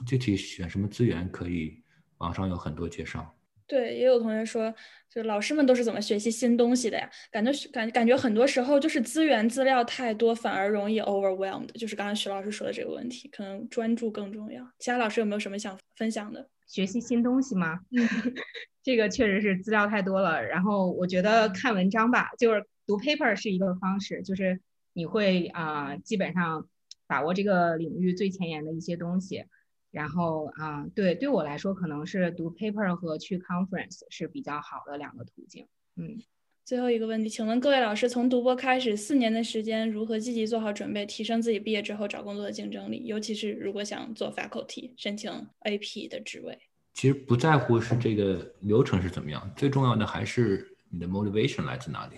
[0.05, 1.81] 具体选什么资源，可以
[2.17, 3.33] 网上有很多介绍。
[3.71, 4.75] 对，也有同学说，
[5.09, 7.09] 就老师们都是怎么学习新东西的呀？
[7.31, 11.71] 感觉感感觉很多时候就是资源资料太多，反而容易 overwhelmed。
[11.79, 14.61] 就是刚刚徐老师说的这个问题，可能专注更重要。
[14.77, 16.45] 其他老师有没有什么想分享的？
[16.67, 17.79] 学习新东西吗？
[18.83, 20.43] 这个确实是资料太多了。
[20.43, 24.59] 然后我觉得看文章吧，就是读 paper 是一个方式，就是
[24.91, 26.67] 你会啊，基本上
[27.07, 29.45] 把握这个领域最前沿的一些东西。
[29.91, 35.67] 然后啊，对，对我来说，可能是读 paper 和去 conference 是比较好的两个途径。
[35.95, 36.17] 嗯。
[36.63, 43.03] 最后一个问题，请问各位老师，从读博开始四年的时间，如何积极做好准备，提升自己毕业之后找工作的竞争力？
[43.05, 45.29] 尤其是如果想做 faculty，申请
[45.63, 46.57] AP 的职位。
[46.93, 52.15] 其实不在乎是这个流程是怎么样，最重要的还是你的 motivation 来自哪里。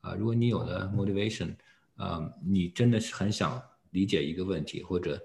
[0.00, 1.54] 啊，如果你有了 motivation，
[1.96, 3.60] 啊，你真的是很想
[3.90, 5.20] 理解一个问题，或者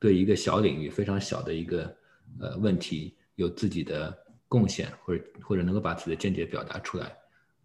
[0.00, 1.96] 对一个小领域非常小的一个
[2.40, 4.18] 呃问题有自己的
[4.48, 7.16] 贡献，或者或者能够把自己的见解表达出来。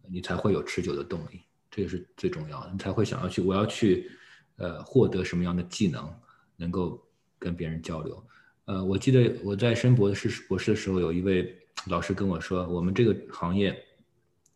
[0.07, 1.41] 你才会有持久的动力，
[1.71, 2.69] 这个是最重要的。
[2.71, 4.11] 你才会想要去，我要去，
[4.57, 6.13] 呃，获得什么样的技能，
[6.57, 7.03] 能够
[7.39, 8.23] 跟别人交流。
[8.65, 11.57] 呃，我记得我在申博士博士的时候，有一位
[11.87, 13.75] 老师跟我说，我们这个行业，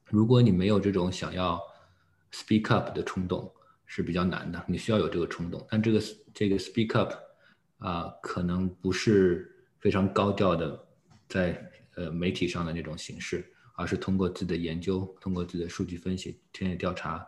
[0.05, 1.59] 如果你没有这种想要
[2.31, 3.51] speak up 的冲动，
[3.87, 4.63] 是比较难的。
[4.67, 5.99] 你需要有这个冲动，但这个
[6.31, 7.11] 这个 speak up
[7.79, 10.87] 啊，可能不是非常高调的，
[11.27, 13.51] 在呃媒体上的那种形式。
[13.75, 17.25] 而是通过自己的研究，通过自己的数据分析、田野调查，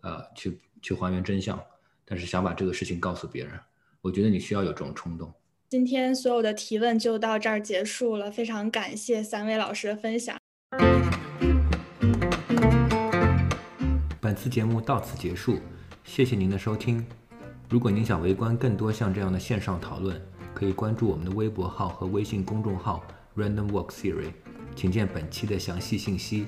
[0.00, 1.62] 呃，去去还原真相。
[2.06, 3.52] 但是想把这个事情告诉别人，
[4.00, 5.30] 我觉得你需要有这种冲动。
[5.68, 10.38] 今天所有的提问就到这儿结束了，非常感谢三位老师的分享。
[14.22, 15.58] 本次节目到此结束，
[16.02, 17.06] 谢谢您的收听。
[17.70, 20.20] 如果您想围观更多像这样的线上讨论，
[20.52, 23.04] 可以关注我们的微博号和微信公众号
[23.36, 24.32] Random Walk Theory。
[24.74, 26.46] 请见本期的详细信息。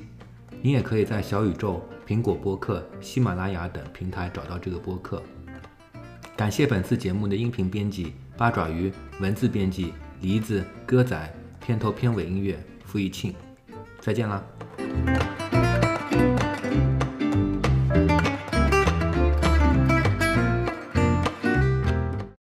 [0.61, 5.23] 你也可以在小宇宙、苹果播客、喜马拉雅等平台找到这个播客。
[6.37, 11.33] 感谢本次节目的音频编辑八爪鱼，文字编辑梨子、歌仔，
[11.65, 13.33] 片头片尾音乐付一庆。
[14.01, 14.43] 再见啦。